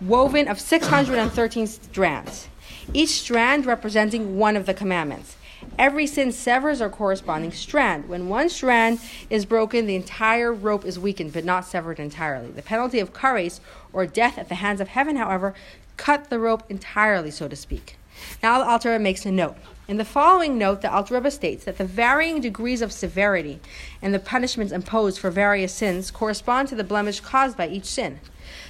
woven 0.00 0.48
of 0.48 0.58
613 0.58 1.66
strands, 1.66 2.48
each 2.94 3.10
strand 3.10 3.66
representing 3.66 4.38
one 4.38 4.56
of 4.56 4.64
the 4.64 4.74
commandments. 4.74 5.36
Every 5.78 6.06
sin 6.06 6.32
severs 6.32 6.80
a 6.80 6.88
corresponding 6.88 7.52
strand. 7.52 8.08
When 8.08 8.28
one 8.28 8.48
strand 8.48 9.00
is 9.28 9.44
broken, 9.44 9.86
the 9.86 9.96
entire 9.96 10.52
rope 10.52 10.84
is 10.84 10.98
weakened, 10.98 11.32
but 11.32 11.44
not 11.44 11.66
severed 11.66 11.98
entirely. 11.98 12.50
The 12.50 12.62
penalty 12.62 13.00
of 13.00 13.12
kares, 13.12 13.60
or 13.92 14.06
death 14.06 14.38
at 14.38 14.48
the 14.48 14.56
hands 14.56 14.80
of 14.80 14.88
heaven, 14.88 15.16
however, 15.16 15.54
cut 15.98 16.30
the 16.30 16.38
rope 16.38 16.62
entirely, 16.70 17.30
so 17.30 17.46
to 17.46 17.56
speak. 17.56 17.98
Now 18.42 18.58
the 18.58 18.64
Alter 18.64 18.98
makes 18.98 19.26
a 19.26 19.30
note. 19.30 19.56
In 19.86 19.96
the 19.96 20.04
following 20.04 20.58
note, 20.58 20.82
the 20.82 20.92
Alter 20.92 21.14
Rebbe 21.14 21.30
states 21.30 21.64
that 21.64 21.78
the 21.78 21.84
varying 21.84 22.40
degrees 22.40 22.82
of 22.82 22.92
severity 22.92 23.58
and 24.02 24.12
the 24.12 24.18
punishments 24.18 24.72
imposed 24.72 25.18
for 25.18 25.30
various 25.30 25.72
sins 25.72 26.10
correspond 26.10 26.68
to 26.68 26.74
the 26.74 26.84
blemish 26.84 27.20
caused 27.20 27.56
by 27.56 27.68
each 27.68 27.86
sin. 27.86 28.20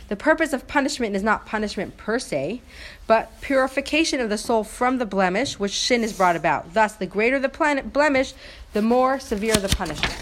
The 0.08 0.16
purpose 0.16 0.52
of 0.52 0.68
punishment 0.68 1.16
is 1.16 1.22
not 1.22 1.44
punishment 1.44 1.96
per 1.96 2.18
se, 2.18 2.62
but 3.06 3.40
purification 3.40 4.20
of 4.20 4.30
the 4.30 4.38
soul 4.38 4.64
from 4.64 4.98
the 4.98 5.06
blemish 5.06 5.58
which 5.58 5.78
sin 5.78 6.04
is 6.04 6.12
brought 6.12 6.36
about. 6.36 6.72
Thus, 6.72 6.94
the 6.94 7.06
greater 7.06 7.38
the 7.38 7.82
blemish, 7.92 8.32
the 8.72 8.82
more 8.82 9.18
severe 9.18 9.56
the 9.56 9.68
punishment. 9.68 10.14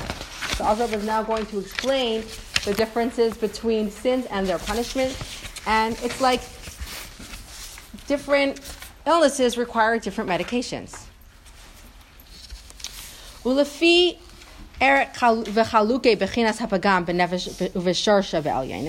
So 0.57 0.64
Alter 0.64 0.87
Rebbe 0.87 0.97
is 0.97 1.05
now 1.05 1.22
going 1.22 1.45
to 1.47 1.59
explain 1.59 2.24
the 2.64 2.72
differences 2.74 3.37
between 3.37 3.91
sins 3.91 4.26
and 4.30 4.47
their 4.47 4.59
punishment, 4.59 5.16
and 5.66 5.97
it's 6.03 6.20
like 6.20 6.41
different 8.07 8.61
illnesses 9.07 9.57
require 9.57 9.98
different 9.98 10.28
medications. 10.28 11.07
Ulefi 13.44 14.18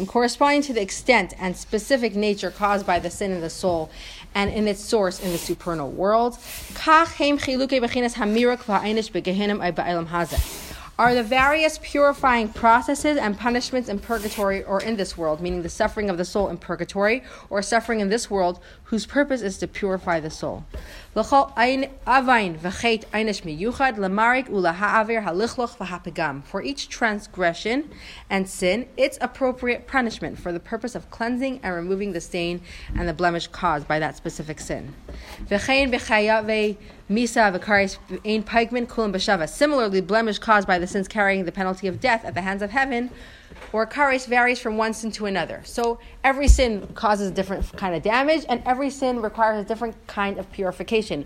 corresponding 0.05 0.61
to 0.61 0.74
the 0.74 0.82
extent 0.82 1.34
and 1.39 1.55
specific 1.55 2.15
nature 2.15 2.51
caused 2.51 2.86
by 2.86 2.99
the 2.99 3.09
sin 3.09 3.32
in 3.32 3.39
the 3.39 3.49
soul 3.49 3.89
and 4.36 4.51
in 4.51 4.68
its 4.68 4.82
source 4.82 5.22
in 5.22 5.32
the 5.32 5.38
supernal 5.38 5.89
world. 5.89 6.38
Are 11.00 11.14
the 11.14 11.22
various 11.22 11.80
purifying 11.84 12.50
processes 12.50 13.18
and 13.18 13.38
punishments 13.38 13.88
in 13.88 14.00
purgatory 14.00 14.64
or 14.64 14.82
in 14.82 14.98
this 14.98 15.16
world, 15.16 15.39
meaning 15.41 15.62
the 15.62 15.70
suffering 15.70 16.10
of 16.10 16.18
the 16.18 16.26
soul 16.26 16.50
in 16.50 16.58
purgatory 16.58 17.22
or 17.52 17.62
suffering 17.62 18.00
in 18.00 18.10
this 18.10 18.32
world, 18.32 18.60
whose 18.86 19.06
purpose 19.06 19.43
is 19.43 19.60
to 19.60 19.68
purify 19.68 20.20
the 20.20 20.32
soul. 20.32 20.66
For 26.43 26.61
each 26.61 26.89
transgression 26.89 27.89
and 28.30 28.47
sin, 28.47 28.88
its 28.95 29.18
appropriate 29.20 29.88
punishment 29.88 30.38
for 30.38 30.51
the 30.51 30.59
purpose 30.59 30.93
of 30.93 31.09
cleansing 31.09 31.61
and 31.63 31.74
removing 31.74 32.11
the 32.11 32.22
stain 32.22 32.61
and 32.95 33.09
the 33.09 33.15
blemish 33.15 33.47
caused 33.47 33.88
by 33.88 33.97
that 33.97 34.15
specific 34.15 34.59
sin. 34.59 34.93
Misa. 37.09 39.49
Similarly, 39.49 40.01
blemish 40.01 40.38
caused 40.38 40.68
by 40.68 40.78
the 40.78 40.86
sins 40.86 41.07
carrying 41.07 41.45
the 41.45 41.51
penalty 41.51 41.88
of 41.88 41.99
death 41.99 42.26
at 42.26 42.36
the 42.36 42.41
hands 42.41 42.61
of 42.61 42.70
heaven, 42.70 43.09
or 43.74 43.86
kares 43.86 44.28
varies 44.28 44.60
from 44.60 44.78
one 44.78 44.93
sin 44.93 45.12
to 45.12 45.26
another. 45.26 45.62
So 45.66 45.99
every 46.24 46.47
sin 46.47 46.88
causes 46.95 47.32
a 47.32 47.34
different 47.34 47.72
kind 47.74 47.95
of 47.95 48.03
damage, 48.03 48.45
and 48.47 48.62
every 48.66 48.89
sin 48.89 49.22
requires 49.22 49.64
a 49.64 49.68
different 49.68 49.95
kind 50.08 50.38
of 50.38 50.51
purification. 50.51 51.26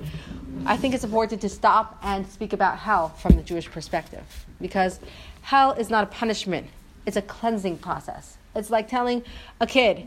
I 0.65 0.77
think 0.77 0.93
it's 0.93 1.03
important 1.03 1.41
to 1.41 1.49
stop 1.49 1.97
and 2.03 2.27
speak 2.27 2.53
about 2.53 2.77
hell 2.79 3.09
from 3.09 3.35
the 3.35 3.43
Jewish 3.43 3.69
perspective, 3.69 4.45
because 4.59 4.99
hell 5.41 5.71
is 5.73 5.89
not 5.89 6.03
a 6.03 6.07
punishment; 6.07 6.67
it's 7.05 7.17
a 7.17 7.21
cleansing 7.21 7.77
process. 7.77 8.37
It's 8.55 8.69
like 8.69 8.87
telling 8.87 9.23
a 9.59 9.67
kid, 9.67 10.05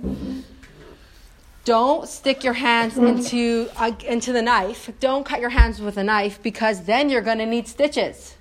don't 1.65 2.07
stick 2.07 2.45
your 2.45 2.53
hands 2.53 2.99
into, 2.99 3.71
into 4.07 4.33
the 4.33 4.43
knife. 4.43 4.91
Don't 5.01 5.25
cut 5.25 5.41
your 5.41 5.49
hands 5.49 5.81
with 5.81 5.97
a 5.97 6.05
knife 6.05 6.43
because 6.43 6.85
then 6.85 7.09
you're 7.09 7.23
going 7.23 7.39
to 7.39 7.47
need 7.47 7.67
stitches. 7.67 8.35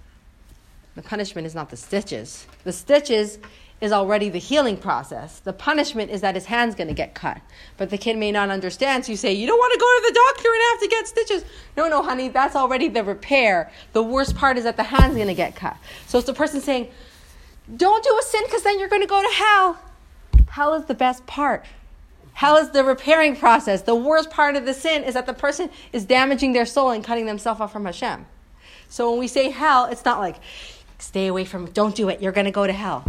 The 0.95 1.01
punishment 1.01 1.47
is 1.47 1.55
not 1.55 1.69
the 1.69 1.77
stitches. 1.77 2.45
The 2.65 2.73
stitches 2.73 3.39
is 3.83 3.91
already 3.91 4.29
the 4.29 4.39
healing 4.39 4.77
process. 4.77 5.39
The 5.39 5.51
punishment 5.51 6.09
is 6.09 6.21
that 6.21 6.35
his 6.35 6.45
hand's 6.45 6.73
going 6.73 6.87
to 6.87 6.93
get 6.93 7.13
cut. 7.13 7.41
But 7.75 7.89
the 7.89 7.97
kid 7.97 8.17
may 8.17 8.31
not 8.31 8.49
understand, 8.49 9.03
so 9.03 9.11
you 9.11 9.17
say, 9.17 9.33
You 9.33 9.45
don't 9.45 9.57
want 9.57 9.73
to 9.73 9.79
go 9.79 9.85
to 9.85 10.07
the 10.07 10.13
doctor 10.13 10.49
and 10.53 10.61
have 10.71 10.79
to 10.79 10.87
get 10.87 11.07
stitches. 11.07 11.45
No, 11.75 11.89
no, 11.89 12.01
honey, 12.01 12.29
that's 12.29 12.55
already 12.55 12.87
the 12.87 13.03
repair. 13.03 13.69
The 13.91 14.01
worst 14.01 14.37
part 14.37 14.57
is 14.57 14.63
that 14.63 14.77
the 14.77 14.83
hand's 14.83 15.15
going 15.15 15.27
to 15.27 15.33
get 15.33 15.57
cut. 15.57 15.75
So 16.07 16.17
it's 16.17 16.27
the 16.27 16.33
person 16.33 16.61
saying, 16.61 16.87
Don't 17.75 18.01
do 18.01 18.17
a 18.17 18.23
sin 18.23 18.43
because 18.45 18.63
then 18.63 18.79
you're 18.79 18.87
going 18.87 19.01
to 19.01 19.07
go 19.07 19.21
to 19.21 19.35
hell. 19.35 19.79
Hell 20.47 20.75
is 20.75 20.85
the 20.85 20.93
best 20.93 21.25
part. 21.25 21.65
Hell 22.31 22.55
is 22.55 22.69
the 22.69 22.85
repairing 22.85 23.35
process. 23.35 23.81
The 23.81 23.95
worst 23.95 24.29
part 24.29 24.55
of 24.55 24.65
the 24.65 24.73
sin 24.73 25.03
is 25.03 25.13
that 25.15 25.25
the 25.25 25.33
person 25.33 25.69
is 25.91 26.05
damaging 26.05 26.53
their 26.53 26.65
soul 26.65 26.91
and 26.91 27.03
cutting 27.03 27.25
themselves 27.25 27.59
off 27.59 27.73
from 27.73 27.83
Hashem. 27.83 28.25
So 28.87 29.11
when 29.11 29.19
we 29.19 29.27
say 29.27 29.49
hell, 29.49 29.85
it's 29.85 30.05
not 30.05 30.19
like, 30.19 30.37
stay 30.99 31.27
away 31.27 31.43
from, 31.43 31.65
don't 31.71 31.95
do 31.95 32.07
it, 32.07 32.21
you're 32.21 32.31
going 32.31 32.45
to 32.45 32.51
go 32.51 32.65
to 32.65 32.73
hell. 32.73 33.03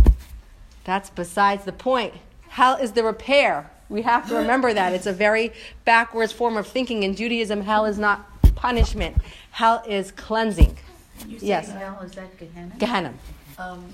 That's 0.84 1.10
besides 1.10 1.64
the 1.64 1.72
point. 1.72 2.14
Hell 2.48 2.76
is 2.76 2.92
the 2.92 3.02
repair. 3.02 3.70
We 3.88 4.02
have 4.02 4.28
to 4.28 4.36
remember 4.36 4.72
that. 4.72 4.92
It's 4.92 5.06
a 5.06 5.12
very 5.12 5.52
backwards 5.84 6.32
form 6.32 6.56
of 6.56 6.66
thinking. 6.66 7.02
In 7.02 7.14
Judaism, 7.16 7.62
hell 7.62 7.84
is 7.84 7.98
not 7.98 8.30
punishment, 8.54 9.16
hell 9.50 9.82
is 9.86 10.10
cleansing. 10.12 10.78
yes. 11.26 11.70
hell 11.70 12.00
is 12.02 12.12
that 12.12 12.38
Gehenna? 12.38 12.74
Gehenna. 12.78 13.14
Um, 13.58 13.92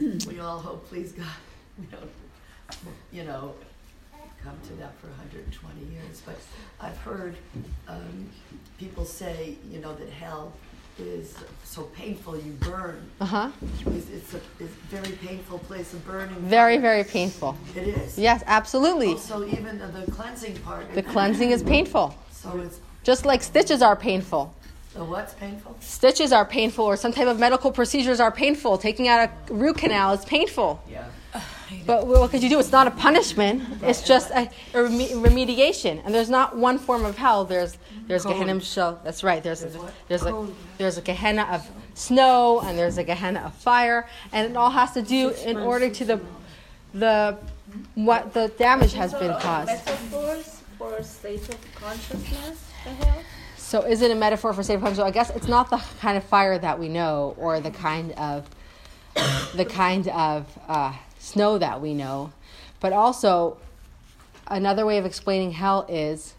we 0.26 0.40
all 0.40 0.58
hope, 0.58 0.88
please 0.88 1.12
God, 1.12 1.26
we 1.78 1.86
don't, 1.86 2.10
you 3.12 3.24
know, 3.24 3.54
come 4.42 4.58
to 4.68 4.72
that 4.74 4.98
for 5.00 5.08
120 5.08 5.80
years. 5.92 6.22
But 6.24 6.38
I've 6.80 6.96
heard 6.98 7.36
um, 7.88 8.28
people 8.78 9.04
say, 9.04 9.56
you 9.70 9.78
know, 9.78 9.94
that 9.94 10.10
hell 10.10 10.52
is 10.98 11.34
so 11.64 11.82
painful 11.94 12.36
you 12.38 12.52
burn. 12.52 13.10
Uh 13.20 13.24
huh. 13.24 13.50
It's, 13.86 14.08
it's, 14.10 14.34
a, 14.34 14.40
it's 14.58 14.72
a 14.72 14.96
very 14.96 15.12
painful 15.16 15.58
place 15.60 15.92
of 15.92 16.04
burning. 16.06 16.36
Very, 16.36 16.78
very 16.78 17.04
painful. 17.04 17.56
It 17.74 17.88
is. 17.88 18.18
Yes, 18.18 18.42
absolutely. 18.46 19.16
So 19.18 19.44
even 19.44 19.78
the 19.78 20.10
cleansing 20.12 20.56
part. 20.58 20.92
The 20.94 21.02
cleansing 21.02 21.50
is 21.50 21.62
painful. 21.62 22.14
So 22.30 22.58
it's. 22.60 22.80
Just 23.04 23.24
like 23.24 23.42
stitches 23.42 23.82
are 23.82 23.94
painful. 23.94 24.52
The 24.94 25.04
what's 25.04 25.34
painful? 25.34 25.76
Stitches 25.80 26.32
are 26.32 26.44
painful, 26.44 26.84
or 26.84 26.96
some 26.96 27.12
type 27.12 27.28
of 27.28 27.38
medical 27.38 27.70
procedures 27.70 28.18
are 28.18 28.32
painful. 28.32 28.78
Taking 28.78 29.06
out 29.08 29.28
a 29.28 29.54
root 29.54 29.76
canal 29.76 30.12
is 30.14 30.24
painful. 30.24 30.82
Yeah. 30.90 31.04
But 31.86 32.06
what 32.06 32.30
could 32.30 32.42
you 32.42 32.48
do? 32.48 32.58
It's 32.58 32.72
not 32.72 32.86
a 32.86 32.90
punishment. 32.90 33.62
It's 33.82 34.02
just 34.02 34.30
a, 34.30 34.48
a 34.74 34.78
remediation. 34.78 36.02
And 36.04 36.14
there's 36.14 36.30
not 36.30 36.56
one 36.56 36.78
form 36.78 37.04
of 37.04 37.16
hell. 37.16 37.44
There's 37.44 37.78
there's 38.06 38.24
Gehenna 38.24 38.60
shel. 38.60 39.00
That's 39.02 39.24
right. 39.24 39.42
There's 39.42 39.62
a, 39.62 39.92
there's 40.08 40.24
a 40.24 40.48
there's 40.78 40.98
a 40.98 41.02
Gehenna 41.02 41.42
of 41.50 41.68
snow 41.94 42.60
and 42.60 42.78
there's 42.78 42.98
a 42.98 43.04
Gehenna 43.04 43.40
of 43.40 43.54
fire, 43.54 44.08
and 44.32 44.50
it 44.50 44.56
all 44.56 44.70
has 44.70 44.92
to 44.92 45.02
do 45.02 45.30
in 45.44 45.56
order 45.56 45.90
to 45.90 46.04
the 46.04 46.20
the 46.94 47.36
what 47.94 48.32
the 48.32 48.48
damage 48.58 48.92
has 48.92 49.12
been 49.14 49.32
caused. 49.40 49.68
Metaphors 49.68 50.62
for 50.78 51.02
state 51.02 51.48
of 51.48 51.74
consciousness. 51.74 52.70
The 52.84 52.90
hell. 52.90 53.22
So 53.56 53.82
is 53.82 54.02
it 54.02 54.10
a 54.12 54.14
metaphor 54.14 54.52
for 54.52 54.62
state 54.62 54.74
of 54.74 54.80
consciousness? 54.82 55.06
I 55.06 55.10
guess 55.10 55.30
it's 55.30 55.48
not 55.48 55.70
the 55.70 55.82
kind 56.00 56.16
of 56.16 56.24
fire 56.24 56.58
that 56.58 56.78
we 56.78 56.88
know, 56.88 57.34
or 57.38 57.60
the 57.60 57.72
kind 57.72 58.12
of 58.12 58.48
the 59.54 59.64
kind 59.64 60.08
of 60.08 60.46
uh, 60.68 60.92
snow 61.26 61.58
that 61.58 61.80
we 61.80 61.92
know. 61.92 62.32
But 62.80 62.92
also, 62.92 63.58
another 64.46 64.86
way 64.86 64.98
of 64.98 65.06
explaining 65.06 65.52
hell 65.52 65.86
is 65.88 66.34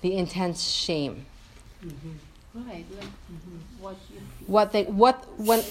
the 0.00 0.16
intense 0.16 0.62
shame. 0.62 1.26
Mm-hmm. 1.84 2.68
Right. 2.68 2.86
Yeah. 2.90 3.02
Mm-hmm. 3.02 3.82
What, 3.82 3.96
what 4.46 4.72
they 4.72 4.84
what 4.84 5.16
when 5.38 5.62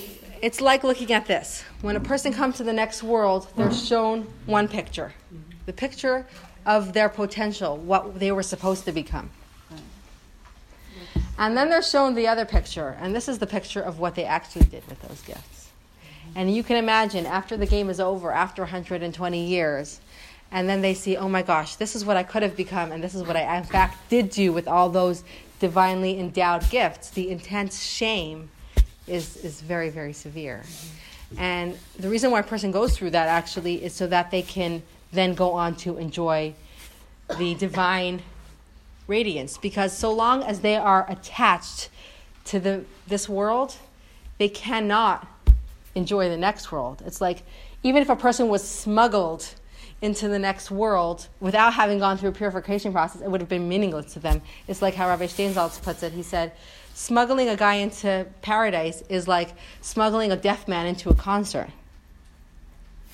it's 0.41 0.61
like 0.61 0.83
looking 0.83 1.11
at 1.11 1.25
this. 1.25 1.63
When 1.81 1.95
a 1.95 1.99
person 1.99 2.31
comes 2.31 2.57
to 2.57 2.63
the 2.63 2.73
next 2.73 3.03
world, 3.03 3.47
they're 3.55 3.73
shown 3.73 4.27
one 4.45 4.67
picture, 4.67 5.13
mm-hmm. 5.33 5.51
the 5.65 5.73
picture 5.73 6.25
of 6.65 6.93
their 6.93 7.09
potential, 7.09 7.77
what 7.77 8.19
they 8.19 8.31
were 8.31 8.43
supposed 8.43 8.85
to 8.85 8.91
become. 8.91 9.29
And 11.37 11.55
then 11.55 11.69
they're 11.69 11.81
shown 11.81 12.15
the 12.15 12.27
other 12.27 12.45
picture, 12.45 12.97
and 12.99 13.15
this 13.15 13.29
is 13.29 13.39
the 13.39 13.47
picture 13.47 13.81
of 13.81 13.97
what 13.97 14.13
they 14.15 14.25
actually 14.25 14.65
did 14.65 14.85
with 14.89 15.01
those 15.01 15.21
gifts. 15.21 15.58
And 16.35 16.53
you 16.53 16.63
can 16.63 16.77
imagine 16.77 17.25
after 17.25 17.57
the 17.57 17.65
game 17.65 17.89
is 17.89 17.99
over, 17.99 18.31
after 18.31 18.61
120 18.63 19.45
years, 19.45 19.99
and 20.51 20.67
then 20.67 20.81
they 20.81 20.93
see, 20.93 21.15
oh 21.17 21.29
my 21.29 21.41
gosh, 21.41 21.75
this 21.75 21.95
is 21.95 22.03
what 22.03 22.17
I 22.17 22.23
could 22.23 22.43
have 22.43 22.55
become, 22.55 22.91
and 22.91 23.03
this 23.03 23.13
is 23.13 23.23
what 23.23 23.35
I 23.35 23.57
in 23.57 23.63
fact 23.63 24.09
did 24.09 24.29
do 24.29 24.51
with 24.51 24.67
all 24.67 24.89
those 24.89 25.23
divinely 25.59 26.19
endowed 26.19 26.67
gifts. 26.69 27.09
The 27.11 27.29
intense 27.29 27.83
shame 27.83 28.49
is, 29.07 29.37
is 29.37 29.61
very, 29.61 29.89
very 29.89 30.13
severe. 30.13 30.63
And 31.37 31.77
the 31.97 32.09
reason 32.09 32.31
why 32.31 32.39
a 32.39 32.43
person 32.43 32.71
goes 32.71 32.97
through 32.97 33.11
that 33.11 33.27
actually 33.27 33.83
is 33.83 33.93
so 33.93 34.07
that 34.07 34.31
they 34.31 34.41
can 34.41 34.81
then 35.11 35.33
go 35.33 35.51
on 35.51 35.75
to 35.75 35.97
enjoy 35.97 36.53
the 37.37 37.55
divine 37.55 38.21
radiance. 39.07 39.57
Because 39.57 39.95
so 39.95 40.11
long 40.11 40.43
as 40.43 40.61
they 40.61 40.75
are 40.75 41.05
attached 41.09 41.89
to 42.45 42.59
the, 42.59 42.83
this 43.07 43.29
world, 43.29 43.75
they 44.37 44.49
cannot 44.49 45.27
enjoy 45.99 46.29
the 46.29 46.37
next 46.37 46.71
world. 46.71 47.03
It's 47.05 47.21
like 47.21 47.43
even 47.83 48.01
if 48.01 48.09
a 48.09 48.15
person 48.15 48.47
was 48.47 48.67
smuggled 48.67 49.53
into 50.01 50.29
the 50.29 50.39
next 50.39 50.71
world 50.71 51.27
without 51.41 51.73
having 51.73 51.99
gone 51.99 52.17
through 52.17 52.29
a 52.29 52.37
purification 52.41 52.91
process, 52.91 53.21
it 53.21 53.29
would 53.29 53.41
have 53.41 53.49
been 53.49 53.67
meaningless 53.67 54.13
to 54.13 54.19
them. 54.19 54.41
It's 54.67 54.81
like 54.81 54.95
how 54.95 55.07
Rabbi 55.09 55.25
Steinsaltz 55.25 55.81
puts 55.81 56.01
it. 56.03 56.13
He 56.13 56.23
said, 56.23 56.53
smuggling 56.93 57.49
a 57.49 57.55
guy 57.55 57.75
into 57.75 58.25
paradise 58.41 59.03
is 59.09 59.27
like 59.27 59.49
smuggling 59.81 60.31
a 60.31 60.37
deaf 60.37 60.67
man 60.67 60.87
into 60.87 61.09
a 61.09 61.15
concert. 61.15 61.69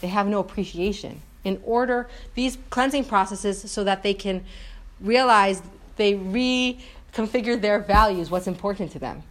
They 0.02 0.08
have 0.08 0.28
no 0.28 0.40
appreciation. 0.40 1.22
In 1.44 1.60
order, 1.64 2.08
these 2.36 2.58
cleansing 2.70 3.06
processes 3.06 3.70
so 3.72 3.84
that 3.84 4.04
they 4.04 4.14
can 4.14 4.44
realize 5.02 5.62
they 5.96 6.14
reconfigure 6.14 7.60
their 7.60 7.80
values, 7.80 8.30
what's 8.30 8.48
important 8.48 8.92
to 8.92 9.00
them 9.00 9.24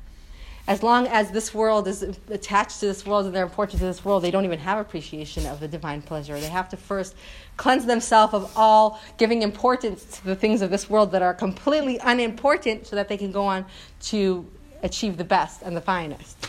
as 0.67 0.83
long 0.83 1.07
as 1.09 1.31
this 1.31 1.53
world 1.53 1.87
is 1.87 2.03
attached 2.31 2.81
to 2.81 2.87
this 2.87 3.05
world 3.05 3.27
and 3.27 3.35
they're 3.35 3.45
important 3.45 3.79
to 3.81 3.87
this 3.87 4.05
world, 4.05 4.23
they 4.23 4.31
don't 4.31 4.45
even 4.45 4.59
have 4.59 4.79
appreciation 4.79 5.45
of 5.47 5.61
the 5.61 5.69
divine 5.69 6.01
pleasure. 6.01 6.41
They 6.41 6.49
have 6.49 6.69
to 6.71 6.77
first 6.77 7.15
cleanse 7.57 7.85
themselves 7.85 8.33
of 8.33 8.51
all 8.57 9.01
giving 9.19 9.43
importance 9.43 10.05
to 10.19 10.25
the 10.25 10.37
things 10.37 10.63
of 10.63 10.71
this 10.71 10.89
world 10.89 11.13
that 11.13 11.23
are 11.23 11.35
completely 11.35 11.99
unimportant 12.03 12.87
so 12.87 12.97
that 12.97 13.09
they 13.09 13.19
can 13.19 13.31
go 13.31 13.45
on 13.45 13.67
to 14.03 14.47
achieve 14.83 15.19
the 15.19 15.25
best 15.25 15.63
and 15.63 15.77
the 15.77 15.81
finest. 15.81 16.49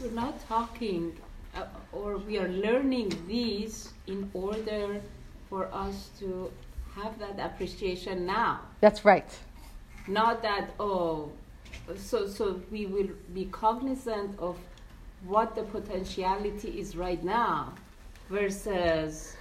We're 0.00 0.10
not 0.12 0.40
talking 0.48 1.14
uh, 1.54 1.64
or 1.92 2.18
we 2.18 2.38
are 2.38 2.48
learning 2.48 3.12
these 3.26 3.92
in 4.06 4.30
order 4.32 5.00
for 5.48 5.66
us 5.72 6.10
to 6.20 6.50
have 6.94 7.18
that 7.18 7.38
appreciation 7.38 8.26
now. 8.26 8.60
That's 8.80 9.04
right. 9.04 9.28
Not 10.06 10.42
that, 10.42 10.70
oh, 10.80 11.30
so 11.96 12.26
so 12.26 12.60
we 12.70 12.86
will 12.86 13.08
be 13.34 13.46
cognizant 13.46 14.38
of 14.38 14.56
what 15.24 15.54
the 15.54 15.62
potentiality 15.62 16.80
is 16.80 16.96
right 16.96 17.22
now 17.24 17.72
versus 18.30 19.34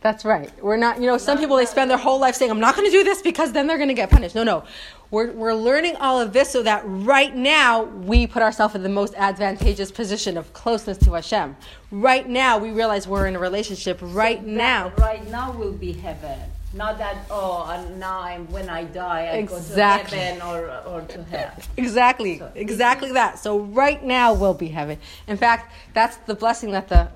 That's 0.00 0.24
right. 0.24 0.50
We're 0.62 0.76
not, 0.76 1.00
you 1.00 1.06
know, 1.06 1.16
some 1.16 1.38
people 1.38 1.56
they 1.56 1.64
spend 1.64 1.90
their 1.90 1.98
whole 1.98 2.20
life 2.20 2.34
saying, 2.34 2.50
I'm 2.50 2.60
not 2.60 2.76
going 2.76 2.90
to 2.90 2.92
do 2.92 3.04
this 3.04 3.22
because 3.22 3.52
then 3.52 3.66
they're 3.66 3.78
going 3.78 3.88
to 3.88 3.94
get 3.94 4.10
punished. 4.10 4.34
No, 4.34 4.42
no. 4.42 4.64
We're, 5.10 5.32
we're 5.32 5.54
learning 5.54 5.96
all 5.96 6.20
of 6.20 6.32
this 6.32 6.50
so 6.50 6.62
that 6.62 6.82
right 6.84 7.34
now 7.34 7.84
we 7.84 8.26
put 8.26 8.42
ourselves 8.42 8.74
in 8.74 8.82
the 8.82 8.88
most 8.88 9.14
advantageous 9.16 9.90
position 9.92 10.36
of 10.36 10.52
closeness 10.52 10.98
to 10.98 11.12
Hashem. 11.12 11.56
Right 11.90 12.28
now 12.28 12.58
we 12.58 12.70
realize 12.70 13.06
we're 13.06 13.26
in 13.26 13.36
a 13.36 13.38
relationship. 13.38 13.98
Right 14.02 14.42
that 14.42 14.46
now. 14.46 14.92
right 14.98 15.26
now 15.30 15.52
will 15.52 15.72
be 15.72 15.92
heaven 15.92 16.38
not 16.74 16.98
that 16.98 17.16
oh 17.30 17.64
and 17.70 18.00
now 18.00 18.20
I'm, 18.20 18.50
when 18.50 18.68
i 18.68 18.84
die 18.84 19.22
i 19.32 19.36
Exactly. 19.36 20.18
go 20.18 20.24
to 20.24 20.24
heaven 20.24 20.42
or, 20.42 20.58
or 20.92 21.00
to 21.02 21.22
hell 21.24 21.52
Exactly, 21.76 22.38
So 22.38 22.50
exactly 22.54 23.12
that. 23.12 23.38
So 23.38 23.60
right 23.60 24.02
now 24.02 24.34
will 24.34 24.54
be 24.54 24.68
heaven. 24.68 24.98
In 25.26 25.36
fact, 25.36 25.72
that's 25.92 26.16
the 26.30 26.34
blessing 26.34 26.70
that 26.72 26.88
the 26.88 27.08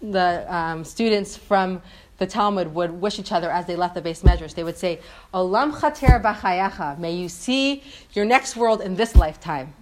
the 0.00 0.28
um, 0.52 0.84
students 0.84 1.36
from 1.36 1.80
the 2.18 2.26
Talmud 2.26 2.74
would 2.74 2.90
wish 3.04 3.18
each 3.18 3.32
other 3.32 3.50
as 3.50 3.66
they 3.66 3.76
left 3.76 3.94
the 3.94 4.02
beis 4.02 4.24
midrash. 4.24 4.52
They 4.54 4.64
would 4.64 4.78
say, 4.78 5.00
"Olam 5.34 5.68
chater 5.80 6.18
b'chayacha." 6.20 6.98
May 6.98 7.12
you 7.22 7.28
see 7.28 7.82
your 8.14 8.24
next 8.24 8.56
world 8.56 8.80
in 8.80 8.96
this 8.96 9.14
lifetime. 9.16 9.74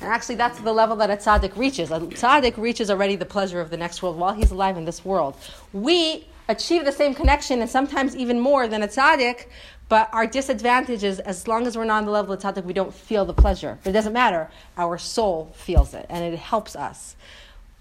And 0.00 0.08
actually, 0.08 0.36
that's 0.36 0.58
the 0.60 0.72
level 0.72 0.96
that 0.96 1.10
a 1.10 1.16
tzaddik 1.16 1.56
reaches. 1.56 1.90
A 1.90 1.98
tzaddik 2.00 2.56
reaches 2.56 2.88
already 2.90 3.16
the 3.16 3.24
pleasure 3.36 3.60
of 3.60 3.70
the 3.70 3.76
next 3.76 4.02
world 4.02 4.16
while 4.16 4.32
he's 4.32 4.50
alive 4.52 4.76
in 4.76 4.84
this 4.84 5.04
world. 5.04 5.34
We 5.72 6.26
achieve 6.48 6.84
the 6.84 6.92
same 6.92 7.14
connection 7.14 7.60
and 7.60 7.70
sometimes 7.70 8.16
even 8.16 8.40
more 8.40 8.66
than 8.66 8.82
a 8.82 8.88
tzaddik, 8.88 9.46
but 9.88 10.08
our 10.12 10.26
disadvantage 10.26 11.04
is 11.04 11.20
as 11.20 11.46
long 11.46 11.66
as 11.66 11.76
we're 11.76 11.84
not 11.84 11.98
on 11.98 12.04
the 12.06 12.10
level 12.10 12.32
of 12.32 12.40
tzaddik, 12.40 12.64
we 12.64 12.72
don't 12.72 12.92
feel 12.92 13.24
the 13.24 13.34
pleasure. 13.34 13.78
But 13.82 13.90
it 13.90 13.92
doesn't 13.92 14.12
matter. 14.12 14.50
Our 14.76 14.98
soul 14.98 15.52
feels 15.54 15.94
it, 15.94 16.06
and 16.08 16.24
it 16.24 16.38
helps 16.38 16.76
us. 16.76 17.16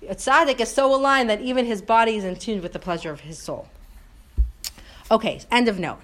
A 0.08 0.16
tzaddik 0.16 0.60
is 0.60 0.70
so 0.70 0.94
aligned 0.94 1.30
that 1.30 1.42
even 1.42 1.66
his 1.66 1.82
body 1.82 2.18
is 2.18 2.24
in 2.24 2.36
tune 2.36 2.62
with 2.62 2.74
the 2.74 2.80
pleasure 2.80 3.12
of 3.12 3.22
his 3.22 3.40
soul. 3.40 3.68
Okay, 5.10 5.42
end 5.52 5.68
of 5.68 5.80
note. 5.80 6.00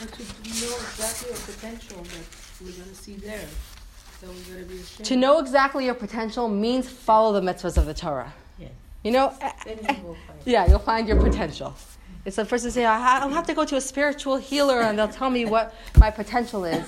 And 0.00 0.12
to 0.12 0.22
know 0.22 0.76
exactly 0.76 1.30
our 1.30 1.36
potential 1.38 2.02
that 2.02 2.24
we're 2.60 2.72
going 2.72 2.88
to 2.88 2.94
see 2.94 3.14
there. 3.16 3.46
So 4.20 4.26
we're 4.26 4.54
going 4.54 4.64
to 4.66 4.74
be 4.74 4.80
ashamed. 4.80 5.06
To 5.06 5.16
know 5.16 5.38
exactly 5.38 5.84
your 5.84 5.94
potential 5.94 6.48
means 6.48 6.88
follow 6.88 7.38
the 7.38 7.40
mitzvahs 7.40 7.76
of 7.76 7.86
the 7.86 7.94
Torah. 7.94 8.32
You 9.04 9.12
know, 9.12 9.32
you 9.66 9.72
eh, 9.72 9.76
eh, 9.88 9.96
Yeah, 10.44 10.66
you'll 10.68 10.78
find 10.80 11.06
your 11.06 11.20
potential. 11.20 11.74
It's 12.24 12.36
the 12.36 12.44
first 12.44 12.64
to 12.64 12.70
say, 12.70 12.84
"I 12.84 12.98
ha- 12.98 13.20
I'll 13.22 13.30
have 13.30 13.46
to 13.46 13.54
go 13.54 13.64
to 13.64 13.76
a 13.76 13.80
spiritual 13.80 14.36
healer 14.36 14.80
and 14.82 14.98
they'll 14.98 15.08
tell 15.08 15.30
me 15.30 15.44
what 15.44 15.74
my 15.96 16.10
potential 16.10 16.64
is. 16.64 16.84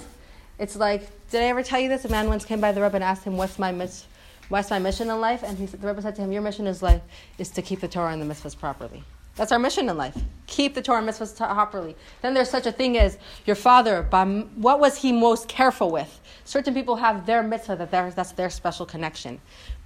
It's 0.59 0.77
like, 0.77 1.09
did 1.31 1.41
I 1.43 1.45
ever 1.45 1.63
tell 1.63 1.81
you 1.81 1.89
this? 1.89 2.05
A 2.05 2.09
man 2.11 2.29
once 2.29 2.45
came 2.45 2.61
by 2.61 2.73
the 2.73 2.83
Rebbe 2.83 2.97
and 2.97 3.05
asked 3.05 3.25
him, 3.25 3.37
what's 3.39 3.59
my, 3.59 3.73
mis- 3.73 4.05
what's 4.51 4.69
my 4.69 4.79
mission 4.79 5.09
in 5.09 5.19
life? 5.21 5.43
And 5.43 5.57
he 5.57 5.67
said, 5.67 5.81
the 5.81 5.87
Rebbe 5.87 6.03
said 6.03 6.15
to 6.17 6.21
him, 6.23 6.33
your 6.33 6.43
mission 6.43 6.67
is 6.67 6.83
life 6.83 7.01
is 7.39 7.49
to 7.51 7.63
keep 7.63 7.81
the 7.81 7.89
Torah 7.89 8.13
and 8.13 8.21
the 8.21 8.27
mitzvahs 8.35 8.59
properly. 8.59 9.03
That's 9.37 9.53
our 9.53 9.59
mission 9.59 9.89
in 9.89 9.97
life. 9.97 10.19
Keep 10.49 10.75
the 10.75 10.83
Torah 10.83 10.99
and 10.99 11.09
mitzvahs 11.09 11.35
properly. 11.35 11.97
Then 12.21 12.35
there's 12.35 12.51
such 12.51 12.67
a 12.67 12.73
thing 12.73 12.99
as 12.99 13.17
your 13.47 13.57
father, 13.57 14.03
bam- 14.03 14.51
what 14.61 14.81
was 14.81 14.99
he 14.99 15.13
most 15.13 15.49
careful 15.49 15.91
with? 15.91 16.21
Certain 16.45 16.75
people 16.75 16.97
have 16.97 17.25
their 17.25 17.43
mitzvah, 17.43 17.77
that 17.77 17.91
that's 17.91 18.33
their 18.33 18.51
special 18.51 18.85
connection. 18.85 19.41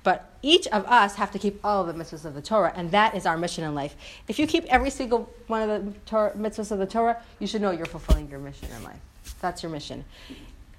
But 0.05 0.31
each 0.43 0.69
of 0.69 0.85
us 0.85 1.17
have 1.17 1.33
to 1.33 1.39
keep 1.39 1.59
all 1.65 1.81
of 1.81 1.97
the 1.97 2.05
mitzvahs 2.05 2.27
of 2.27 2.35
the 2.35 2.43
Torah, 2.43 2.73
and 2.77 2.91
that 2.93 3.17
is 3.17 3.27
our 3.27 3.37
mission 3.37 3.65
in 3.65 3.75
life. 3.75 3.97
If 4.29 4.39
you 4.39 4.47
keep 4.47 4.65
every 4.67 4.91
single 4.91 5.29
one 5.47 5.69
of 5.69 5.85
the 5.87 5.93
Torah, 6.07 6.33
mitzvahs 6.37 6.71
of 6.71 6.79
the 6.79 6.87
Torah, 6.87 7.21
you 7.41 7.47
should 7.47 7.63
know 7.63 7.73
you're 7.73 7.87
fulfilling 7.87 8.29
your 8.29 8.39
mission 8.39 8.69
in 8.77 8.85
life. 8.85 9.01
That's 9.41 9.63
your 9.63 9.73
mission. 9.73 10.05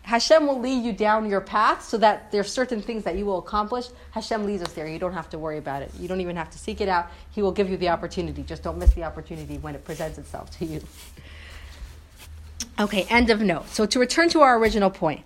Hashem 0.03 0.45
will 0.45 0.59
lead 0.59 0.84
you 0.84 0.93
down 0.93 1.28
your 1.28 1.41
path 1.41 1.84
so 1.84 1.97
that 1.97 2.32
there 2.32 2.39
are 2.39 2.43
certain 2.43 2.80
things 2.80 3.03
that 3.05 3.17
you 3.17 3.26
will 3.26 3.39
accomplish. 3.39 3.88
Hashem 4.11 4.45
leads 4.45 4.61
us 4.61 4.71
there. 4.73 4.88
You 4.88 4.99
don't 4.99 5.13
have 5.13 5.32
to 5.32 5.39
worry 5.39 5.57
about 5.57 5.82
it. 5.82 5.91
You 5.99 6.07
don't 6.07 6.21
even 6.21 6.36
have 6.36 6.51
to 6.51 6.59
seek 6.59 6.80
it 6.80 6.88
out. 6.88 7.07
He 7.32 7.41
will 7.41 7.51
give 7.51 7.67
you 7.67 7.78
the 7.78 7.89
opportunity. 7.89 8.43
Just 8.43 8.61
don't 8.61 8.78
miss 8.78 8.93
the 8.93 9.03
opportunity 9.03 9.57
when 9.57 9.73
it 9.73 9.84
presents 9.84 10.19
itself 10.19 10.51
to 10.59 10.65
you. 10.65 10.82
Okay, 12.78 13.03
end 13.09 13.30
of 13.30 13.39
note. 13.39 13.69
So 13.69 13.86
to 13.86 13.99
return 13.99 14.28
to 14.30 14.41
our 14.41 14.57
original 14.57 14.89
point. 14.89 15.23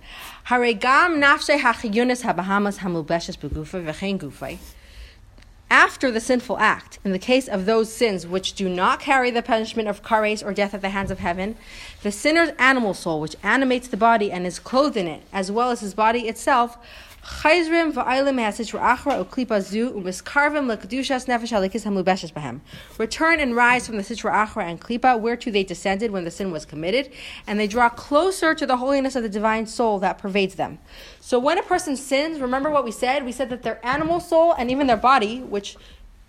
After 5.72 6.10
the 6.10 6.20
sinful 6.20 6.58
act, 6.58 6.98
in 7.06 7.12
the 7.12 7.20
case 7.20 7.48
of 7.48 7.66
those 7.68 7.94
sins 7.94 8.26
which 8.26 8.54
do 8.54 8.68
not 8.68 9.00
carry 9.00 9.30
the 9.30 9.44
punishment 9.44 9.88
of 9.88 10.02
kares 10.02 10.44
or 10.44 10.52
death 10.52 10.74
at 10.74 10.82
the 10.82 10.90
hands 10.90 11.12
of 11.12 11.20
heaven, 11.20 11.56
the 12.02 12.12
sinner's 12.12 12.50
animal 12.58 12.96
soul, 12.96 13.22
which 13.22 13.36
animates 13.44 13.88
the 13.88 13.98
body 13.98 14.32
and 14.32 14.48
is 14.48 14.58
clothed 14.58 14.98
in 14.98 15.08
it, 15.08 15.22
as 15.32 15.52
well 15.52 15.70
as 15.70 15.82
his 15.82 15.94
body 15.94 16.28
itself, 16.28 16.78
chayzrim 17.24 17.94
v'aylim 17.94 18.40
ha'asitra 18.40 18.80
achra 18.80 19.24
uklipa 19.24 19.62
zu 19.62 19.92
umiskarvim 19.92 20.68
nefesh 20.68 22.34
bahem. 22.34 22.62
Return 22.98 23.40
and 23.40 23.56
rise 23.56 23.88
from 23.88 23.98
the 23.98 24.04
sitra 24.04 24.32
achra 24.32 24.64
and 24.64 24.80
klipa, 24.82 25.20
whereto 25.20 25.52
they 25.52 25.64
descended 25.64 26.12
when 26.12 26.24
the 26.24 26.32
sin 26.32 26.52
was 26.52 26.66
committed, 26.66 27.12
and 27.48 27.60
they 27.60 27.68
draw 27.68 27.90
closer 27.90 28.54
to 28.54 28.66
the 28.66 28.78
holiness 28.78 29.16
of 29.16 29.24
the 29.24 29.30
divine 29.30 29.66
soul 29.66 30.00
that 30.00 30.18
pervades 30.18 30.56
them. 30.56 30.80
So 31.20 31.40
when 31.40 31.58
a 31.58 31.64
person 31.64 31.96
sins, 31.96 32.40
remember 32.40 32.70
what 32.70 32.84
we 32.84 32.92
said? 32.92 33.26
We 33.26 33.32
said 33.32 33.50
that 33.50 33.64
their 33.64 33.86
animal 33.86 34.20
soul 34.20 34.54
and 34.54 34.72
even 34.72 34.88
their 34.88 34.98
body, 34.98 35.40
which 35.40 35.78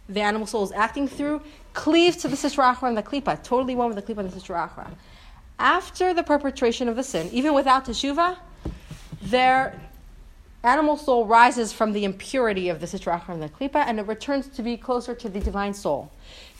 the 0.09 0.20
animal 0.20 0.47
soul 0.47 0.64
is 0.64 0.72
acting 0.72 1.09
through, 1.09 1.43
cleaves 1.72 2.16
to 2.18 2.28
the 2.28 2.36
sitra 2.36 2.74
achra 2.74 2.88
and 2.88 2.97
the 2.97 3.03
klipa, 3.03 3.43
totally 3.43 3.74
one 3.74 3.95
with 3.95 3.97
the 3.97 4.03
klipa 4.03 4.18
and 4.18 4.30
the 4.30 4.41
sitra 4.41 4.68
achra. 4.68 4.91
After 5.59 6.14
the 6.14 6.22
perpetration 6.22 6.88
of 6.88 6.97
the 6.97 7.05
sin, 7.05 7.28
even 7.32 7.55
without 7.55 7.84
teshuva, 7.84 8.38
their 9.22 9.78
animal 10.63 10.97
soul 10.97 11.27
rises 11.27 11.73
from 11.73 11.93
the 11.93 12.05
impurity 12.05 12.69
of 12.69 12.81
the 12.81 12.87
sitra 12.87 13.21
achra 13.21 13.35
and 13.35 13.43
the 13.43 13.49
klipa, 13.49 13.85
and 13.87 13.99
it 13.99 14.07
returns 14.07 14.49
to 14.49 14.63
be 14.63 14.77
closer 14.77 15.15
to 15.15 15.29
the 15.29 15.41
divine 15.41 15.75
soul. 15.75 16.11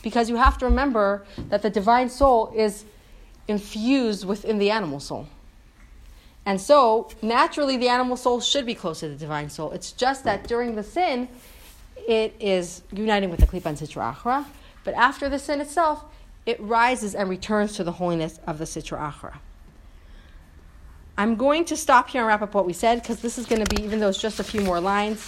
Because 0.01 0.29
you 0.29 0.37
have 0.37 0.57
to 0.59 0.65
remember 0.65 1.25
that 1.49 1.61
the 1.61 1.69
divine 1.69 2.09
soul 2.09 2.51
is 2.55 2.85
infused 3.47 4.25
within 4.25 4.57
the 4.57 4.71
animal 4.71 4.99
soul. 4.99 5.27
And 6.45 6.59
so, 6.59 7.09
naturally, 7.21 7.77
the 7.77 7.89
animal 7.89 8.17
soul 8.17 8.41
should 8.41 8.65
be 8.65 8.73
close 8.73 9.01
to 9.01 9.09
the 9.09 9.15
divine 9.15 9.49
soul. 9.49 9.71
It's 9.71 9.91
just 9.91 10.23
that 10.23 10.47
during 10.47 10.75
the 10.75 10.83
sin, 10.83 11.27
it 12.07 12.35
is 12.39 12.81
uniting 12.91 13.29
with 13.29 13.39
the 13.39 13.45
klipa 13.45 13.67
and 13.67 13.77
sitra 13.77 14.15
achra. 14.15 14.45
But 14.83 14.95
after 14.95 15.29
the 15.29 15.37
sin 15.37 15.61
itself, 15.61 16.03
it 16.47 16.59
rises 16.59 17.13
and 17.13 17.29
returns 17.29 17.73
to 17.73 17.83
the 17.83 17.91
holiness 17.91 18.39
of 18.47 18.57
the 18.57 18.65
sitra 18.65 19.13
achra. 19.13 19.37
I'm 21.17 21.35
going 21.35 21.65
to 21.65 21.77
stop 21.77 22.09
here 22.09 22.21
and 22.21 22.27
wrap 22.27 22.41
up 22.41 22.53
what 22.53 22.65
we 22.65 22.73
said 22.73 23.01
because 23.01 23.21
this 23.21 23.37
is 23.37 23.45
going 23.45 23.63
to 23.63 23.75
be, 23.75 23.83
even 23.83 23.99
though 23.99 24.09
it's 24.09 24.21
just 24.21 24.39
a 24.39 24.43
few 24.43 24.61
more 24.61 24.79
lines, 24.79 25.19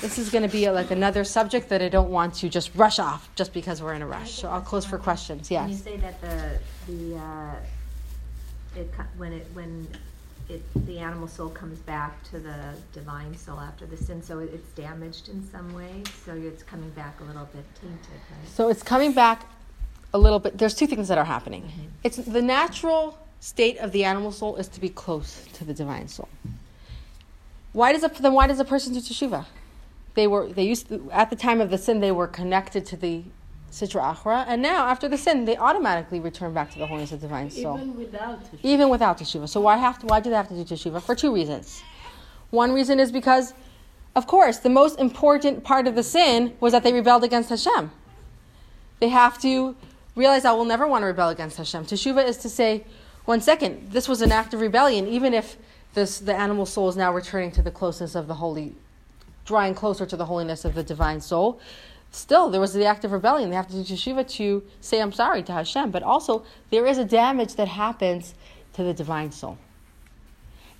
this 0.00 0.18
is 0.18 0.30
going 0.30 0.42
to 0.42 0.48
be 0.50 0.68
like 0.70 0.90
another 0.90 1.24
subject 1.24 1.68
that 1.70 1.82
I 1.82 1.88
don't 1.88 2.10
want 2.10 2.34
to 2.36 2.48
just 2.48 2.74
rush 2.74 2.98
off 2.98 3.28
just 3.34 3.52
because 3.52 3.82
we're 3.82 3.94
in 3.94 4.02
a 4.02 4.06
rush. 4.06 4.32
So 4.32 4.48
I'll 4.48 4.60
close 4.60 4.84
for 4.86 4.98
questions. 4.98 5.50
Yes. 5.50 5.62
When 5.62 5.70
you 5.72 5.76
say 5.78 5.96
that 5.98 6.20
the, 6.20 6.92
the, 6.92 7.16
uh, 7.16 7.54
it, 8.76 8.90
when 9.16 9.32
it, 9.32 9.46
when 9.54 9.88
it, 10.48 10.62
the 10.86 10.98
animal 10.98 11.26
soul 11.28 11.48
comes 11.48 11.78
back 11.80 12.22
to 12.30 12.38
the 12.38 12.74
divine 12.92 13.36
soul 13.36 13.58
after 13.60 13.86
the 13.86 13.96
sin, 13.96 14.22
so 14.22 14.38
it- 14.38 14.50
it's 14.54 14.68
damaged 14.70 15.28
in 15.28 15.46
some 15.50 15.74
way, 15.74 16.02
so 16.24 16.34
it's 16.34 16.62
coming 16.62 16.90
back 16.90 17.20
a 17.20 17.24
little 17.24 17.46
bit 17.46 17.64
tainted, 17.80 17.98
right? 18.30 18.48
So 18.48 18.68
it's 18.68 18.82
coming 18.82 19.12
back 19.12 19.46
a 20.14 20.18
little 20.18 20.38
bit. 20.38 20.56
There's 20.58 20.74
two 20.74 20.86
things 20.86 21.08
that 21.08 21.18
are 21.18 21.24
happening. 21.24 21.70
It's 22.04 22.16
the 22.16 22.42
natural 22.42 23.18
state 23.40 23.78
of 23.78 23.92
the 23.92 24.04
animal 24.04 24.30
soul 24.30 24.56
is 24.56 24.68
to 24.68 24.80
be 24.80 24.88
close 24.88 25.46
to 25.54 25.64
the 25.64 25.74
divine 25.74 26.08
soul. 26.08 26.28
Why 27.72 27.92
does 27.92 28.04
a, 28.04 28.08
then 28.08 28.34
why 28.34 28.46
does 28.46 28.60
a 28.60 28.64
person 28.64 28.92
do 28.92 29.00
teshuva? 29.00 29.46
They 30.14 30.26
were 30.26 30.48
they 30.48 30.64
used 30.64 30.88
to, 30.88 31.08
at 31.12 31.30
the 31.30 31.36
time 31.36 31.60
of 31.60 31.70
the 31.70 31.78
sin 31.78 32.00
they 32.00 32.12
were 32.12 32.26
connected 32.26 32.84
to 32.86 32.96
the 32.96 33.22
sitra 33.70 34.14
achra, 34.14 34.44
and 34.48 34.60
now 34.60 34.88
after 34.88 35.08
the 35.08 35.16
sin 35.16 35.44
they 35.44 35.56
automatically 35.56 36.18
return 36.18 36.52
back 36.52 36.70
to 36.72 36.78
the 36.78 36.86
holiness 36.86 37.12
of 37.12 37.20
the 37.20 37.28
divine 37.28 37.50
soul 37.50 37.78
Even 37.78 37.96
without 37.96 38.44
teshuva. 38.44 38.58
even 38.64 38.88
without 38.88 39.18
teshuva. 39.18 39.48
So 39.48 39.60
why 39.60 39.76
have 39.76 39.98
to, 40.00 40.06
why 40.06 40.20
do 40.20 40.28
they 40.30 40.36
have 40.36 40.48
to 40.48 40.64
do 40.64 40.74
teshuva? 40.74 41.00
For 41.00 41.14
two 41.14 41.32
reasons. 41.32 41.82
One 42.50 42.72
reason 42.72 42.98
is 42.98 43.12
because, 43.12 43.54
of 44.16 44.26
course, 44.26 44.58
the 44.58 44.68
most 44.68 44.98
important 44.98 45.62
part 45.62 45.86
of 45.86 45.94
the 45.94 46.02
sin 46.02 46.56
was 46.58 46.72
that 46.72 46.82
they 46.82 46.92
rebelled 46.92 47.22
against 47.22 47.48
Hashem. 47.48 47.92
They 48.98 49.08
have 49.08 49.40
to 49.42 49.76
realize 50.16 50.44
I 50.44 50.52
will 50.52 50.64
never 50.64 50.88
want 50.88 51.02
to 51.02 51.06
rebel 51.06 51.28
against 51.28 51.56
Hashem. 51.56 51.86
Teshuva 51.86 52.26
is 52.26 52.36
to 52.38 52.48
say, 52.48 52.84
one 53.24 53.40
second, 53.40 53.92
this 53.92 54.08
was 54.08 54.22
an 54.22 54.32
act 54.32 54.54
of 54.54 54.60
rebellion, 54.60 55.06
even 55.06 55.34
if 55.34 55.56
this, 55.94 56.18
the 56.18 56.34
animal 56.34 56.66
soul 56.66 56.88
is 56.88 56.96
now 56.96 57.12
returning 57.12 57.50
to 57.52 57.62
the 57.62 57.70
closeness 57.70 58.14
of 58.14 58.26
the 58.26 58.34
holy, 58.34 58.74
drawing 59.44 59.74
closer 59.74 60.06
to 60.06 60.16
the 60.16 60.26
holiness 60.26 60.64
of 60.64 60.74
the 60.74 60.82
divine 60.82 61.20
soul. 61.20 61.60
Still, 62.12 62.50
there 62.50 62.60
was 62.60 62.72
the 62.72 62.84
act 62.84 63.04
of 63.04 63.12
rebellion. 63.12 63.50
They 63.50 63.56
have 63.56 63.68
to 63.68 63.84
do 63.84 63.94
teshuva 63.94 64.28
to 64.36 64.64
say, 64.80 65.00
I'm 65.00 65.12
sorry 65.12 65.42
to 65.44 65.52
Hashem. 65.52 65.90
But 65.90 66.02
also, 66.02 66.44
there 66.70 66.86
is 66.86 66.98
a 66.98 67.04
damage 67.04 67.54
that 67.54 67.68
happens 67.68 68.34
to 68.72 68.82
the 68.82 68.92
divine 68.92 69.30
soul. 69.30 69.58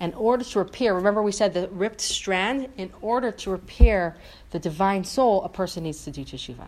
In 0.01 0.13
order 0.15 0.43
to 0.43 0.59
repair, 0.59 0.95
remember 0.95 1.21
we 1.21 1.31
said 1.31 1.53
the 1.53 1.69
ripped 1.69 2.01
strand, 2.01 2.67
in 2.75 2.91
order 3.01 3.31
to 3.31 3.51
repair 3.51 4.17
the 4.49 4.59
divine 4.59 5.03
soul, 5.03 5.43
a 5.43 5.49
person 5.49 5.83
needs 5.83 6.03
to 6.03 6.11
do 6.11 6.25
teshuva. 6.25 6.67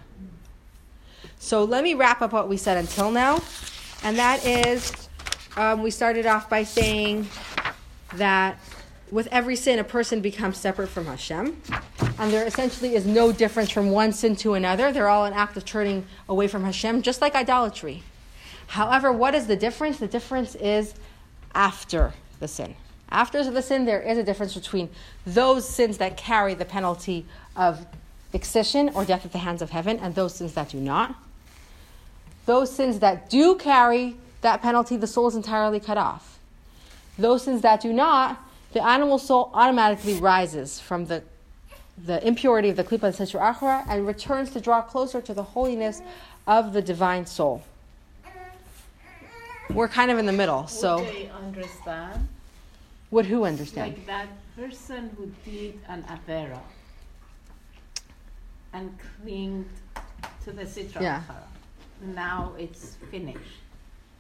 So 1.40 1.64
let 1.64 1.84
me 1.84 1.94
wrap 1.94 2.22
up 2.22 2.32
what 2.32 2.48
we 2.48 2.58
said 2.58 2.78
until 2.78 3.12
now. 3.12 3.42
And 4.04 4.18
that 4.18 4.46
is, 4.46 5.03
um, 5.56 5.84
we 5.84 5.92
started 5.92 6.26
off 6.26 6.50
by 6.50 6.64
saying 6.64 7.28
that 8.16 8.60
with 9.12 9.28
every 9.32 9.56
sin, 9.56 9.78
a 9.78 9.84
person 9.84 10.22
becomes 10.22 10.58
separate 10.58 10.88
from 10.88 11.06
Hashem. 11.06 11.62
and 12.18 12.34
there 12.34 12.46
essentially 12.48 12.96
is 12.96 13.06
no 13.06 13.32
difference 13.32 13.70
from 13.70 13.92
one 13.92 14.12
sin 14.12 14.36
to 14.38 14.56
another. 14.56 14.92
They're 14.92 15.10
all 15.10 15.26
an 15.26 15.34
act 15.34 15.56
of 15.56 15.66
turning 15.66 16.06
away 16.28 16.48
from 16.48 16.64
Hashem, 16.64 17.04
just 17.04 17.22
like 17.22 17.36
idolatry. 17.36 18.02
However, 18.68 19.12
what 19.12 19.36
is 19.36 19.46
the 19.46 19.56
difference? 19.56 19.98
The 19.98 20.08
difference 20.08 20.56
is 20.56 20.96
after 21.54 22.14
the 22.40 22.48
sin. 22.48 22.76
After 23.10 23.44
the 23.50 23.62
sin, 23.62 23.86
there 23.86 24.02
is 24.02 24.18
a 24.18 24.24
difference 24.24 24.56
between 24.56 24.90
those 25.28 25.70
sins 25.70 26.00
that 26.00 26.18
carry 26.18 26.56
the 26.56 26.66
penalty 26.66 27.28
of 27.56 27.86
excision 28.34 28.90
or 28.96 29.06
death 29.06 29.26
at 29.26 29.32
the 29.32 29.38
hands 29.38 29.62
of 29.62 29.70
heaven 29.70 30.00
and 30.00 30.16
those 30.16 30.34
sins 30.34 30.54
that 30.54 30.70
do 30.70 30.80
not. 30.80 31.16
Those 32.48 32.74
sins 32.74 33.00
that 33.00 33.30
do 33.30 33.56
carry 33.56 34.16
that 34.44 34.62
penalty, 34.62 34.96
the 34.96 35.08
soul 35.08 35.28
is 35.28 35.36
entirely 35.36 35.80
cut 35.80 35.98
off. 35.98 36.38
Those 37.18 37.44
sins 37.44 37.62
that 37.62 37.82
do 37.82 37.92
not, 37.92 38.40
the 38.74 38.84
animal 38.84 39.20
soul 39.20 39.52
automatically 39.54 40.16
rises 40.16 40.80
from 40.80 41.06
the, 41.08 41.24
the 42.06 42.26
impurity 42.26 42.70
of 42.70 42.76
the 42.76 42.84
klipa 42.84 43.04
and 43.04 43.16
sitra 43.16 43.54
achra 43.54 43.86
and 43.88 44.08
returns 44.08 44.52
to 44.52 44.62
draw 44.62 44.82
closer 44.82 45.22
to 45.22 45.34
the 45.34 45.44
holiness 45.44 46.02
of 46.48 46.74
the 46.74 46.82
divine 46.82 47.26
soul. 47.26 47.64
We're 49.70 49.88
kind 49.88 50.12
of 50.12 50.18
in 50.18 50.26
the 50.26 50.34
middle, 50.34 50.68
so 50.68 50.98
Would 50.98 51.08
they 51.08 51.30
understand? 51.30 52.28
would 53.12 53.26
who 53.26 53.46
understand? 53.46 53.94
Like 53.94 54.06
that 54.08 54.28
person 54.56 55.10
who 55.18 55.32
did 55.50 55.80
an 55.88 56.04
avera 56.04 56.60
and 58.74 58.98
clinged 59.22 59.70
to 60.44 60.52
the 60.52 60.64
sitra 60.64 61.02
Yeah. 61.02 61.22
Now 62.02 62.54
it's 62.58 62.98
finished 63.10 63.63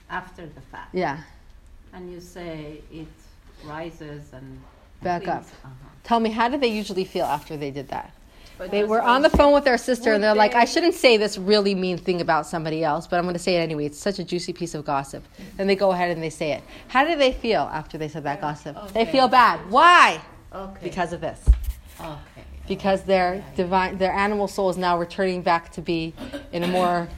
after 0.09 0.45
the 0.45 0.61
fact. 0.61 0.93
Yeah, 0.93 1.19
And 1.93 2.11
you 2.11 2.19
say 2.19 2.81
it 2.91 3.07
rises 3.65 4.33
and 4.33 4.61
back 5.01 5.27
up. 5.27 5.43
Uh-huh. 5.63 5.69
Tell 6.03 6.19
me, 6.19 6.29
how 6.29 6.49
did 6.49 6.61
they 6.61 6.67
usually 6.67 7.05
feel 7.05 7.25
after 7.25 7.55
they 7.57 7.71
did 7.71 7.87
that? 7.89 8.13
But 8.57 8.69
They 8.69 8.83
were 8.83 9.01
on 9.01 9.23
the 9.23 9.29
phone 9.31 9.53
with 9.53 9.63
their 9.63 9.79
sister 9.79 10.13
and 10.13 10.23
they're 10.23 10.35
like, 10.35 10.53
I 10.53 10.65
shouldn't 10.65 10.93
say 10.93 11.17
this 11.17 11.37
really 11.39 11.73
mean 11.73 11.97
thing 11.97 12.21
about 12.21 12.45
somebody 12.45 12.83
else, 12.83 13.07
but 13.07 13.17
I'm 13.17 13.23
going 13.23 13.33
to 13.33 13.39
say 13.39 13.55
it 13.55 13.59
anyway. 13.59 13.85
It's 13.85 13.97
such 13.97 14.19
a 14.19 14.23
juicy 14.23 14.53
piece 14.53 14.75
of 14.75 14.85
gossip. 14.85 15.23
Then 15.57 15.65
they 15.65 15.75
go 15.75 15.91
ahead 15.91 16.11
and 16.11 16.21
they 16.21 16.29
say 16.29 16.51
it. 16.51 16.63
How 16.87 17.03
did 17.03 17.19
they 17.19 17.31
feel 17.33 17.61
after 17.61 17.97
they 17.97 18.07
said 18.07 18.23
that 18.23 18.41
gossip? 18.41 18.77
They 18.93 19.05
feel 19.05 19.27
bad. 19.27 19.59
Why? 19.71 20.21
Okay. 20.53 20.79
Because 20.83 21.13
of 21.13 21.21
this. 21.21 21.43
okay. 21.99 22.19
Because 22.67 23.03
their 23.03 23.43
divine, 23.55 23.97
their 23.97 24.13
animal 24.13 24.47
soul 24.47 24.69
is 24.69 24.77
now 24.77 24.97
returning 24.99 25.41
back 25.41 25.71
to 25.73 25.81
be 25.81 26.13
in 26.51 26.63
a 26.63 26.67
more 26.67 27.09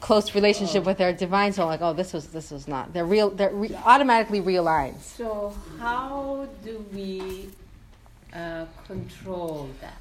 close 0.00 0.34
relationship 0.34 0.84
with 0.84 0.98
their 0.98 1.12
divine 1.12 1.52
soul. 1.52 1.66
Like, 1.66 1.82
oh, 1.82 1.92
this 1.92 2.12
was 2.12 2.28
this 2.28 2.50
was 2.50 2.66
not. 2.66 2.92
They're 2.92 3.04
real. 3.04 3.30
They're 3.30 3.50
re- 3.50 3.74
automatically 3.84 4.40
realigns. 4.40 5.00
So 5.02 5.54
how 5.78 6.48
do 6.64 6.84
we 6.92 7.48
uh, 8.34 8.66
control 8.86 9.68
that? 9.80 9.98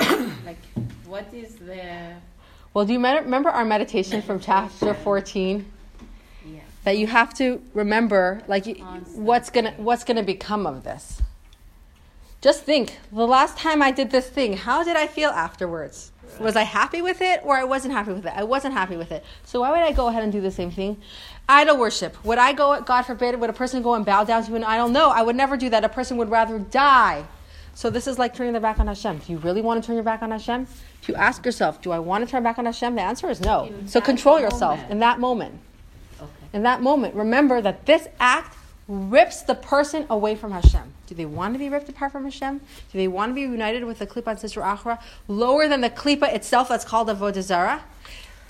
like, 0.44 0.58
what 1.06 1.32
is 1.32 1.56
the 1.56 2.14
Well, 2.74 2.84
do 2.84 2.92
you 2.92 2.98
med- 3.00 3.24
remember 3.24 3.50
our 3.50 3.64
meditation 3.64 4.22
from 4.22 4.40
chapter 4.40 4.94
14? 4.94 5.64
yeah? 6.46 6.60
that 6.84 6.96
you 6.98 7.06
have 7.06 7.34
to 7.34 7.60
remember 7.74 8.40
like 8.48 8.66
you, 8.66 8.74
what's 9.14 9.50
gonna 9.50 9.72
what's 9.76 10.04
gonna 10.04 10.22
become 10.22 10.66
of 10.66 10.84
this 10.84 11.20
just 12.40 12.62
think 12.62 12.96
the 13.12 13.26
last 13.26 13.58
time 13.58 13.82
i 13.82 13.90
did 13.90 14.10
this 14.10 14.28
thing 14.28 14.56
how 14.56 14.82
did 14.82 14.96
i 14.96 15.06
feel 15.06 15.30
afterwards 15.30 16.12
was 16.38 16.56
i 16.56 16.62
happy 16.62 17.02
with 17.02 17.20
it 17.20 17.40
or 17.44 17.56
i 17.56 17.64
wasn't 17.64 17.92
happy 17.92 18.12
with 18.12 18.26
it? 18.26 18.32
I 18.34 18.44
wasn't 18.44 18.74
happy 18.74 18.96
with 18.96 19.12
it. 19.12 19.24
So 19.44 19.60
why 19.60 19.70
would 19.70 19.80
i 19.80 19.92
go 19.92 20.08
ahead 20.08 20.22
and 20.22 20.32
do 20.32 20.40
the 20.40 20.50
same 20.50 20.70
thing? 20.70 21.00
Idol 21.48 21.76
worship. 21.76 22.22
Would 22.24 22.38
i 22.38 22.52
go 22.52 22.80
god 22.82 23.02
forbid 23.02 23.40
would 23.40 23.50
a 23.50 23.52
person 23.52 23.82
go 23.82 23.94
and 23.94 24.04
bow 24.04 24.24
down 24.24 24.44
to 24.44 24.54
an 24.54 24.64
idol? 24.64 24.88
No 24.88 25.10
i 25.10 25.22
would 25.22 25.36
never 25.36 25.56
do 25.56 25.68
that. 25.70 25.84
A 25.84 25.88
person 25.88 26.16
would 26.16 26.30
rather 26.30 26.58
die. 26.58 27.24
So 27.74 27.90
this 27.90 28.06
is 28.06 28.18
like 28.18 28.34
turning 28.34 28.52
their 28.52 28.62
back 28.62 28.80
on 28.80 28.86
hashem. 28.86 29.18
Do 29.18 29.32
you 29.32 29.38
really 29.38 29.60
want 29.60 29.82
to 29.82 29.86
turn 29.86 29.96
your 29.96 30.04
back 30.04 30.22
on 30.22 30.30
hashem? 30.30 30.66
If 31.02 31.08
you 31.08 31.14
ask 31.14 31.44
yourself 31.44 31.80
do 31.82 31.90
i 31.92 31.98
want 31.98 32.24
to 32.24 32.30
turn 32.30 32.42
back 32.42 32.58
on 32.58 32.66
hashem? 32.66 32.94
The 32.94 33.02
answer 33.02 33.28
is 33.30 33.40
no. 33.40 33.64
In 33.64 33.88
so 33.88 34.00
control 34.00 34.40
yourself 34.40 34.76
moment. 34.76 34.92
in 34.92 34.98
that 35.00 35.20
moment. 35.20 35.60
Okay. 36.20 36.30
in 36.52 36.62
that 36.64 36.82
moment, 36.82 37.14
remember 37.14 37.60
that 37.60 37.86
this 37.86 38.08
act 38.18 38.56
rips 38.88 39.42
the 39.42 39.54
person 39.54 40.06
away 40.08 40.34
from 40.34 40.50
Hashem. 40.50 40.94
Do 41.08 41.14
they 41.14 41.24
want 41.24 41.54
to 41.54 41.58
be 41.58 41.70
ripped 41.70 41.88
apart 41.88 42.12
from 42.12 42.24
Hashem? 42.24 42.58
Do 42.58 42.98
they 42.98 43.08
want 43.08 43.30
to 43.30 43.34
be 43.34 43.40
united 43.40 43.84
with 43.84 43.98
the 43.98 44.06
klipa 44.06 44.26
and 44.28 44.38
sitra 44.38 44.76
achra, 44.76 45.00
lower 45.26 45.66
than 45.66 45.80
the 45.80 45.88
klipa 45.88 46.32
itself 46.34 46.68
that's 46.68 46.84
called 46.84 47.08
avodah 47.08 47.40
zarah? 47.42 47.80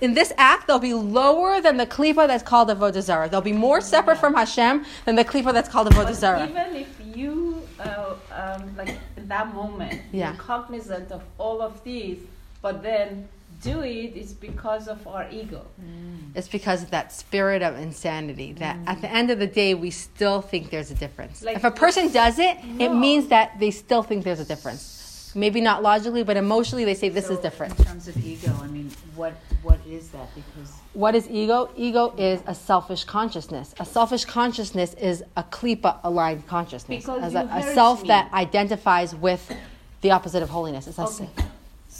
In 0.00 0.14
this 0.14 0.32
act, 0.36 0.66
they'll 0.66 0.80
be 0.80 0.92
lower 0.94 1.60
than 1.60 1.76
the 1.76 1.86
klipa 1.86 2.26
that's 2.26 2.42
called 2.42 2.68
avodah 2.68 3.00
zarah. 3.00 3.28
They'll 3.28 3.40
be 3.40 3.52
more 3.52 3.80
separate 3.80 4.18
from 4.18 4.34
Hashem 4.34 4.84
than 5.04 5.14
the 5.14 5.24
klipa 5.24 5.52
that's 5.52 5.68
called 5.68 5.86
a 5.86 5.90
But 5.90 6.08
vodazara. 6.08 6.48
even 6.50 6.74
if 6.76 6.88
you, 7.16 7.62
uh, 7.78 8.14
um, 8.32 8.76
like 8.76 8.96
in 9.16 9.28
that 9.28 9.54
moment, 9.54 10.00
Yeah. 10.12 10.34
cognizant 10.36 11.12
of 11.12 11.22
all 11.38 11.62
of 11.62 11.82
these, 11.84 12.18
but 12.60 12.82
then 12.82 13.28
do 13.62 13.80
it 13.82 14.16
is 14.16 14.32
because 14.32 14.88
of 14.88 15.06
our 15.06 15.28
ego. 15.30 15.66
Mm. 15.80 16.32
It's 16.34 16.48
because 16.48 16.82
of 16.82 16.90
that 16.90 17.12
spirit 17.12 17.62
of 17.62 17.76
insanity 17.78 18.52
that 18.54 18.76
mm. 18.76 18.88
at 18.88 19.00
the 19.00 19.10
end 19.10 19.30
of 19.30 19.38
the 19.38 19.46
day, 19.46 19.74
we 19.74 19.90
still 19.90 20.40
think 20.40 20.70
there's 20.70 20.90
a 20.90 20.94
difference. 20.94 21.42
Like- 21.42 21.56
if 21.56 21.64
a 21.64 21.70
person 21.70 22.12
does 22.12 22.38
it, 22.38 22.58
it 22.78 22.90
means 22.94 23.28
that 23.28 23.58
they 23.58 23.70
still 23.70 24.02
think 24.02 24.24
there's 24.24 24.40
a 24.40 24.44
difference. 24.44 25.32
Maybe 25.34 25.60
not 25.60 25.82
logically, 25.82 26.22
but 26.24 26.36
emotionally, 26.36 26.84
they 26.84 26.94
say 26.94 27.10
this 27.10 27.26
So 27.26 27.34
is 27.34 27.38
different. 27.40 27.78
In 27.78 27.84
terms 27.84 28.08
of 28.08 28.16
ego, 28.24 28.52
I 28.62 28.66
mean, 28.66 28.90
what 29.14 29.34
what 29.62 29.78
is 29.86 30.08
that? 30.08 30.34
Because 30.34 30.72
What 30.94 31.14
is 31.14 31.28
ego? 31.28 31.70
Ego 31.76 32.14
is 32.16 32.40
a 32.46 32.54
selfish 32.54 33.04
consciousness. 33.04 33.74
A 33.78 33.84
selfish 33.84 34.24
consciousness 34.24 34.94
is 34.94 35.22
a 35.36 35.42
klipa 35.42 35.98
aligned 36.02 36.46
consciousness, 36.46 37.04
Because 37.04 37.22
as 37.22 37.32
you 37.34 37.40
a, 37.40 37.70
a 37.70 37.74
self 37.74 38.02
me. 38.02 38.08
that 38.08 38.32
identifies 38.32 39.14
with 39.14 39.52
the 40.00 40.12
opposite 40.12 40.42
of 40.42 40.48
holiness. 40.48 40.86
It's 40.86 40.98
a 40.98 41.02
s- 41.02 41.20
Okay. 41.20 41.30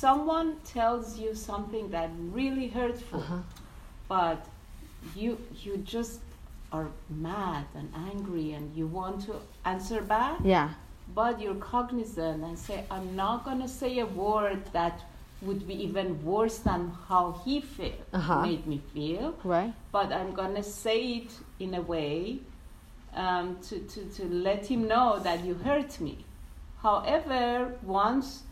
Someone 0.03 0.57
tells 0.65 1.19
you 1.19 1.35
something 1.35 1.91
that 1.91 2.11
really 2.39 2.69
hurtful, 2.69 3.19
Uh-huh. 3.21 3.43
but 4.09 4.39
you 5.17 5.31
you 5.65 5.77
just 5.95 6.21
are 6.71 6.89
mad 7.09 7.65
and 7.75 7.89
angry 8.13 8.53
and 8.57 8.67
you 8.79 8.87
want 8.87 9.17
to 9.27 9.33
answer 9.65 10.01
back, 10.01 10.39
Yeah, 10.45 10.69
but 11.15 11.41
you're 11.41 11.61
cognizant 11.75 12.45
and 12.45 12.57
say, 12.57 12.85
I'm 12.95 13.17
not 13.17 13.45
gonna 13.45 13.67
say 13.81 13.99
a 13.99 14.07
word 14.07 14.61
that 14.73 14.97
would 15.43 15.67
be 15.67 15.75
even 15.87 16.09
worse 16.25 16.59
than 16.69 16.93
how 17.09 17.25
he 17.45 17.61
feel, 17.61 17.99
Uh-huh. 18.13 18.43
made 18.49 18.65
me 18.73 18.79
feel, 18.95 19.35
right? 19.45 19.73
but 19.93 20.13
I'm 20.13 20.33
gonna 20.41 20.63
say 20.63 20.99
it 21.21 21.31
in 21.59 21.75
a 21.75 21.83
way 21.95 22.39
um, 23.15 23.57
to, 23.69 23.75
to, 23.93 24.01
to 24.17 24.23
let 24.49 24.67
him 24.71 24.87
know 24.87 25.19
that 25.27 25.39
you 25.45 25.55
hurt 25.55 26.01
me. 26.01 26.17
However, 26.83 27.75
once 27.83 28.45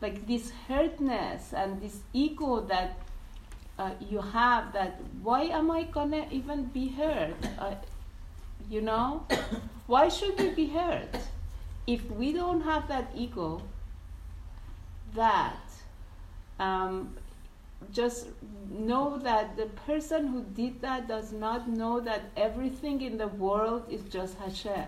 like 0.00 0.26
this 0.26 0.50
hurtness 0.68 1.52
and 1.52 1.80
this 1.80 1.98
ego 2.12 2.60
that 2.60 2.98
uh, 3.78 3.90
you 4.00 4.20
have, 4.20 4.72
that 4.72 5.00
why 5.22 5.42
am 5.44 5.70
I 5.70 5.84
gonna 5.84 6.26
even 6.30 6.64
be 6.66 6.88
hurt? 6.88 7.34
Uh, 7.58 7.74
you 8.70 8.80
know, 8.80 9.26
why 9.86 10.08
should 10.08 10.38
we 10.38 10.50
be 10.50 10.66
hurt? 10.66 11.16
If 11.86 12.10
we 12.10 12.32
don't 12.32 12.62
have 12.62 12.88
that 12.88 13.10
ego, 13.14 13.62
that 15.14 15.60
um, 16.58 17.14
just 17.92 18.26
know 18.70 19.18
that 19.18 19.56
the 19.56 19.66
person 19.86 20.28
who 20.28 20.42
did 20.42 20.80
that 20.80 21.08
does 21.08 21.32
not 21.32 21.68
know 21.68 22.00
that 22.00 22.22
everything 22.36 23.02
in 23.02 23.18
the 23.18 23.28
world 23.28 23.84
is 23.90 24.02
just 24.04 24.36
Hashem. 24.38 24.86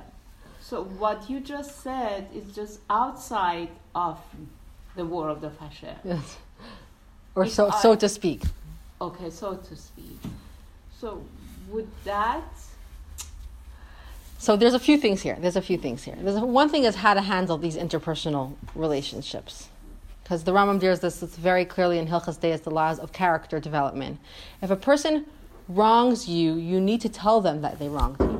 So 0.61 0.85
what 0.85 1.31
you 1.31 1.41
just 1.41 1.83
said 1.83 2.29
is 2.35 2.55
just 2.55 2.81
outside 2.91 3.71
of 3.95 4.19
the 4.97 5.05
war 5.05 5.29
of 5.29 5.43
Hashem. 5.43 5.97
Yes. 6.05 6.39
Or 7.35 7.45
If 7.45 7.53
so, 7.53 7.69
I- 7.69 7.81
so 7.81 7.95
to 7.95 8.09
speak. 8.09 8.43
Okay, 9.01 9.31
so 9.31 9.57
to 9.57 9.77
speak. 9.77 10.19
So 10.99 11.23
would 11.71 11.89
that 12.05 12.43
So 14.39 14.57
there's 14.57 14.75
a 14.75 14.79
few 14.79 14.99
things 14.99 15.23
here. 15.23 15.37
There's 15.41 15.57
a 15.57 15.63
few 15.63 15.79
things 15.79 16.05
here. 16.05 16.17
There's 16.19 16.39
one 16.39 16.69
thing 16.69 16.85
is 16.85 16.95
how 16.95 17.15
to 17.15 17.21
handle 17.21 17.59
these 17.59 17.77
interpersonal 17.77 18.55
relationships. 18.75 19.69
Because 20.23 20.45
the 20.45 20.53
Rambam 20.53 20.79
deals 20.79 21.01
this 21.01 21.23
very 21.23 21.65
clearly 21.65 21.99
in 21.99 22.07
Hilchas 22.07 22.39
Deis, 22.39 22.61
the 22.63 22.71
laws 22.71 22.99
of 22.99 23.13
character 23.13 23.61
development. 23.61 24.19
If 24.61 24.71
a 24.71 24.77
person 24.77 25.27
wrongs 25.69 26.29
you, 26.29 26.55
you 26.55 26.81
need 26.81 27.01
to 27.03 27.09
tell 27.09 27.41
them 27.41 27.63
that 27.63 27.79
they 27.79 27.89
wronged 27.89 28.21
you 28.21 28.37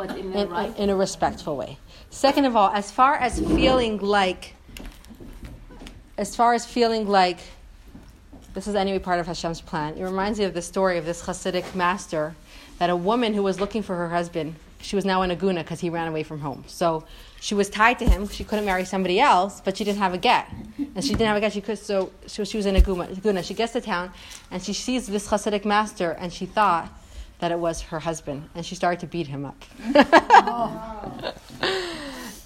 but 0.00 0.16
in 0.16 0.32
the 0.32 0.40
in, 0.42 0.48
right 0.48 0.78
in 0.78 0.90
a 0.90 0.96
respectful 0.96 1.56
way. 1.56 1.78
Second 2.10 2.44
of 2.46 2.56
all, 2.56 2.70
as 2.70 2.90
far 2.90 3.16
as 3.16 3.38
feeling 3.38 3.98
like, 3.98 4.54
as 6.20 6.36
far 6.36 6.52
as 6.52 6.66
feeling 6.66 7.08
like 7.08 7.38
this 8.52 8.66
is 8.66 8.74
anyway 8.74 8.98
part 8.98 9.20
of 9.20 9.26
Hashem's 9.26 9.62
plan, 9.62 9.96
it 9.96 10.04
reminds 10.04 10.38
me 10.38 10.44
of 10.44 10.52
the 10.52 10.60
story 10.60 10.98
of 10.98 11.06
this 11.06 11.22
Hasidic 11.22 11.74
master 11.74 12.34
that 12.78 12.90
a 12.90 12.96
woman 12.96 13.32
who 13.32 13.42
was 13.42 13.58
looking 13.58 13.82
for 13.82 13.96
her 13.96 14.10
husband, 14.10 14.54
she 14.82 14.96
was 14.96 15.06
now 15.06 15.22
in 15.22 15.30
agunah 15.30 15.62
because 15.62 15.80
he 15.80 15.88
ran 15.88 16.08
away 16.08 16.22
from 16.22 16.40
home. 16.40 16.64
So 16.66 17.04
she 17.40 17.54
was 17.54 17.70
tied 17.70 17.98
to 18.00 18.04
him. 18.04 18.28
She 18.28 18.44
couldn't 18.44 18.66
marry 18.66 18.84
somebody 18.84 19.18
else, 19.18 19.62
but 19.62 19.78
she 19.78 19.84
didn't 19.84 20.00
have 20.00 20.12
a 20.12 20.18
get. 20.18 20.46
And 20.94 21.02
she 21.02 21.12
didn't 21.12 21.28
have 21.28 21.38
a 21.38 21.40
get. 21.40 21.54
She 21.54 21.62
could, 21.62 21.78
so, 21.78 22.12
so 22.26 22.44
she 22.44 22.58
was 22.58 22.66
in 22.66 22.74
agunah. 22.74 23.22
guna. 23.22 23.42
She 23.42 23.54
gets 23.54 23.72
to 23.72 23.80
town 23.80 24.12
and 24.50 24.62
she 24.62 24.74
sees 24.74 25.06
this 25.06 25.26
Hasidic 25.26 25.64
master 25.64 26.10
and 26.10 26.30
she 26.30 26.44
thought 26.44 26.92
that 27.38 27.50
it 27.50 27.58
was 27.58 27.80
her 27.80 27.98
husband. 27.98 28.46
And 28.54 28.66
she 28.66 28.74
started 28.74 29.00
to 29.00 29.06
beat 29.06 29.26
him 29.26 29.46
up. 29.46 29.64
Oh. 30.42 31.34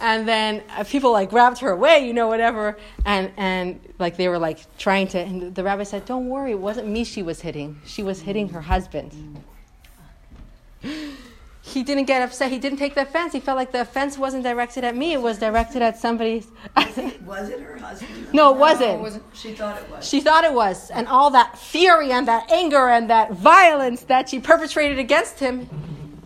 and 0.04 0.28
then 0.28 0.62
uh, 0.76 0.84
people 0.84 1.12
like 1.12 1.30
grabbed 1.30 1.58
her 1.60 1.70
away, 1.70 2.06
you 2.06 2.12
know, 2.12 2.28
whatever, 2.28 2.76
and 3.06 3.32
and 3.38 3.80
like 3.98 4.18
they 4.18 4.28
were 4.28 4.38
like 4.38 4.58
trying 4.76 5.08
to. 5.08 5.18
And 5.18 5.54
the 5.54 5.64
rabbi 5.64 5.82
said, 5.84 6.04
"Don't 6.04 6.28
worry, 6.28 6.50
it 6.52 6.58
wasn't 6.58 6.88
me 6.88 7.04
she 7.04 7.22
was 7.22 7.40
hitting. 7.40 7.80
She 7.86 8.02
was 8.02 8.20
hitting 8.20 8.50
her 8.50 8.60
husband." 8.60 9.12
He 11.66 11.82
didn't 11.82 12.04
get 12.04 12.20
upset. 12.20 12.52
He 12.52 12.58
didn't 12.58 12.76
take 12.76 12.94
the 12.94 13.00
offense. 13.00 13.32
He 13.32 13.40
felt 13.40 13.56
like 13.56 13.72
the 13.72 13.80
offense 13.80 14.18
wasn't 14.18 14.44
directed 14.44 14.84
at 14.84 14.94
me. 14.94 15.14
It 15.14 15.22
was 15.22 15.38
directed 15.38 15.80
at 15.80 15.96
somebody. 15.96 16.44
Was 17.24 17.48
it 17.48 17.58
her 17.58 17.78
husband? 17.78 18.28
no, 18.34 18.54
it 18.54 18.58
wasn't. 18.58 19.22
She 19.32 19.54
thought 19.54 19.80
it 19.80 19.90
was. 19.90 20.06
She 20.06 20.20
thought 20.20 20.44
it 20.44 20.52
was. 20.52 20.90
And 20.90 21.08
all 21.08 21.30
that 21.30 21.58
fury 21.58 22.12
and 22.12 22.28
that 22.28 22.52
anger 22.52 22.90
and 22.90 23.08
that 23.08 23.32
violence 23.32 24.02
that 24.02 24.28
she 24.28 24.40
perpetrated 24.40 24.98
against 24.98 25.40
him, 25.40 25.66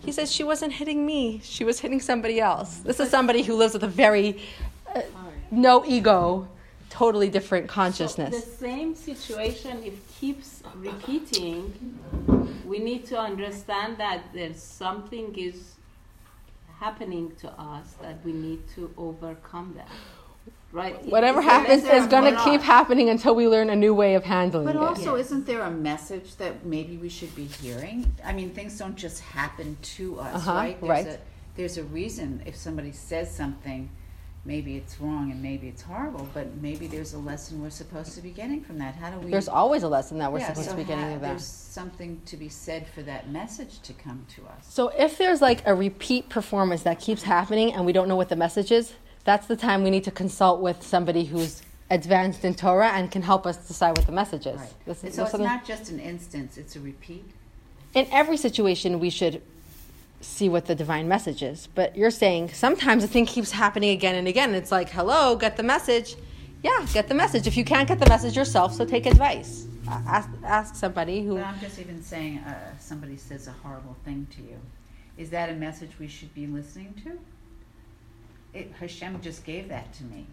he 0.05 0.11
says 0.11 0.31
she 0.31 0.43
wasn't 0.43 0.73
hitting 0.73 1.05
me. 1.05 1.41
She 1.43 1.63
was 1.63 1.79
hitting 1.79 1.99
somebody 1.99 2.39
else. 2.39 2.77
This 2.77 2.99
is 2.99 3.09
somebody 3.09 3.43
who 3.43 3.55
lives 3.55 3.73
with 3.73 3.83
a 3.83 3.87
very 3.87 4.41
uh, 4.95 5.01
no 5.51 5.85
ego, 5.85 6.47
totally 6.89 7.29
different 7.29 7.67
So 7.69 7.73
consciousness. 7.73 8.43
the 8.43 8.57
same 8.57 8.95
situation, 8.95 9.83
if 9.83 9.93
keeps 10.19 10.61
repeating, 10.75 11.97
we 12.65 12.79
need 12.79 13.05
to 13.07 13.19
understand 13.19 13.97
that 13.97 14.23
there's 14.33 14.61
something 14.61 15.35
is 15.35 15.75
happening 16.79 17.31
to 17.41 17.49
us 17.59 17.95
that 18.01 18.23
we 18.23 18.31
need 18.31 18.67
to 18.75 18.91
overcome 18.97 19.73
that. 19.75 19.89
Right? 20.71 21.03
Whatever 21.05 21.39
It's 21.39 21.47
a 21.47 21.51
happens 21.51 21.83
lesson 21.83 21.97
is 22.03 22.07
going 22.07 22.35
to 22.35 22.43
keep 22.43 22.61
happening 22.61 23.09
until 23.09 23.33
we 23.33 23.47
learn 23.47 23.71
a 23.71 23.75
new 23.75 23.93
way 23.93 24.13
of 24.13 24.23
handling 24.23 24.65
But 24.65 24.75
it. 24.75 24.79
But 24.79 24.87
also, 24.87 25.15
isn't 25.15 25.47
there 25.47 25.61
a 25.61 25.71
message 25.71 26.35
that 26.35 26.63
maybe 26.63 26.95
we 26.97 27.09
should 27.09 27.35
be 27.35 27.45
hearing? 27.45 28.13
I 28.23 28.33
mean, 28.33 28.51
things 28.51 28.77
don't 28.77 28.95
just 28.95 29.21
happen 29.21 29.77
to 29.81 30.19
us, 30.19 30.35
Uh-huh, 30.35 30.51
right? 30.53 30.79
There's 30.79 30.89
right. 30.89 31.07
A, 31.07 31.19
there's 31.55 31.77
a 31.77 31.83
reason 31.85 32.43
if 32.45 32.55
somebody 32.55 32.91
says 32.91 33.33
something, 33.35 33.89
maybe 34.45 34.77
it's 34.77 35.01
wrong 35.01 35.31
and 35.31 35.41
maybe 35.41 35.67
it's 35.67 35.81
horrible, 35.81 36.27
but 36.35 36.55
maybe 36.61 36.85
there's 36.85 37.13
a 37.13 37.17
lesson 37.17 37.61
we're 37.61 37.69
supposed 37.71 38.13
to 38.15 38.21
be 38.21 38.29
getting 38.29 38.61
from 38.61 38.77
that. 38.77 38.93
How 38.95 39.09
do 39.09 39.19
we? 39.19 39.31
There's 39.31 39.49
always 39.49 39.81
a 39.81 39.89
lesson 39.89 40.19
that 40.19 40.31
we're 40.31 40.39
yeah, 40.39 40.49
supposed 40.49 40.69
so 40.69 40.73
to 40.73 40.77
be 40.77 40.83
getting 40.83 41.03
ha- 41.03 41.15
of 41.15 41.21
that. 41.21 41.29
There's 41.29 41.45
something 41.45 42.21
to 42.27 42.37
be 42.37 42.47
said 42.47 42.87
for 42.87 43.01
that 43.03 43.29
message 43.31 43.79
to 43.81 43.93
come 43.93 44.25
to 44.35 44.43
us. 44.43 44.67
So 44.69 44.89
if 44.89 45.17
there's 45.17 45.41
like 45.41 45.65
a 45.65 45.73
repeat 45.73 46.29
performance 46.29 46.83
that 46.83 46.99
keeps 46.99 47.23
happening 47.23 47.73
and 47.73 47.85
we 47.87 47.91
don't 47.91 48.07
know 48.07 48.15
what 48.15 48.29
the 48.29 48.35
message 48.35 48.71
is, 48.71 48.93
that's 49.29 49.45
the 49.45 49.55
time 49.55 49.83
we 49.83 49.91
need 49.91 50.03
to 50.05 50.11
consult 50.11 50.59
with 50.59 50.81
somebody 50.81 51.23
who's 51.23 51.61
advanced 51.91 52.43
in 52.43 52.55
Torah 52.55 52.89
and 52.89 53.11
can 53.11 53.21
help 53.21 53.45
us 53.45 53.57
decide 53.57 53.95
what 53.95 54.07
the 54.07 54.11
message 54.11 54.47
is. 54.47 54.59
Right. 54.59 54.85
This 54.85 55.03
is 55.03 55.13
so 55.13 55.25
it's 55.25 55.37
not 55.37 55.65
just 55.65 55.91
an 55.91 55.99
instance; 55.99 56.57
it's 56.57 56.75
a 56.75 56.79
repeat. 56.79 57.25
in 57.93 58.07
every 58.11 58.37
situation 58.37 58.99
we 58.99 59.11
should 59.11 59.43
see 60.21 60.49
what 60.49 60.65
the 60.65 60.73
divine 60.73 61.07
message 61.07 61.43
is. 61.43 61.67
But 61.75 61.95
you're 61.95 62.09
saying 62.23 62.53
sometimes 62.53 63.03
the 63.03 63.07
thing 63.07 63.27
keeps 63.27 63.51
happening 63.51 63.91
again 63.91 64.15
and 64.15 64.27
again. 64.27 64.55
It's 64.55 64.71
like, 64.71 64.89
hello, 64.89 65.35
get 65.35 65.57
the 65.57 65.63
message. 65.63 66.15
Yeah, 66.63 66.87
get 66.91 67.07
the 67.07 67.13
message. 67.13 67.45
If 67.45 67.55
you 67.55 67.63
can't 67.63 67.87
get 67.87 67.99
the 67.99 68.09
message 68.09 68.35
yourself, 68.35 68.73
so 68.73 68.83
take 68.83 69.05
advice. 69.05 69.67
Ask, 69.87 70.29
ask 70.43 70.75
somebody 70.75 71.23
who. 71.23 71.35
But 71.35 71.45
I'm 71.45 71.59
just 71.59 71.77
even 71.79 72.01
saying, 72.01 72.39
uh, 72.39 72.77
somebody 72.79 73.15
says 73.15 73.47
a 73.47 73.51
horrible 73.51 73.95
thing 74.05 74.25
to 74.35 74.41
you. 74.41 74.59
Is 75.17 75.29
that 75.29 75.49
a 75.49 75.53
message 75.53 75.91
we 75.99 76.07
should 76.07 76.33
be 76.33 76.47
listening 76.47 76.95
to? 77.03 77.19
It, 78.53 78.71
Hashem 78.79 79.21
just 79.21 79.45
gave 79.45 79.69
that 79.69 79.93
to 79.95 80.03
me. 80.05 80.25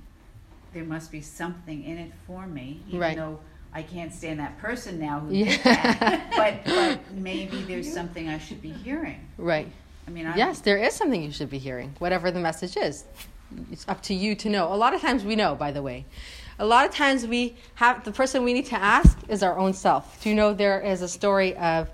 There 0.72 0.84
must 0.84 1.10
be 1.12 1.20
something 1.20 1.84
in 1.84 1.98
it 1.98 2.12
for 2.26 2.46
me, 2.46 2.80
even 2.88 3.00
Right. 3.00 3.16
though 3.16 3.38
I 3.72 3.82
can't 3.82 4.12
stand 4.12 4.40
that 4.40 4.58
person 4.58 4.98
now 4.98 5.20
who 5.20 5.34
Yeah. 5.34 5.50
did 5.50 5.60
that. 5.64 6.32
but, 6.64 6.64
but 6.64 7.14
maybe 7.14 7.62
there's 7.62 7.92
something 7.92 8.28
I 8.28 8.38
should 8.38 8.62
be 8.62 8.70
hearing. 8.70 9.20
Right. 9.36 9.70
I 10.06 10.10
mean, 10.10 10.26
I, 10.26 10.36
Yes, 10.36 10.60
there 10.60 10.78
is 10.78 10.94
something 10.94 11.22
you 11.22 11.32
should 11.32 11.50
be 11.50 11.58
hearing, 11.58 11.94
whatever 11.98 12.30
the 12.30 12.40
message 12.40 12.76
is. 12.76 13.04
It's 13.70 13.86
up 13.88 14.02
to 14.04 14.14
you 14.14 14.34
to 14.36 14.48
know. 14.48 14.72
A 14.72 14.76
lot 14.76 14.94
of 14.94 15.00
times 15.00 15.24
we 15.24 15.36
know, 15.36 15.54
by 15.54 15.72
the 15.72 15.82
way. 15.82 16.04
A 16.58 16.64
lot 16.66 16.86
of 16.86 16.94
times 16.94 17.26
we 17.26 17.56
have 17.74 18.02
the 18.04 18.12
person 18.12 18.42
we 18.44 18.52
need 18.54 18.66
to 18.66 18.76
ask 18.80 19.18
is 19.28 19.42
our 19.42 19.58
own 19.58 19.72
self. 19.74 20.22
Do 20.22 20.30
you 20.30 20.34
know 20.34 20.54
there 20.54 20.80
is 20.80 21.02
a 21.02 21.08
story 21.08 21.54
of? 21.56 21.88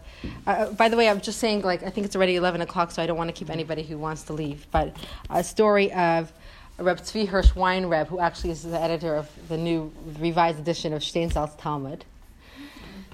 Uh, 0.47 0.70
by 0.73 0.89
the 0.89 0.97
way, 0.97 1.09
I'm 1.09 1.20
just 1.20 1.39
saying, 1.39 1.62
like 1.62 1.83
I 1.83 1.91
think 1.91 2.07
it's 2.07 2.16
already 2.16 2.37
11 2.37 2.61
o'clock, 2.61 2.91
so 2.91 3.03
I 3.03 3.07
don't 3.07 3.16
want 3.16 3.29
to 3.29 3.35
keep 3.35 3.51
anybody 3.51 3.83
who 3.83 3.99
wants 3.99 4.23
to 4.25 4.33
leave. 4.33 4.66
But 4.70 4.97
a 5.31 5.43
story 5.45 5.93
of 5.93 6.33
Reb 6.79 7.01
Tzvi 7.01 7.29
Hirsch 7.29 7.53
Weinreb, 7.53 8.07
who 8.09 8.18
actually 8.18 8.51
is 8.51 8.62
the 8.62 8.81
editor 8.81 9.14
of 9.14 9.29
the 9.49 9.57
new 9.57 9.93
revised 10.18 10.59
edition 10.59 10.93
of 10.93 11.03
Steinsaltz 11.03 11.57
Talmud. 11.59 12.05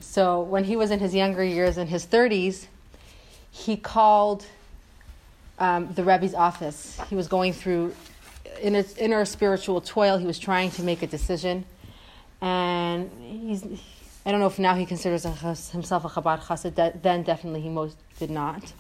So 0.01 0.41
when 0.41 0.65
he 0.65 0.77
was 0.77 0.91
in 0.91 1.01
his 1.01 1.15
younger 1.15 1.45
years, 1.45 1.77
in 1.77 1.87
his 1.87 2.07
30s, 2.07 2.67
he 3.51 3.77
called 3.77 4.47
um, 5.59 5.93
the 5.95 6.05
Rebbe's 6.05 6.35
office. 6.35 7.01
He 7.09 7.15
was 7.15 7.29
going 7.29 7.53
through 7.53 7.95
in 8.61 8.75
his 8.75 8.97
inner 8.97 9.25
spiritual 9.25 9.81
toil. 9.81 10.19
He 10.19 10.27
was 10.27 10.39
trying 10.39 10.71
to 10.73 10.83
make 10.83 11.03
a 11.03 11.07
decision, 11.07 11.65
and 12.41 13.11
he's. 13.21 13.65
I 14.29 14.31
don't 14.31 14.41
know 14.41 14.47
if 14.47 14.59
now 14.59 14.75
he 14.75 14.85
considers 14.85 15.23
himself 15.23 16.05
a 16.05 16.09
Chabad 16.11 16.41
chassid. 16.41 17.01
Then 17.01 17.23
definitely 17.23 17.63
he 17.63 17.71
most 17.71 17.97
did 18.19 18.29
not. 18.29 18.75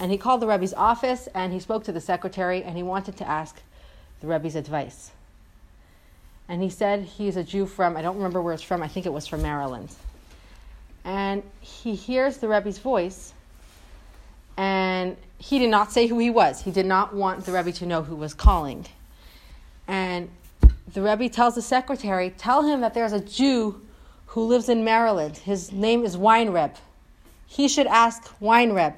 And 0.00 0.10
he 0.10 0.18
called 0.18 0.42
the 0.42 0.48
Rebbe's 0.48 0.74
office 0.74 1.28
and 1.36 1.52
he 1.52 1.60
spoke 1.60 1.84
to 1.84 1.92
the 1.92 2.00
secretary 2.00 2.64
and 2.64 2.76
he 2.76 2.82
wanted 2.82 3.16
to 3.18 3.28
ask 3.28 3.62
the 4.20 4.26
Rebbe's 4.26 4.56
advice. 4.56 5.12
And 6.48 6.60
he 6.60 6.68
said 6.68 7.04
he's 7.04 7.36
a 7.36 7.44
Jew 7.44 7.64
from, 7.64 7.96
I 7.96 8.02
don't 8.02 8.16
remember 8.16 8.42
where 8.42 8.52
it's 8.52 8.62
from, 8.64 8.82
I 8.82 8.88
think 8.88 9.06
it 9.06 9.12
was 9.12 9.28
from 9.28 9.40
Maryland. 9.40 9.94
And 11.04 11.44
he 11.60 11.94
hears 11.94 12.38
the 12.38 12.48
Rebbe's 12.48 12.78
voice 12.78 13.34
and 14.56 15.16
he 15.38 15.60
did 15.60 15.70
not 15.70 15.92
say 15.92 16.08
who 16.08 16.18
he 16.18 16.30
was. 16.30 16.62
He 16.62 16.72
did 16.72 16.86
not 16.86 17.14
want 17.14 17.44
the 17.44 17.52
Rebbe 17.52 17.70
to 17.70 17.86
know 17.86 18.02
who 18.02 18.16
was 18.16 18.34
calling. 18.34 18.84
And 19.86 20.28
the 20.92 21.02
Rebbe 21.02 21.28
tells 21.28 21.54
the 21.54 21.62
secretary, 21.62 22.30
tell 22.30 22.62
him 22.62 22.80
that 22.80 22.94
there's 22.94 23.12
a 23.12 23.20
Jew 23.20 23.82
who 24.28 24.44
lives 24.44 24.68
in 24.68 24.84
Maryland. 24.84 25.36
His 25.38 25.72
name 25.72 26.04
is 26.04 26.16
Wine 26.16 26.48
Weinreb. 26.48 26.76
He 27.46 27.66
should 27.66 27.86
ask 27.86 28.30
Wine 28.40 28.72
Weinreb. 28.72 28.96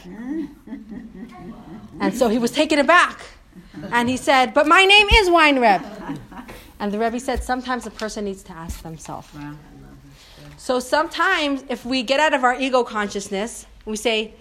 and 2.01 2.15
so 2.15 2.29
he 2.29 2.39
was 2.39 2.51
taken 2.51 2.79
aback. 2.79 3.21
And 3.93 4.09
he 4.09 4.17
said, 4.17 4.55
but 4.55 4.67
my 4.67 4.85
name 4.85 5.07
is 5.09 5.31
Wine 5.31 5.59
Weinreb. 5.59 6.19
And 6.81 6.93
the 6.93 6.99
Rebbe 6.99 7.21
said, 7.21 7.45
sometimes 7.45 7.87
a 7.87 7.91
person 7.91 8.25
needs 8.25 8.43
to 8.45 8.53
ask 8.53 8.83
themselves. 8.83 9.29
So 10.57 10.81
sometimes, 10.81 11.65
if 11.69 11.85
we 11.85 12.03
get 12.03 12.21
out 12.21 12.35
of 12.35 12.43
our 12.45 12.55
ego 12.55 12.85
consciousness, 12.85 13.67
we 13.85 13.97
say, 13.97 14.35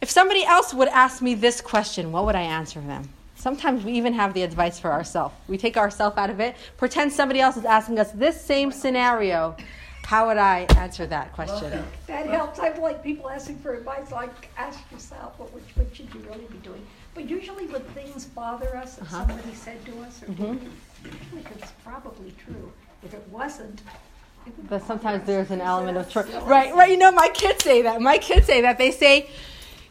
if 0.00 0.08
somebody 0.08 0.44
else 0.44 0.72
would 0.72 0.88
ask 0.88 1.20
me 1.20 1.34
this 1.34 1.60
question, 1.60 2.12
what 2.12 2.24
would 2.26 2.36
I 2.36 2.42
answer 2.42 2.80
them? 2.80 3.08
Sometimes 3.34 3.84
we 3.84 3.92
even 3.92 4.12
have 4.14 4.34
the 4.34 4.42
advice 4.42 4.78
for 4.78 4.92
ourselves. 4.92 5.34
We 5.48 5.58
take 5.58 5.76
ourselves 5.76 6.16
out 6.16 6.30
of 6.30 6.40
it, 6.40 6.56
pretend 6.76 7.12
somebody 7.12 7.40
else 7.40 7.56
is 7.56 7.64
asking 7.64 7.98
us 7.98 8.12
this 8.12 8.40
same 8.40 8.70
scenario. 8.70 9.56
How 10.08 10.26
would 10.28 10.38
I 10.38 10.60
answer 10.78 11.04
that 11.08 11.34
question? 11.34 11.84
That 12.06 12.24
helps. 12.26 12.58
I 12.58 12.70
like 12.78 13.04
people 13.04 13.28
asking 13.28 13.58
for 13.58 13.74
advice. 13.74 14.10
Like, 14.10 14.48
ask 14.56 14.78
yourself, 14.90 15.38
what, 15.38 15.50
what 15.52 15.86
should 15.94 16.08
you 16.14 16.20
really 16.20 16.46
be 16.46 16.56
doing? 16.58 16.82
But 17.14 17.28
usually, 17.28 17.66
when 17.66 17.82
things 17.92 18.24
bother 18.24 18.74
us, 18.74 18.94
that 18.94 19.02
Uh-huh. 19.02 19.26
somebody 19.26 19.54
said 19.54 19.84
to 19.84 20.00
us, 20.00 20.22
or 20.22 20.28
usually 20.32 21.44
it's 21.54 21.72
probably 21.84 22.32
true. 22.42 22.72
If 23.04 23.12
it 23.12 23.22
wasn't, 23.30 23.82
it 24.46 24.68
But 24.70 24.82
sometimes 24.86 25.26
there's 25.26 25.50
an 25.50 25.60
element 25.60 25.98
of 25.98 26.10
truth. 26.10 26.34
Right, 26.44 26.74
right. 26.74 26.90
You 26.90 26.96
know, 26.96 27.12
my 27.12 27.28
kids 27.34 27.62
say 27.62 27.82
that. 27.82 28.00
My 28.00 28.16
kids 28.16 28.46
say 28.46 28.62
that. 28.62 28.78
They 28.78 28.90
say, 28.90 29.28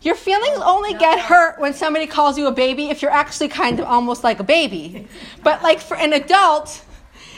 your 0.01 0.15
feelings 0.15 0.57
only 0.65 0.93
get 0.95 1.20
hurt 1.20 1.59
when 1.59 1.76
somebody 1.76 2.07
calls 2.07 2.39
you 2.39 2.47
a 2.47 2.51
baby 2.51 2.89
if 2.89 3.03
you're 3.03 3.11
actually 3.24 3.49
kind 3.49 3.80
of 3.80 3.86
almost 3.86 4.24
like 4.24 4.39
a 4.39 4.43
baby. 4.43 5.07
But 5.43 5.61
like 5.61 5.80
for 5.80 5.95
an 5.95 6.13
adult, 6.13 6.82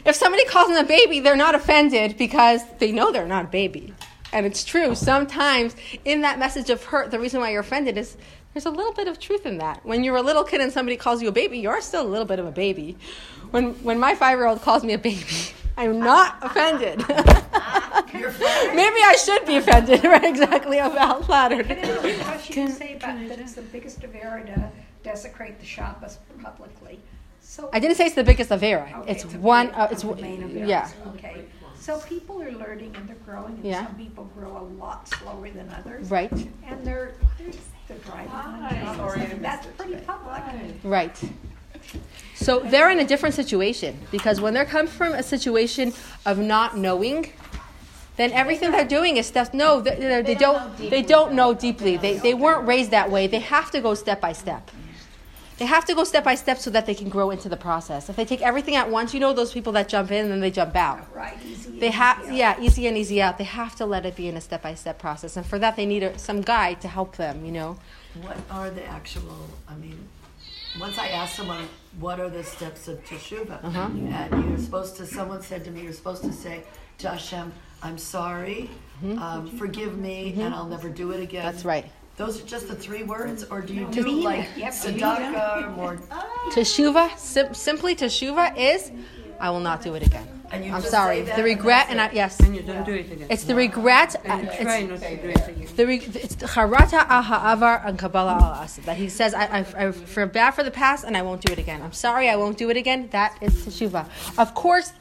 if 0.05 0.15
somebody 0.15 0.45
calls 0.45 0.67
them 0.67 0.83
a 0.83 0.87
baby, 0.87 1.19
they're 1.19 1.35
not 1.35 1.55
offended 1.55 2.17
because 2.17 2.61
they 2.79 2.91
know 2.91 3.11
they're 3.11 3.27
not 3.27 3.45
a 3.45 3.49
baby. 3.49 3.93
And 4.31 4.45
it's 4.45 4.63
true. 4.63 4.95
Sometimes 4.95 5.75
in 6.05 6.21
that 6.21 6.37
message 6.37 6.69
of 6.69 6.83
hurt, 6.83 7.11
the 7.11 7.19
reason 7.19 7.39
why 7.39 7.51
you're 7.51 7.61
offended 7.61 7.97
is 7.97 8.15
there's 8.53 8.65
a 8.65 8.71
little 8.71 8.93
bit 8.93 9.07
of 9.07 9.19
truth 9.19 9.45
in 9.45 9.57
that. 9.59 9.85
When 9.85 10.03
you're 10.03 10.17
a 10.17 10.21
little 10.21 10.43
kid 10.43 10.61
and 10.61 10.71
somebody 10.71 10.97
calls 10.97 11.21
you 11.21 11.29
a 11.29 11.31
baby, 11.31 11.59
you're 11.59 11.81
still 11.81 12.03
a 12.03 12.07
little 12.07 12.25
bit 12.25 12.39
of 12.39 12.45
a 12.45 12.51
baby. 12.51 12.97
When, 13.51 13.73
when 13.83 13.99
my 13.99 14.15
five 14.15 14.37
year 14.37 14.47
old 14.47 14.61
calls 14.61 14.83
me 14.83 14.93
a 14.93 14.97
baby, 14.97 15.25
I'm 15.77 15.99
not 15.99 16.37
offended. 16.41 16.99
Maybe 17.07 17.15
I 18.13 19.17
should 19.23 19.45
be 19.45 19.55
offended, 19.57 20.03
right? 20.03 20.23
Exactly, 20.23 20.79
I'm 20.79 20.97
out 20.97 21.25
flattered. 21.25 21.67
Can 21.67 21.77
I 21.79 21.81
ask 21.81 22.05
a 22.05 22.23
question 22.23 22.67
you 22.67 22.73
say 22.73 22.95
about 22.95 23.27
that 23.29 23.39
it's 23.39 23.53
the 23.53 23.61
biggest 23.61 24.03
of 24.03 24.13
error 24.13 24.41
to 24.41 24.71
desecrate 25.03 25.59
the 25.59 25.65
Shabbos 25.65 26.19
publicly? 26.41 26.99
So 27.49 27.67
I 27.73 27.79
didn't 27.79 27.97
say 27.97 28.05
it's 28.05 28.13
the 28.13 28.23
biggest 28.23 28.51
Avera. 28.51 28.95
Okay, 28.99 29.11
it's 29.11 29.23
a 29.23 29.27
one. 29.39 29.67
big- 29.67 29.75
Uh, 29.75 29.87
it's 29.89 30.03
of 30.03 30.17
the 30.17 30.21
main 30.21 30.43
of 30.43 30.51
yeah. 30.53 30.87
Okay, 31.15 31.45
so 31.79 31.97
people 32.01 32.39
are 32.43 32.51
learning 32.51 32.93
and 32.95 33.09
they're 33.09 33.23
growing, 33.25 33.53
and 33.53 33.65
Yeah. 33.65 33.87
some 33.87 33.95
people 33.95 34.25
grow 34.37 34.55
a 34.55 34.65
lot 34.79 35.07
slower 35.09 35.49
than 35.49 35.67
others. 35.75 36.11
Right. 36.11 36.31
And 36.31 36.77
they're 36.85 37.13
they're 37.87 37.97
driving 38.05 38.31
on 38.31 39.41
that's 39.41 39.65
pretty 39.65 39.95
public. 39.95 40.43
Right. 40.83 41.19
So 42.35 42.59
they're 42.59 42.91
in 42.91 42.99
a 42.99 43.07
different 43.13 43.33
situation 43.33 43.97
because 44.11 44.39
when 44.39 44.53
they're 44.53 44.71
come 44.77 44.85
from 44.85 45.13
a 45.13 45.23
situation 45.23 45.91
of 46.27 46.37
not 46.37 46.77
knowing, 46.77 47.33
then 48.17 48.31
everything 48.31 48.69
they're 48.71 48.93
doing 48.99 49.17
is 49.17 49.25
stuff. 49.25 49.55
No, 49.55 49.81
they, 49.81 49.95
they, 49.95 50.21
they 50.21 50.35
don't. 50.35 50.77
They 50.77 51.01
don't 51.01 51.33
know 51.33 51.55
deeply. 51.55 51.97
They 51.97 52.13
they 52.19 52.35
weren't 52.35 52.67
raised 52.67 52.91
that 52.91 53.09
way. 53.09 53.25
They 53.25 53.39
have 53.39 53.71
to 53.71 53.81
go 53.81 53.95
step 53.95 54.21
by 54.21 54.33
step. 54.33 54.69
They 55.60 55.66
have 55.66 55.84
to 55.86 55.93
go 55.93 56.05
step 56.05 56.24
by 56.24 56.36
step 56.36 56.57
so 56.57 56.70
that 56.70 56.86
they 56.86 56.95
can 56.95 57.10
grow 57.10 57.32
into 57.32 57.49
the 57.49 57.57
process. 57.57 58.10
If 58.10 58.16
they 58.16 58.24
take 58.24 58.41
everything 58.41 58.76
at 58.76 58.89
once, 58.89 59.14
you 59.14 59.20
know 59.20 59.34
those 59.34 59.51
people 59.51 59.74
that 59.74 59.89
jump 59.89 60.10
in 60.10 60.24
and 60.24 60.32
then 60.32 60.39
they 60.39 60.51
jump 60.51 60.76
out. 60.76 61.14
Right, 61.14 61.38
easy. 61.45 61.78
They 61.80 61.91
have, 61.91 62.32
yeah, 62.32 62.60
easy 62.62 62.88
and 62.88 62.97
easy 62.97 63.22
out. 63.22 63.38
They 63.38 63.43
have 63.43 63.76
to 63.76 63.86
let 63.86 64.05
it 64.05 64.16
be 64.16 64.30
in 64.30 64.38
a 64.38 64.41
step 64.41 64.62
by 64.62 64.74
step 64.76 64.99
process, 64.99 65.36
and 65.36 65.45
for 65.45 65.60
that 65.60 65.76
they 65.76 65.86
need 65.86 66.03
a, 66.03 66.18
some 66.18 66.41
guide 66.41 66.80
to 66.82 66.88
help 66.88 67.18
them. 67.18 67.45
You 67.45 67.51
know, 67.51 67.78
What 68.22 68.38
are 68.49 68.70
the 68.70 68.86
actual, 68.86 69.49
I 69.68 69.76
mean, 69.76 69.99
once 70.80 70.97
I 70.97 71.10
asked 71.10 71.36
someone, 71.36 71.68
what 71.99 72.20
are 72.22 72.30
the 72.30 72.43
steps 72.43 72.88
of 72.88 73.03
teshuvah? 73.03 73.64
Uh-huh. 73.64 73.89
And 73.91 74.49
you're 74.49 74.60
supposed 74.60 74.95
to, 74.97 75.05
someone 75.05 75.41
said 75.41 75.66
to 75.66 75.72
me, 75.72 75.82
you're 75.82 75.93
supposed 75.93 76.24
to 76.24 76.32
say 76.32 76.64
to 76.99 77.10
Hashem, 77.10 77.51
I'm 77.82 77.97
sorry, 77.97 78.70
um, 79.03 79.47
forgive 79.57 79.97
me, 79.97 80.36
and 80.38 80.53
I'll 80.53 80.68
never 80.68 80.89
do 80.89 81.12
it 81.12 81.22
again. 81.22 81.43
Mm-hmm. 81.43 81.51
that's 81.51 81.66
right. 81.66 81.86
Those 82.20 82.41
are 82.41 82.45
just 82.45 82.67
the 82.67 82.76
three 82.76 83.03
words, 83.03 83.45
or 83.45 83.61
do 83.61 83.74
you 83.74 83.88
do 83.91 84.03
Mean 84.03 84.24
like 84.24 84.49
Yep, 84.57 84.74
tzedakah 84.74 85.78
or? 85.78 85.95
Teshuva, 86.51 87.17
sim- 87.17 87.53
simply 87.53 87.95
teshuva 87.95 88.57
is, 88.57 88.91
I 89.39 89.49
will 89.51 89.61
not 89.61 89.82
do 89.82 89.95
it 89.95 90.05
again. 90.05 90.28
And 90.51 90.65
you 90.65 90.74
I'm 90.74 90.82
just 90.82 90.91
sorry. 90.91 91.20
say 91.20 91.22
that 91.28 91.38
The 91.38 91.43
regret, 91.43 91.88
that's 91.88 91.91
and 91.91 92.01
I, 92.01 92.11
yes, 92.11 92.38
And 92.41 92.53
you 92.53 92.61
don't 92.61 92.84
do 92.86 92.91
it 92.93 93.09
again. 93.09 93.28
it's 93.30 93.45
the 93.45 93.55
regret. 93.55 94.17
uh, 94.17 94.20
and 94.34 94.43
you 94.43 94.49
it's- 94.49 94.89
not 94.89 94.99
to 94.99 95.15
do 95.15 95.30
it 95.30 95.47
again. 95.47 95.67
The 95.78 95.88
re- 95.88 96.11
it's 96.26 96.36
charata 96.36 97.07
al 97.07 97.22
ha'avar 97.24 97.84
and 97.88 97.97
kabbalah 97.97 98.34
al 98.34 98.53
asid. 98.65 98.84
That 98.84 98.97
he 98.97 99.07
says, 99.07 99.34
I, 99.34 99.45
I, 99.59 99.88
I 99.88 99.91
feel 99.93 100.28
bad 100.28 100.51
for 100.51 100.63
the 100.63 100.72
past 100.72 101.05
and 101.05 101.15
I 101.15 101.22
won't 101.22 101.39
do 101.41 101.53
it 101.53 101.59
again. 101.59 101.82
I'm 101.82 101.93
sorry, 101.93 102.28
I 102.28 102.36
won't 102.36 102.57
do 102.57 102.70
it 102.70 102.76
again. 102.76 103.07
That 103.11 103.38
is 103.39 103.53
teshuva. 103.65 104.09
Of 104.38 104.53
course, 104.55 104.91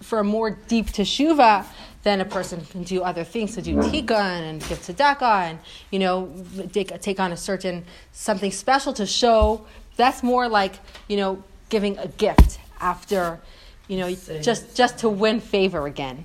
for 0.00 0.20
a 0.20 0.24
more 0.24 0.48
deep 0.68 0.86
teshuva, 0.86 1.66
then 2.02 2.20
a 2.20 2.24
person 2.24 2.64
can 2.64 2.82
do 2.82 3.02
other 3.02 3.24
things 3.24 3.54
to 3.54 3.62
do 3.62 3.76
tikkun 3.76 4.40
and 4.50 4.60
give 4.68 4.78
tzedakah 4.78 5.50
and 5.50 5.58
you 5.90 5.98
know 5.98 6.32
take, 6.72 7.00
take 7.00 7.20
on 7.20 7.32
a 7.32 7.36
certain 7.36 7.84
something 8.12 8.50
special 8.50 8.92
to 8.94 9.06
show. 9.06 9.64
That's 9.96 10.22
more 10.22 10.48
like 10.48 10.74
you 11.08 11.16
know 11.16 11.42
giving 11.68 11.98
a 11.98 12.08
gift 12.08 12.58
after 12.80 13.40
you 13.88 13.98
know 13.98 14.12
Saying 14.14 14.42
just 14.42 14.74
just 14.74 14.98
to 14.98 15.08
win 15.08 15.40
favor 15.40 15.86
again. 15.86 16.24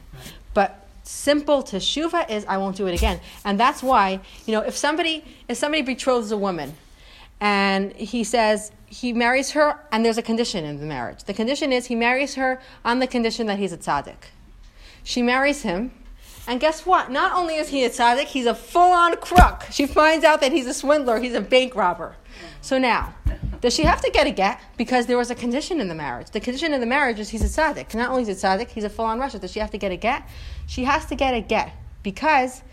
But 0.54 0.88
simple 1.04 1.64
teshuva 1.64 2.30
is 2.30 2.46
I 2.46 2.58
won't 2.58 2.76
do 2.76 2.88
it 2.88 2.96
again, 2.96 3.20
and 3.46 3.60
that's 3.60 3.84
why 3.84 4.20
you 4.46 4.54
know 4.54 4.62
if 4.62 4.76
somebody 4.76 5.24
if 5.48 5.58
somebody 5.58 5.84
betroths 5.84 6.32
a 6.32 6.38
woman, 6.38 6.74
and 7.40 7.94
he 7.94 8.24
says 8.24 8.72
he 8.88 9.14
marries 9.14 9.52
her, 9.52 9.80
and 9.92 10.04
there's 10.04 10.18
a 10.18 10.24
condition 10.24 10.64
in 10.64 10.80
the 10.80 10.86
marriage. 10.86 11.26
The 11.26 11.34
condition 11.34 11.72
is 11.72 11.86
he 11.88 11.96
marries 11.96 12.36
her 12.36 12.60
on 12.84 13.00
the 13.00 13.08
condition 13.08 13.46
that 13.48 13.60
he's 13.60 13.74
a 13.74 13.78
tzaddik. 13.78 14.32
She 15.08 15.22
marries 15.22 15.62
him, 15.62 15.94
and 16.48 16.60
guess 16.60 16.86
what? 16.86 17.10
Not 17.10 17.32
only 17.32 17.56
is 17.56 17.70
he 17.70 17.86
a 17.86 17.90
tzaddik, 17.90 18.26
he's 18.26 18.46
a 18.46 18.54
full-on 18.54 19.16
crook. 19.16 19.64
She 19.72 19.86
finds 19.86 20.26
out 20.26 20.42
that 20.42 20.52
he's 20.52 20.68
a 20.68 20.74
swindler, 20.74 21.22
he's 21.22 21.34
a 21.34 21.40
bank 21.40 21.76
robber. 21.76 22.18
So 22.60 22.78
now, 22.78 23.16
does 23.62 23.74
she 23.74 23.84
have 23.84 24.02
to 24.02 24.12
get 24.12 24.28
a 24.28 24.32
get 24.32 24.60
because 24.76 25.06
there 25.06 25.18
was 25.18 25.32
a 25.32 25.36
condition 25.36 25.80
in 25.80 25.88
the 25.88 25.96
marriage? 25.96 26.32
The 26.32 26.42
condition 26.42 26.74
in 26.74 26.82
the 26.82 26.86
marriage 26.86 27.22
is 27.22 27.30
he's 27.30 27.42
a 27.42 27.46
tzaddik. 27.62 27.96
Not 27.96 28.10
only 28.10 28.24
is 28.24 28.28
he 28.28 28.34
tzaddik, 28.34 28.68
he's 28.68 28.84
a 28.84 28.90
full-on 28.90 29.18
rasha. 29.18 29.40
Does 29.40 29.54
she 29.54 29.62
have 29.62 29.72
to 29.72 29.78
get 29.78 29.94
a 29.94 29.96
get? 29.96 30.28
She 30.66 30.84
has 30.84 31.06
to 31.06 31.16
get 31.16 31.34
a 31.34 31.40
get 31.40 31.72
because 32.04 32.64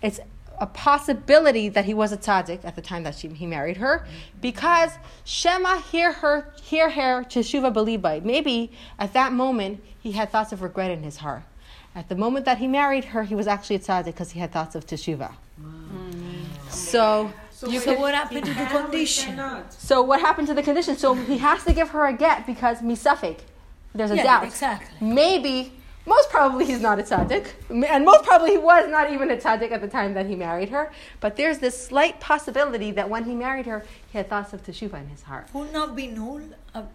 it's 0.00 0.18
a 0.58 0.66
possibility 0.66 1.68
that 1.68 1.84
he 1.84 1.92
was 1.92 2.10
a 2.10 2.16
tzaddik 2.16 2.64
at 2.64 2.74
the 2.74 2.80
time 2.80 3.02
that 3.02 3.16
she, 3.16 3.28
he 3.28 3.46
married 3.46 3.76
her, 3.76 4.06
because 4.40 4.92
Shema 5.24 5.82
hear 5.82 6.12
her 6.12 6.54
hear 6.62 6.88
her 6.88 7.22
teshuva 7.24 7.70
belibay. 7.70 8.24
Maybe 8.24 8.72
at 8.98 9.12
that 9.12 9.34
moment 9.34 9.84
he 10.00 10.12
had 10.12 10.30
thoughts 10.30 10.52
of 10.52 10.62
regret 10.62 10.90
in 10.90 11.02
his 11.02 11.18
heart. 11.18 11.42
At 11.94 12.08
the 12.08 12.14
moment 12.16 12.46
that 12.46 12.58
he 12.58 12.66
married 12.68 13.04
her, 13.06 13.22
he 13.22 13.34
was 13.34 13.46
actually 13.46 13.76
a 13.76 13.80
tzaddik 13.80 14.06
because 14.06 14.30
he 14.30 14.40
had 14.40 14.50
thoughts 14.52 14.74
of 14.74 14.86
teshuva. 14.86 15.32
So. 16.70 17.32
You 17.68 17.78
So 17.78 17.92
can, 17.92 18.00
what 18.00 18.12
happened 18.14 18.44
to 18.44 18.54
the 18.54 18.66
condition? 18.66 19.40
so 19.70 20.02
what 20.02 20.20
happened 20.20 20.48
to 20.48 20.54
the 20.54 20.64
condition? 20.64 20.96
So 20.96 21.14
he 21.14 21.38
has 21.38 21.62
to 21.64 21.72
give 21.72 21.90
her 21.90 22.06
a 22.06 22.12
get 22.12 22.44
because 22.44 22.78
misafik. 22.80 23.38
There's 23.94 24.10
a 24.10 24.16
Yeah, 24.16 24.24
doubt. 24.24 24.44
exactly. 24.44 24.88
Maybe, 25.06 25.72
most 26.04 26.28
probably 26.30 26.64
he's 26.64 26.80
not 26.80 26.98
a 26.98 27.02
tzaddik, 27.04 27.46
and 27.70 28.04
most 28.04 28.24
probably 28.24 28.52
he 28.52 28.58
was 28.58 28.90
not 28.90 29.12
even 29.12 29.30
a 29.30 29.36
tzaddik 29.36 29.70
at 29.70 29.80
the 29.80 29.86
time 29.86 30.14
that 30.14 30.26
he 30.26 30.34
married 30.34 30.70
her. 30.70 30.90
But 31.20 31.36
there's 31.36 31.58
this 31.58 31.76
slight 31.86 32.18
possibility 32.18 32.90
that 32.92 33.08
when 33.08 33.24
he 33.26 33.34
married 33.36 33.66
her, 33.66 33.84
he 34.10 34.18
had 34.18 34.28
thoughts 34.28 34.52
of 34.52 34.64
teshuva 34.64 34.94
in 35.00 35.06
his 35.08 35.22
heart. 35.22 35.46
Would 35.54 35.72
not 35.72 35.94
be 35.94 36.08
null 36.08 36.40
of 36.74 36.88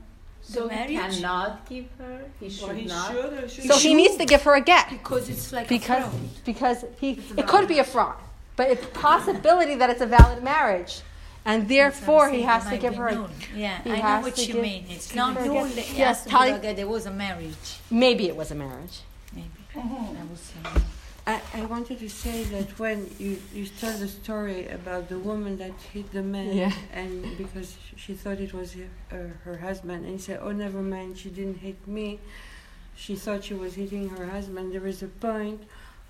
So 0.49 0.67
the 0.67 0.75
he 0.75 0.95
cannot 0.95 1.67
give 1.69 1.85
her. 1.99 2.21
He 2.39 2.49
should 2.49 2.75
he 2.77 2.85
not. 2.85 3.11
should 3.11 3.51
should 3.51 3.63
So 3.65 3.77
he 3.77 3.93
needs 3.93 4.15
to 4.17 4.25
give 4.25 4.41
her 4.43 4.55
a 4.55 4.61
get 4.61 4.89
because 4.89 5.27
it's 5.29 5.51
like 5.51 5.67
because 5.67 6.05
a 6.05 6.09
fraud. 6.09 6.29
because 6.45 6.85
he 7.01 7.09
it 7.35 7.45
could 7.47 7.67
be 7.67 7.79
a 7.79 7.83
fraud, 7.83 8.15
but 8.55 8.71
it's 8.71 8.83
a 8.83 8.87
possibility 8.89 9.75
that 9.75 9.89
it's 9.89 10.01
a 10.01 10.05
valid 10.05 10.41
marriage, 10.43 11.01
and 11.45 11.67
therefore 11.67 12.29
he 12.29 12.43
has 12.43 12.63
to 12.69 12.77
give 12.77 12.95
her. 12.95 13.07
A, 13.09 13.29
Yeah, 13.55 13.81
he 13.83 13.91
I 13.91 13.97
know 14.19 14.21
what 14.27 14.37
you 14.37 14.53
give- 14.53 14.61
mean. 14.61 14.85
It's 14.89 15.13
not 15.13 15.35
her 15.35 15.41
a 15.43 15.47
null. 15.47 15.65
gift. 15.67 15.93
Yes, 15.97 15.97
has 15.97 16.23
to 16.23 16.29
be 16.29 16.31
Tali- 16.61 16.73
there 16.75 16.87
was 16.87 17.05
a 17.05 17.11
marriage. 17.11 17.79
maybe 17.91 18.27
it 18.27 18.35
was 18.35 18.49
a 18.51 18.55
marriage. 18.55 19.01
Maybe. 19.33 19.49
Mm-hmm. 19.75 20.77
I. 21.27 21.41
I, 21.53 21.65
wanted 21.65 21.99
to 21.99 22.09
say 22.09 22.43
that 22.55 22.79
when 22.79 22.99
you, 23.19 23.37
you 23.53 23.65
told 23.67 23.97
the 23.99 24.07
story 24.07 24.67
about 24.69 25.09
the 25.09 25.19
woman 25.19 25.57
that 25.57 25.73
hit 25.93 26.11
the 26.13 26.23
man, 26.23 26.55
Yeah. 26.55 26.71
and 26.93 27.37
because 27.37 27.75
she 27.97 28.13
thought 28.13 28.39
it 28.39 28.53
was 28.53 28.73
her, 28.73 28.87
uh, 29.11 29.15
her 29.43 29.57
husband, 29.57 30.05
and 30.05 30.13
he 30.13 30.21
said, 30.27 30.39
"Oh, 30.41 30.53
never 30.65 30.81
mind, 30.81 31.17
she 31.17 31.29
didn't 31.29 31.59
hit 31.67 31.79
me. 31.87 32.19
She 32.95 33.15
thought 33.15 33.43
she 33.43 33.53
was 33.53 33.73
hitting 33.75 34.09
her 34.15 34.25
husband." 34.27 34.73
There 34.73 34.87
is 34.87 35.03
a 35.03 35.07
point, 35.07 35.61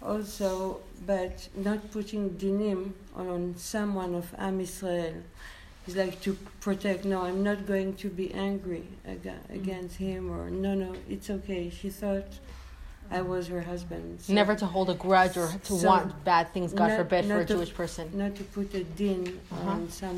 also, 0.01 0.81
but 1.05 1.49
not 1.55 1.79
putting 1.91 2.23
dinim 2.41 2.81
on 3.15 3.55
someone 3.57 4.13
of 4.21 4.27
Am 4.37 4.59
Israel. 4.61 5.15
It's 5.87 5.95
like 5.95 6.21
to 6.21 6.33
protect. 6.59 7.05
No, 7.05 7.21
I'm 7.23 7.43
not 7.43 7.65
going 7.65 7.95
to 8.03 8.09
be 8.09 8.27
angry 8.33 8.83
aga- 9.13 9.41
against 9.49 9.95
him, 9.97 10.29
or 10.29 10.49
no, 10.51 10.75
no, 10.75 10.93
it's 11.09 11.29
okay. 11.29 11.69
She 11.69 11.89
thought. 11.89 12.31
I 13.09 13.21
was 13.21 13.47
her 13.47 13.61
husband. 13.61 14.21
so- 14.21 14.33
Never 14.33 14.55
to 14.55 14.65
hold 14.65 14.89
a 14.89 14.93
grudge 14.93 15.37
or 15.37 15.47
to 15.47 15.73
So, 15.73 15.87
want 15.87 16.23
bad 16.25 16.53
things, 16.53 16.73
God 16.73 16.89
not- 16.89 16.97
forbid, 16.97 17.25
for 17.25 17.39
a 17.39 17.45
to- 17.45 17.53
Jewish 17.55 17.73
person. 17.73 18.09
not 18.13 18.35
to 18.35 18.43
put 18.43 18.73
a 18.73 18.83
din 18.83 19.39
Uh-huh. 19.51 19.69
on 19.71 19.89
some 19.89 20.17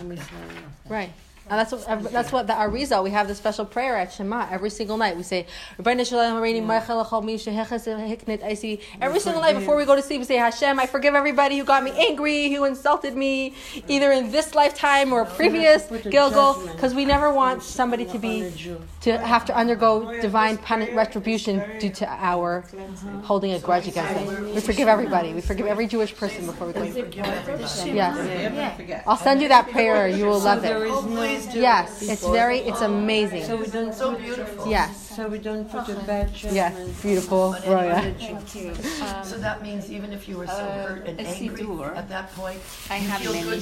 on 0.00 0.12
Israel. 0.12 0.50
Right. 0.88 1.12
And 1.48 1.58
that's 1.60 1.70
what 1.72 1.84
ev- 1.88 2.10
that's 2.12 2.32
what 2.32 2.46
the 2.48 2.54
Arizal. 2.54 3.04
We 3.04 3.10
have 3.10 3.28
the 3.28 3.34
special 3.34 3.64
prayer 3.64 3.96
at 3.96 4.12
Shema 4.12 4.48
every 4.50 4.68
single 4.70 4.96
night. 4.96 5.16
We 5.16 5.22
say 5.22 5.46
"Rabbeinu 5.78 6.04
Shalom 6.04 6.34
Hareini 6.42 6.60
Meichel 6.60 7.24
Mi 7.24 7.36
Sheheches 7.38 7.86
Hiknit 7.86 8.42
Eisi." 8.42 8.80
Every 9.00 9.20
single 9.20 9.40
night 9.42 9.54
before 9.56 9.76
we 9.76 9.84
go 9.84 9.94
to 9.94 10.02
sleep, 10.02 10.18
we 10.20 10.24
say 10.24 10.36
Hashem, 10.36 10.80
I 10.80 10.86
forgive 10.86 11.14
everybody 11.14 11.56
who 11.58 11.64
got 11.64 11.84
me 11.84 11.92
angry, 12.08 12.50
who 12.52 12.64
insulted 12.64 13.16
me, 13.16 13.54
either 13.86 14.10
in 14.10 14.32
this 14.32 14.54
lifetime 14.56 15.12
or 15.12 15.24
previous 15.24 15.84
Gilgul, 15.84 16.72
because 16.74 16.94
we 16.94 17.04
never 17.04 17.32
want 17.32 17.62
somebody 17.62 18.06
to 18.06 18.18
be 18.18 18.50
to 19.02 19.16
have 19.18 19.44
to 19.44 19.56
undergo 19.56 20.20
divine 20.20 20.58
pun- 20.58 20.88
retribution 20.96 21.62
due 21.78 21.90
to 21.90 22.06
our 22.08 22.64
holding 23.22 23.52
a 23.52 23.60
grudge 23.60 23.86
against 23.86 24.14
them. 24.14 24.54
We 24.54 24.60
forgive 24.60 24.88
everybody. 24.88 25.32
We 25.32 25.40
forgive 25.42 25.66
every 25.66 25.86
Jewish 25.86 26.12
person 26.16 26.46
before 26.46 26.66
we 26.66 26.72
go 26.72 26.84
to 26.84 26.92
sleep. 26.92 27.14
Yes. 27.94 29.04
I'll 29.06 29.16
send 29.16 29.40
you 29.42 29.48
that 29.48 29.70
prayer. 29.70 30.08
You 30.08 30.24
will 30.26 30.40
love 30.40 30.64
it. 30.64 31.35
Is 31.38 31.46
no 31.46 31.52
please 31.52 31.54
do. 31.54 31.60
Yes, 31.60 32.02
it's 32.02 32.26
very, 32.26 32.58
it's 32.60 32.80
amazing. 32.80 33.44
so 33.44 33.56
we 33.56 33.66
don't 33.66 33.94
So 33.94 34.10
put, 34.12 34.22
beautiful. 34.22 34.68
Yes, 34.70 34.90
so 35.16 35.28
we 35.28 35.38
don't 35.38 35.70
put 35.70 35.88
a 35.88 35.94
bad 36.06 36.32
judgment. 36.34 36.54
yes, 36.54 37.02
beautiful, 37.02 37.38
On 37.38 37.62
anyone 37.64 37.84
Roya. 37.84 37.94
that 38.02 38.20
you- 38.54 38.74
So 39.24 39.36
that 39.38 39.62
means 39.62 39.90
even 39.90 40.12
if 40.12 40.28
you 40.28 40.36
were 40.38 40.44
um, 40.44 40.50
so 40.60 40.64
hurt 40.86 41.08
and 41.08 41.20
angry 41.20 41.66
at 41.94 42.08
that 42.08 42.32
point, 42.34 42.60
I 42.90 42.96
you 42.98 43.08
have 43.08 43.20
feel 43.20 43.32
many 43.32 43.44
good 43.44 43.52